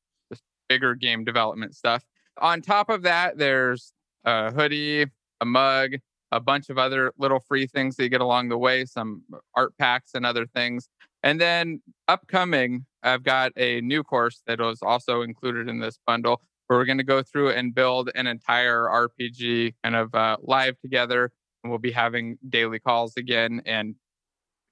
bigger 0.67 0.95
game 0.95 1.23
development 1.23 1.75
stuff. 1.75 2.03
On 2.39 2.61
top 2.61 2.89
of 2.89 3.03
that, 3.03 3.37
there's 3.37 3.93
a 4.25 4.51
hoodie, 4.51 5.05
a 5.41 5.45
mug, 5.45 5.95
a 6.31 6.39
bunch 6.39 6.69
of 6.69 6.77
other 6.77 7.11
little 7.17 7.39
free 7.39 7.67
things 7.67 7.95
that 7.95 8.03
you 8.03 8.09
get 8.09 8.21
along 8.21 8.49
the 8.49 8.57
way, 8.57 8.85
some 8.85 9.21
art 9.55 9.77
packs 9.77 10.11
and 10.15 10.25
other 10.25 10.45
things. 10.45 10.87
And 11.23 11.39
then 11.39 11.81
upcoming, 12.07 12.85
I've 13.03 13.23
got 13.23 13.51
a 13.57 13.81
new 13.81 14.03
course 14.03 14.41
that 14.47 14.59
was 14.59 14.81
also 14.81 15.21
included 15.21 15.67
in 15.67 15.79
this 15.79 15.99
bundle 16.07 16.41
where 16.71 16.79
we're 16.79 16.85
going 16.85 16.97
to 16.99 17.03
go 17.03 17.21
through 17.21 17.49
and 17.49 17.75
build 17.75 18.09
an 18.15 18.27
entire 18.27 18.83
RPG 18.83 19.73
kind 19.83 19.93
of 19.93 20.15
uh, 20.15 20.37
live 20.41 20.79
together. 20.79 21.29
And 21.61 21.69
we'll 21.69 21.79
be 21.79 21.91
having 21.91 22.37
daily 22.47 22.79
calls 22.79 23.17
again 23.17 23.61
and 23.65 23.95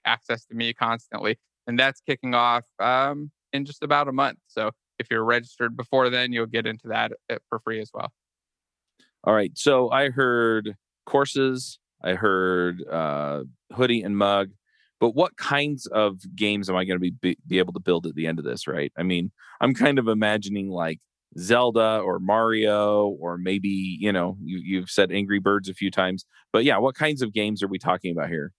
access 0.05 0.45
to 0.45 0.55
me 0.55 0.73
constantly. 0.73 1.38
And 1.67 1.77
that's 1.77 1.99
kicking 1.99 2.33
off 2.33 2.63
um, 2.79 3.31
in 3.51 3.65
just 3.65 3.83
about 3.83 4.07
a 4.07 4.13
month. 4.13 4.39
So 4.47 4.71
if 4.97 5.07
you're 5.12 5.25
registered 5.25 5.75
before 5.75 6.09
then, 6.09 6.31
you'll 6.31 6.45
get 6.45 6.65
into 6.65 6.88
that 6.88 7.12
uh, 7.29 7.39
for 7.49 7.59
free 7.59 7.81
as 7.81 7.91
well. 7.93 8.13
All 9.25 9.33
right. 9.33 9.51
So 9.57 9.91
I 9.91 10.09
heard 10.09 10.75
courses, 11.05 11.79
I 12.01 12.13
heard 12.13 12.81
uh, 12.88 13.43
hoodie 13.73 14.04
and 14.04 14.15
mug, 14.15 14.52
but 15.02 15.15
what 15.15 15.35
kinds 15.35 15.85
of 15.87 16.21
games 16.33 16.69
am 16.69 16.77
I 16.77 16.85
going 16.85 16.95
to 16.95 17.02
be, 17.02 17.12
be 17.12 17.37
be 17.45 17.60
able 17.60 17.73
to 17.73 17.81
build 17.81 18.06
at 18.06 18.15
the 18.15 18.25
end 18.25 18.39
of 18.39 18.45
this? 18.45 18.69
Right. 18.69 18.93
I 18.97 19.04
mean, 19.04 19.33
I'm 19.60 19.73
kind 19.73 20.00
of 20.00 20.08
imagining 20.08 20.69
like 20.69 21.02
Zelda 21.38 22.00
or 22.00 22.19
Mario 22.19 23.08
or 23.19 23.38
maybe 23.38 23.69
you 24.00 24.12
know 24.12 24.38
you 24.42 24.60
you've 24.63 24.90
said 24.90 25.12
Angry 25.12 25.40
Birds 25.40 25.69
a 25.69 25.73
few 25.73 25.92
times, 25.92 26.25
but 26.52 26.63
yeah, 26.63 26.77
what 26.77 26.96
kinds 26.96 27.21
of 27.21 27.34
games 27.34 27.62
are 27.63 27.67
we 27.67 27.77
talking 27.80 28.12
about 28.12 28.30
here? 28.30 28.52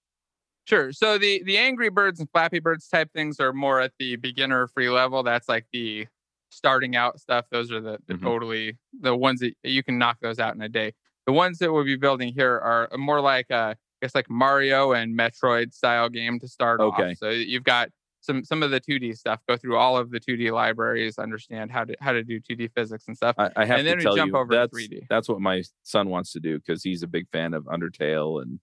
Sure. 0.64 0.92
So 0.92 1.18
the 1.18 1.42
the 1.44 1.58
Angry 1.58 1.88
Birds 1.88 2.20
and 2.20 2.28
Flappy 2.30 2.60
Birds 2.60 2.86
type 2.88 3.10
things 3.12 3.40
are 3.40 3.52
more 3.52 3.80
at 3.80 3.92
the 3.98 4.16
beginner 4.16 4.68
free 4.68 4.88
level. 4.90 5.22
That's 5.22 5.48
like 5.48 5.66
the 5.72 6.06
starting 6.50 6.96
out 6.96 7.20
stuff. 7.20 7.46
Those 7.50 7.70
are 7.72 7.80
the, 7.80 7.98
the 8.06 8.14
Mhm. 8.14 8.22
totally 8.22 8.78
the 9.00 9.16
ones 9.16 9.40
that 9.40 9.54
you 9.64 9.82
can 9.82 9.98
knock 9.98 10.18
those 10.20 10.38
out 10.38 10.54
in 10.54 10.60
a 10.62 10.68
day. 10.68 10.92
The 11.26 11.32
ones 11.32 11.58
that 11.58 11.72
we'll 11.72 11.84
be 11.84 11.96
building 11.96 12.32
here 12.32 12.58
are 12.58 12.88
more 12.96 13.20
like 13.20 13.50
uh, 13.50 13.74
I 13.76 14.06
guess 14.06 14.14
like 14.14 14.30
Mario 14.30 14.92
and 14.92 15.16
Metroid 15.18 15.72
style 15.74 16.08
game 16.08 16.38
to 16.40 16.48
start 16.48 16.80
Okay. 16.80 17.10
off. 17.10 17.16
So 17.18 17.30
you've 17.30 17.64
got 17.64 17.90
some 18.20 18.44
some 18.44 18.62
of 18.62 18.70
the 18.70 18.80
2D 18.80 19.16
stuff. 19.16 19.40
Go 19.48 19.56
through 19.56 19.76
all 19.76 19.96
of 19.96 20.10
the 20.10 20.20
2D 20.20 20.52
libraries, 20.52 21.18
understand 21.18 21.70
how 21.70 21.84
to 21.84 21.96
how 22.00 22.12
to 22.12 22.22
do 22.22 22.40
2D 22.40 22.70
physics 22.74 23.06
and 23.08 23.16
stuff. 23.16 23.34
I, 23.38 23.50
I 23.56 23.64
have 23.64 23.78
and 23.78 23.86
then 23.86 23.94
to 23.96 23.98
we 23.98 24.04
tell 24.04 24.16
jump 24.16 24.32
you 24.32 24.38
over 24.38 24.52
to 24.52 24.58
that's 24.58 24.74
3D. 24.74 25.06
that's 25.08 25.28
what 25.28 25.40
my 25.40 25.62
son 25.82 26.08
wants 26.08 26.32
to 26.32 26.40
do 26.40 26.58
because 26.58 26.82
he's 26.82 27.02
a 27.02 27.06
big 27.08 27.28
fan 27.30 27.54
of 27.54 27.64
Undertale 27.64 28.42
and 28.42 28.60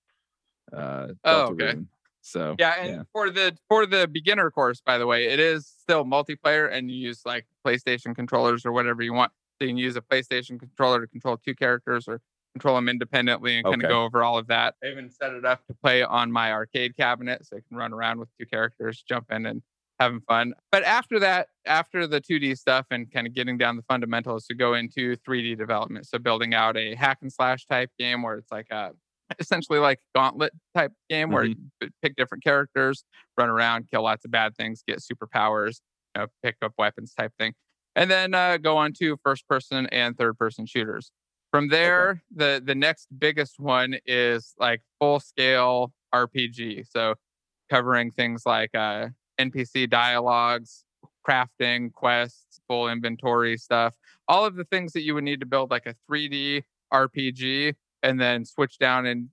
uh, 0.74 1.08
Oh, 1.24 1.49
Deltarune. 1.49 1.62
okay. 1.62 1.80
So 2.22 2.55
Yeah, 2.60 2.74
and 2.80 3.05
for 3.14 3.30
the 3.30 3.58
for 3.68 3.86
the 3.86 4.08
beginner 4.08 4.51
course, 4.51 4.82
by 4.82 4.97
the 4.97 5.08
way, 5.08 5.28
it 5.28 5.39
is 5.39 5.66
still 5.66 6.03
multiplayer, 6.05 6.72
and 6.72 6.91
you 6.91 6.97
use 6.97 7.22
like 7.26 7.45
PlayStation 7.66 8.16
controllers 8.16 8.66
or 8.66 8.72
whatever 8.72 9.01
you 9.01 9.14
want. 9.14 9.32
So 9.60 9.66
you 9.66 9.70
can 9.72 9.78
use 9.78 9.95
a 9.95 10.01
PlayStation 10.01 10.60
controller 10.60 11.01
to 11.01 11.08
control 11.08 11.38
two 11.38 11.55
characters 11.55 12.08
or 12.08 12.22
control 12.58 12.76
them 12.76 12.89
independently 12.89 13.58
and 13.58 13.66
kind 13.68 13.82
Okay. 13.82 13.88
of 13.88 13.89
go 13.89 14.03
over 14.03 14.24
all 14.24 14.38
of 14.38 14.47
that. 14.47 14.76
I 14.84 14.88
even 14.88 15.10
set 15.10 15.34
it 15.34 15.45
up 15.45 15.66
to 15.68 15.74
play 15.76 16.03
on 16.03 16.32
my 16.32 16.51
arcade 16.51 16.95
cabinet, 16.97 17.45
so 17.45 17.58
I 17.58 17.62
can 17.68 17.78
run 17.78 17.93
around 17.93 18.20
with 18.20 18.30
two 18.39 18.45
characters, 18.45 19.03
jump 19.08 19.32
in 19.32 19.45
and 19.45 19.62
having 19.99 20.22
fun. 20.22 20.53
But 20.72 20.84
after 20.84 21.20
that, 21.20 21.47
after 21.66 22.05
the 22.08 22.22
2D 22.22 22.55
stuff 22.55 22.86
and 22.91 23.12
kind 23.12 23.28
of 23.28 23.34
getting 23.34 23.58
down 23.58 23.76
the 23.78 23.84
fundamentals, 23.84 24.45
to 24.47 24.55
go 24.55 24.74
into 24.74 25.16
3D 25.18 25.55
development. 25.55 26.08
So 26.08 26.20
building 26.20 26.53
out 26.53 26.78
a 26.78 26.95
hack 26.95 27.20
and 27.22 27.32
slash 27.34 27.66
type 27.66 27.91
game 27.97 28.22
where 28.24 28.36
it's 28.36 28.51
like 28.51 28.68
a 28.72 28.91
essentially 29.39 29.80
like 29.80 29.99
gauntlet 30.16 30.53
type 30.76 30.93
game 31.10 31.32
where 31.32 31.43
Mhm. 31.43 31.55
you 31.82 31.89
pick 32.01 32.16
different 32.16 32.43
characters, 32.43 33.03
run 33.38 33.49
around, 33.49 33.89
kill 33.89 34.03
lots 34.03 34.24
of 34.26 34.32
bad 34.32 34.55
things, 34.55 34.84
get 34.88 34.99
superpowers, 34.99 35.82
you 36.16 36.22
know, 36.22 36.28
pick 36.43 36.55
up 36.62 36.74
weapons 36.78 37.14
type 37.14 37.34
thing. 37.38 37.53
And 37.95 38.10
then 38.12 38.34
uh, 38.36 38.58
go 38.58 38.78
on 38.78 38.93
to 38.99 39.18
first 39.24 39.47
person 39.47 39.88
and 39.88 40.16
third 40.18 40.38
person 40.38 40.66
shooters. 40.68 41.12
From 41.51 41.69
there, 41.69 42.21
the 42.35 42.61
the 42.63 42.75
next 42.75 43.07
biggest 43.17 43.59
one 43.59 43.95
is 44.05 44.53
like 44.59 44.81
full 44.99 45.19
scale 45.19 45.93
RPG. 46.13 46.85
So 46.89 47.15
covering 47.69 48.11
things 48.11 48.43
like 48.45 48.73
uh, 48.75 49.07
NPC 49.39 49.89
dialogues, 49.89 50.83
crafting, 51.27 51.91
quests, 51.93 52.59
full 52.67 52.89
inventory 52.89 53.57
stuff, 53.57 53.95
all 54.27 54.45
of 54.45 54.55
the 54.55 54.63
things 54.65 54.93
that 54.93 55.01
you 55.01 55.13
would 55.15 55.23
need 55.23 55.39
to 55.39 55.45
build 55.45 55.71
like 55.71 55.85
a 55.85 55.95
3D 56.09 56.63
RPG 56.93 57.75
and 58.03 58.19
then 58.19 58.45
switch 58.45 58.77
down 58.77 59.05
and 59.05 59.29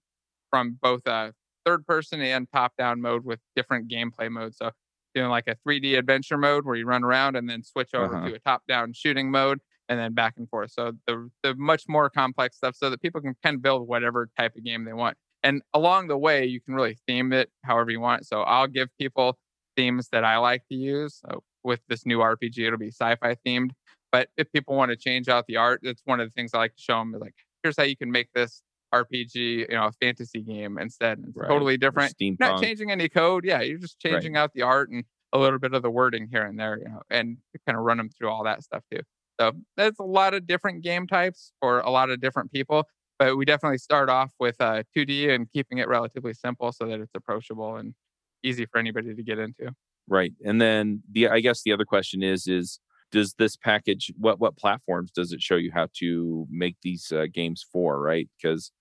from 0.51 0.79
both 0.81 1.07
a 1.07 1.33
third 1.65 1.87
person 1.87 2.21
and 2.21 2.49
top 2.53 2.73
down 2.77 3.01
mode 3.01 3.25
with 3.25 3.41
different 3.57 3.89
gameplay 3.91 4.31
modes. 4.31 4.57
So 4.59 4.71
doing 5.15 5.29
like 5.31 5.47
a 5.49 5.57
3D 5.67 5.97
adventure 5.99 6.39
mode 6.39 6.65
where 6.65 6.75
you 6.77 6.87
run 6.87 7.05
around 7.05 7.37
and 7.37 7.49
then 7.49 7.63
switch 7.63 7.95
over 7.95 8.17
Uh-huh. 8.17 8.29
to 8.29 8.35
a 8.35 8.39
top 8.41 8.63
down 8.67 8.93
shooting 8.93 9.31
mode 9.31 9.61
and 9.89 9.99
then 9.99 10.15
back 10.15 10.35
and 10.37 10.49
forth. 10.49 10.71
So 10.73 10.93
the 11.07 11.31
the 11.43 11.55
much 11.55 11.85
more 11.89 12.09
complex 12.11 12.57
stuff 12.57 12.75
so 12.77 12.91
that 12.91 13.01
people 13.03 13.21
can 13.21 13.35
kind 13.43 13.57
of 13.57 13.63
build 13.63 13.87
whatever 13.89 14.29
type 14.39 14.57
of 14.57 14.65
game 14.65 14.85
they 14.85 14.93
want. 14.93 15.17
And 15.43 15.63
along 15.75 16.09
the 16.09 16.17
way, 16.17 16.47
you 16.47 16.61
can 16.61 16.75
really 16.75 16.97
theme 17.07 17.33
it 17.33 17.51
however 17.65 17.91
you 17.91 18.01
want. 18.01 18.27
So 18.27 18.43
I'll 18.43 18.67
give 18.67 18.89
people 18.99 19.39
themes 19.77 20.09
that 20.13 20.25
I 20.25 20.39
like 20.39 20.67
to 20.69 20.75
use. 20.75 21.21
So 21.25 21.43
with 21.63 21.81
this 21.89 22.07
new 22.07 22.19
RPG, 22.21 22.67
it'll 22.67 22.79
be 22.79 22.89
sci-fi 22.89 23.37
themed. 23.47 23.71
But 24.11 24.29
if 24.37 24.51
people 24.53 24.77
want 24.77 24.91
to 24.91 24.97
change 24.97 25.29
out 25.29 25.47
the 25.47 25.57
art, 25.57 25.81
it's 25.83 26.03
one 26.05 26.21
of 26.21 26.27
the 26.29 26.33
things 26.33 26.53
I 26.55 26.59
like 26.59 26.77
to 26.77 26.81
show 26.81 26.99
them. 26.99 27.15
Is 27.15 27.21
like, 27.21 27.35
here's 27.63 27.77
how 27.77 27.83
you 27.83 27.97
can 27.97 28.11
make 28.11 28.29
this 28.33 28.63
RPG, 28.95 29.35
you 29.69 29.75
know, 29.77 29.87
a 29.87 29.93
fantasy 29.93 30.41
game 30.41 30.79
instead. 30.79 31.19
It's 31.27 31.37
Right. 31.37 31.49
totally 31.49 31.77
different. 31.77 32.15
steampunk. 32.17 32.39
Not 32.41 32.63
changing 32.63 32.91
any 32.91 33.09
code. 33.09 33.45
Yeah, 33.45 33.61
you're 33.61 33.79
just 33.79 33.99
Right. 34.05 34.13
changing 34.13 34.37
out 34.37 34.53
the 34.55 34.63
art 34.63 34.89
and 34.91 35.05
a 35.33 35.39
little 35.39 35.59
bit 35.59 35.75
of 35.75 35.83
the 35.83 35.91
wording 35.91 36.29
here 36.31 36.45
and 36.47 36.59
there, 36.59 36.79
you 36.79 36.85
know, 36.85 37.03
and 37.11 37.39
kind 37.67 37.77
of 37.77 37.85
run 37.85 37.97
them 37.99 38.09
through 38.09 38.29
all 38.31 38.45
that 38.45 38.63
stuff 38.63 38.85
too. 38.91 39.01
So 39.41 39.53
there's 39.77 39.99
a 39.99 40.05
lot 40.05 40.35
of 40.35 40.47
different 40.47 40.83
game 40.83 41.07
types 41.07 41.53
for 41.61 41.81
a 41.81 41.91
lot 41.91 42.11
of 42.11 42.21
different 42.21 42.53
people. 42.53 42.85
But 43.19 43.37
we 43.37 43.45
definitely 43.45 43.79
start 43.79 44.09
off 44.09 44.33
with 44.41 44.57
uh, 44.61 44.83
2D 44.97 45.33
and 45.33 45.51
keeping 45.53 45.79
it 45.79 45.89
relatively 45.89 46.35
simple 46.35 46.73
so 46.73 46.87
that 46.87 47.01
it's 47.01 47.15
approachable 47.15 47.77
and 47.77 47.95
easy 48.43 48.67
for 48.67 48.79
anybody 48.79 49.15
to 49.15 49.23
get 49.23 49.39
into. 49.39 49.75
Right. 50.09 50.33
And 50.45 50.61
then 50.61 51.03
the 51.11 51.29
I 51.29 51.41
guess 51.41 51.63
the 51.63 51.73
other 51.73 51.85
question 51.85 52.23
is 52.23 52.47
is 52.47 52.81
does 53.11 53.35
this 53.35 53.57
package 53.57 54.13
what 54.19 54.41
what 54.41 54.57
platforms 54.57 55.11
does 55.11 55.33
it 55.33 55.41
show 55.41 55.57
you 55.57 55.71
how 55.73 55.89
to 55.99 56.47
make 56.51 56.77
these 56.83 57.13
uh, 57.13 57.27
games 57.33 57.65
for, 57.73 58.01
right? 58.01 58.29
Because 58.37 58.73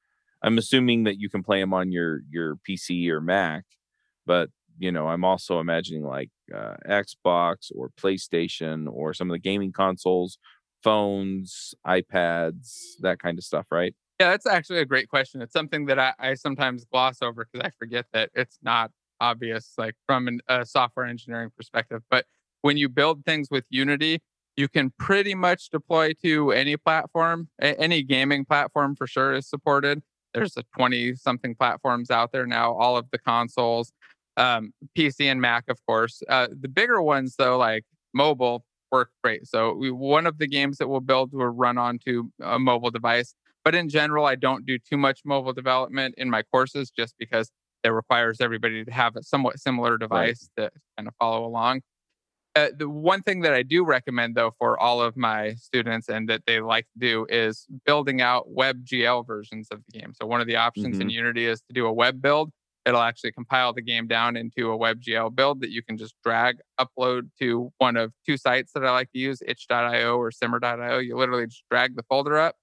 I'm 0.42 0.58
assuming 0.58 1.04
that 1.06 1.20
you 1.20 1.30
can 1.30 1.44
play 1.44 1.62
them 1.62 1.74
on 1.74 1.92
your 1.92 2.22
your 2.30 2.58
PC 2.68 3.08
or 3.10 3.22
Mac, 3.22 3.64
but 4.26 4.50
you 4.78 4.92
know, 4.92 5.08
I'm 5.08 5.24
also 5.24 5.60
imagining 5.60 6.04
like 6.04 6.30
uh, 6.54 6.76
Xbox 6.88 7.72
or 7.76 7.90
PlayStation 8.00 8.88
or 8.92 9.14
some 9.14 9.30
of 9.30 9.34
the 9.34 9.40
gaming 9.40 9.72
consoles, 9.72 10.38
phones, 10.84 11.74
iPads, 11.86 12.94
that 13.02 13.20
kind 13.20 13.38
of 13.38 13.44
stuff, 13.44 13.68
right? 13.72 13.96
Yeah, 14.20 14.30
that's 14.30 14.46
actually 14.46 14.80
a 14.80 14.86
great 14.86 15.10
question. 15.10 15.42
It's 15.42 15.54
something 15.54 15.86
that 15.88 16.00
I, 16.00 16.14
I 16.20 16.34
sometimes 16.36 16.86
gloss 16.86 17.22
over 17.22 17.48
because 17.52 17.66
I 17.66 17.72
forget 17.78 18.06
that 18.14 18.30
it's 18.34 18.58
not 18.62 18.92
obvious, 19.20 19.74
like 19.78 19.96
from 20.06 20.28
an, 20.28 20.40
a 20.48 20.66
software 20.66 21.06
engineering 21.06 21.50
perspective. 21.56 22.02
But 22.10 22.26
when 22.62 22.78
you 22.78 22.90
build 22.90 23.26
things 23.26 23.48
with 23.50 23.66
Unity, 23.70 24.22
you 24.56 24.68
can 24.68 24.92
pretty 25.00 25.34
much 25.34 25.70
deploy 25.70 26.14
to 26.24 26.52
any 26.52 26.78
platform, 26.78 27.50
any 27.60 28.04
gaming 28.04 28.46
platform 28.46 28.96
for 28.96 29.08
sure 29.08 29.34
is 29.34 29.50
supported. 29.50 30.04
There's 30.34 30.58
a 30.58 30.64
20 30.76 31.16
something 31.16 31.56
platforms 31.56 32.12
out 32.12 32.32
there 32.32 32.46
now, 32.46 32.74
all 32.74 32.98
of 32.98 33.10
the 33.12 33.18
consoles, 33.18 33.92
um, 34.38 34.74
PC 34.98 35.32
and 35.32 35.42
Mac, 35.42 35.66
of 35.68 35.80
course. 35.86 36.22
Uh, 36.28 36.48
the 36.60 36.68
bigger 36.68 37.02
ones, 37.02 37.36
though, 37.38 37.58
like 37.58 37.86
mobile, 38.14 38.66
work 38.92 39.10
great. 39.24 39.48
So 39.48 39.74
we, 39.74 39.92
one 39.92 40.28
of 40.28 40.38
the 40.38 40.48
games 40.48 40.78
that 40.78 40.88
we'll 40.88 41.00
build 41.00 41.34
will 41.34 41.48
run 41.48 41.78
onto 41.78 42.30
a 42.42 42.60
mobile 42.60 42.92
device. 42.92 43.34
But 43.64 43.76
in 43.76 43.90
general, 43.90 44.26
I 44.26 44.36
don't 44.36 44.66
do 44.66 44.78
too 44.78 44.98
much 44.98 45.22
mobile 45.26 45.54
development 45.54 46.16
in 46.18 46.30
my 46.30 46.44
courses 46.44 46.92
just 46.92 47.16
because 47.18 47.50
it 47.84 47.90
requires 47.90 48.40
everybody 48.40 48.86
to 48.86 48.92
have 48.92 49.16
a 49.16 49.24
somewhat 49.24 49.60
similar 49.60 49.98
device 49.98 50.50
to 50.58 50.70
kind 50.98 51.08
of 51.08 51.14
follow 51.20 51.46
along. 51.46 51.82
Uh, 52.56 52.68
the 52.78 52.88
one 52.88 53.24
thing 53.24 53.42
that 53.42 53.54
I 53.54 53.64
do 53.64 53.84
recommend, 53.84 54.36
though, 54.36 54.54
for 54.60 54.80
all 54.80 55.02
of 55.02 55.18
my 55.18 55.56
students 55.56 56.08
and 56.08 56.30
that 56.30 56.44
they 56.46 56.60
like 56.60 56.86
to 56.94 57.00
do 57.00 57.26
is 57.28 57.66
building 57.84 58.22
out 58.22 58.48
WebGL 58.48 59.26
versions 59.26 59.70
of 59.72 59.82
the 59.88 60.00
game. 60.00 60.14
So, 60.14 60.28
one 60.28 60.40
of 60.40 60.46
the 60.46 60.58
options 60.58 61.00
in 61.00 61.10
Unity 61.10 61.48
is 61.48 61.62
to 61.62 61.74
do 61.74 61.88
a 61.88 61.92
web 61.92 62.22
build. 62.22 62.52
It'll 62.86 63.02
actually 63.02 63.32
compile 63.32 63.72
the 63.72 63.82
game 63.82 64.08
down 64.08 64.36
into 64.36 64.72
a 64.72 64.78
WebGL 64.78 65.34
build 65.36 65.62
that 65.62 65.72
you 65.72 65.82
can 65.82 65.98
just 65.98 66.16
drag, 66.24 66.58
upload 66.80 67.30
to 67.40 67.72
one 67.78 67.96
of 67.96 68.12
two 68.26 68.36
sites 68.36 68.74
that 68.74 68.84
I 68.84 68.92
like 68.92 69.12
to 69.14 69.20
use, 69.20 69.42
itch.io 69.46 70.18
or 70.18 70.32
simmer.io. 70.32 70.98
You 71.00 71.18
literally 71.18 71.48
just 71.48 71.64
drag 71.72 71.96
the 71.96 72.04
folder 72.04 72.38
up. 72.38 72.56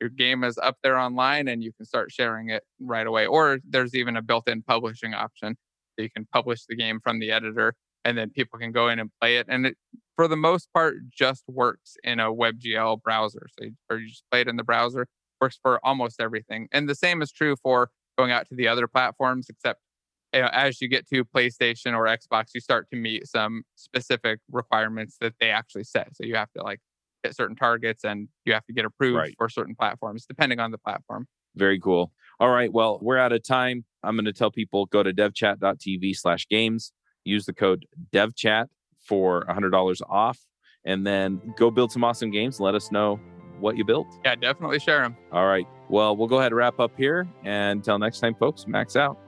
Your 0.00 0.08
game 0.10 0.44
is 0.44 0.58
up 0.58 0.78
there 0.82 0.98
online 0.98 1.48
and 1.48 1.62
you 1.62 1.72
can 1.72 1.84
start 1.84 2.10
sharing 2.10 2.48
it 2.48 2.62
right 2.80 3.06
away. 3.06 3.26
Or 3.26 3.58
there's 3.68 3.94
even 3.94 4.16
a 4.16 4.22
built 4.22 4.48
in 4.48 4.62
publishing 4.62 5.12
option. 5.12 5.56
So 5.98 6.02
you 6.02 6.10
can 6.10 6.26
publish 6.32 6.64
the 6.66 6.76
game 6.76 7.00
from 7.02 7.18
the 7.18 7.30
editor 7.30 7.74
and 8.04 8.16
then 8.16 8.30
people 8.30 8.58
can 8.58 8.72
go 8.72 8.88
in 8.88 8.98
and 8.98 9.10
play 9.20 9.36
it. 9.36 9.46
And 9.48 9.66
it, 9.66 9.76
for 10.14 10.28
the 10.28 10.36
most 10.36 10.72
part, 10.72 10.96
just 11.10 11.44
works 11.48 11.96
in 12.02 12.20
a 12.20 12.32
WebGL 12.32 13.02
browser. 13.02 13.46
So 13.58 13.66
you, 13.66 13.72
or 13.90 13.98
you 13.98 14.08
just 14.08 14.24
play 14.30 14.40
it 14.42 14.48
in 14.48 14.56
the 14.56 14.64
browser, 14.64 15.06
works 15.40 15.58
for 15.60 15.84
almost 15.84 16.20
everything. 16.20 16.68
And 16.72 16.88
the 16.88 16.94
same 16.94 17.20
is 17.20 17.32
true 17.32 17.56
for 17.62 17.90
going 18.16 18.30
out 18.32 18.48
to 18.48 18.54
the 18.54 18.68
other 18.68 18.86
platforms, 18.88 19.48
except 19.48 19.80
you 20.32 20.40
know, 20.42 20.48
as 20.52 20.80
you 20.80 20.88
get 20.88 21.08
to 21.08 21.24
PlayStation 21.24 21.94
or 21.94 22.04
Xbox, 22.04 22.48
you 22.54 22.60
start 22.60 22.88
to 22.90 22.96
meet 22.96 23.26
some 23.26 23.62
specific 23.76 24.40
requirements 24.50 25.16
that 25.20 25.34
they 25.40 25.50
actually 25.50 25.84
set. 25.84 26.14
So 26.16 26.24
you 26.24 26.34
have 26.34 26.50
to 26.56 26.62
like 26.62 26.80
hit 27.22 27.34
certain 27.34 27.56
targets 27.56 28.04
and 28.04 28.28
you 28.44 28.52
have 28.52 28.64
to 28.66 28.72
get 28.72 28.84
approved 28.84 29.16
Right. 29.16 29.34
for 29.38 29.48
certain 29.48 29.74
platforms, 29.74 30.26
depending 30.26 30.60
on 30.60 30.72
the 30.72 30.78
platform. 30.78 31.26
Very 31.54 31.80
cool. 31.80 32.12
All 32.38 32.50
right. 32.50 32.70
Well, 32.70 32.98
we're 33.00 33.16
out 33.16 33.32
of 33.32 33.42
time. 33.42 33.84
I'm 34.02 34.14
going 34.14 34.26
to 34.26 34.32
tell 34.32 34.50
people 34.50 34.86
go 34.86 35.02
to 35.02 35.12
devchat.tv 35.12 36.16
slash 36.16 36.46
games, 36.48 36.92
use 37.24 37.46
the 37.46 37.54
code 37.54 37.86
devchat 38.12 38.66
for 39.00 39.44
$100 39.48 40.00
off, 40.08 40.38
and 40.84 41.06
then 41.06 41.40
go 41.56 41.70
build 41.70 41.92
some 41.92 42.04
awesome 42.04 42.30
games 42.30 42.60
let 42.60 42.74
us 42.74 42.90
know 42.92 43.20
what 43.60 43.76
you 43.76 43.84
built. 43.84 44.06
Yeah, 44.24 44.34
definitely 44.34 44.78
share 44.78 45.02
them. 45.02 45.16
All 45.32 45.46
right. 45.46 45.66
Well, 45.88 46.16
we'll 46.16 46.28
go 46.28 46.38
ahead 46.38 46.52
and 46.52 46.56
wrap 46.56 46.80
up 46.80 46.92
here. 46.96 47.26
And 47.44 47.78
until 47.78 47.98
next 47.98 48.20
time, 48.20 48.34
folks, 48.34 48.66
max 48.66 48.96
out. 48.96 49.18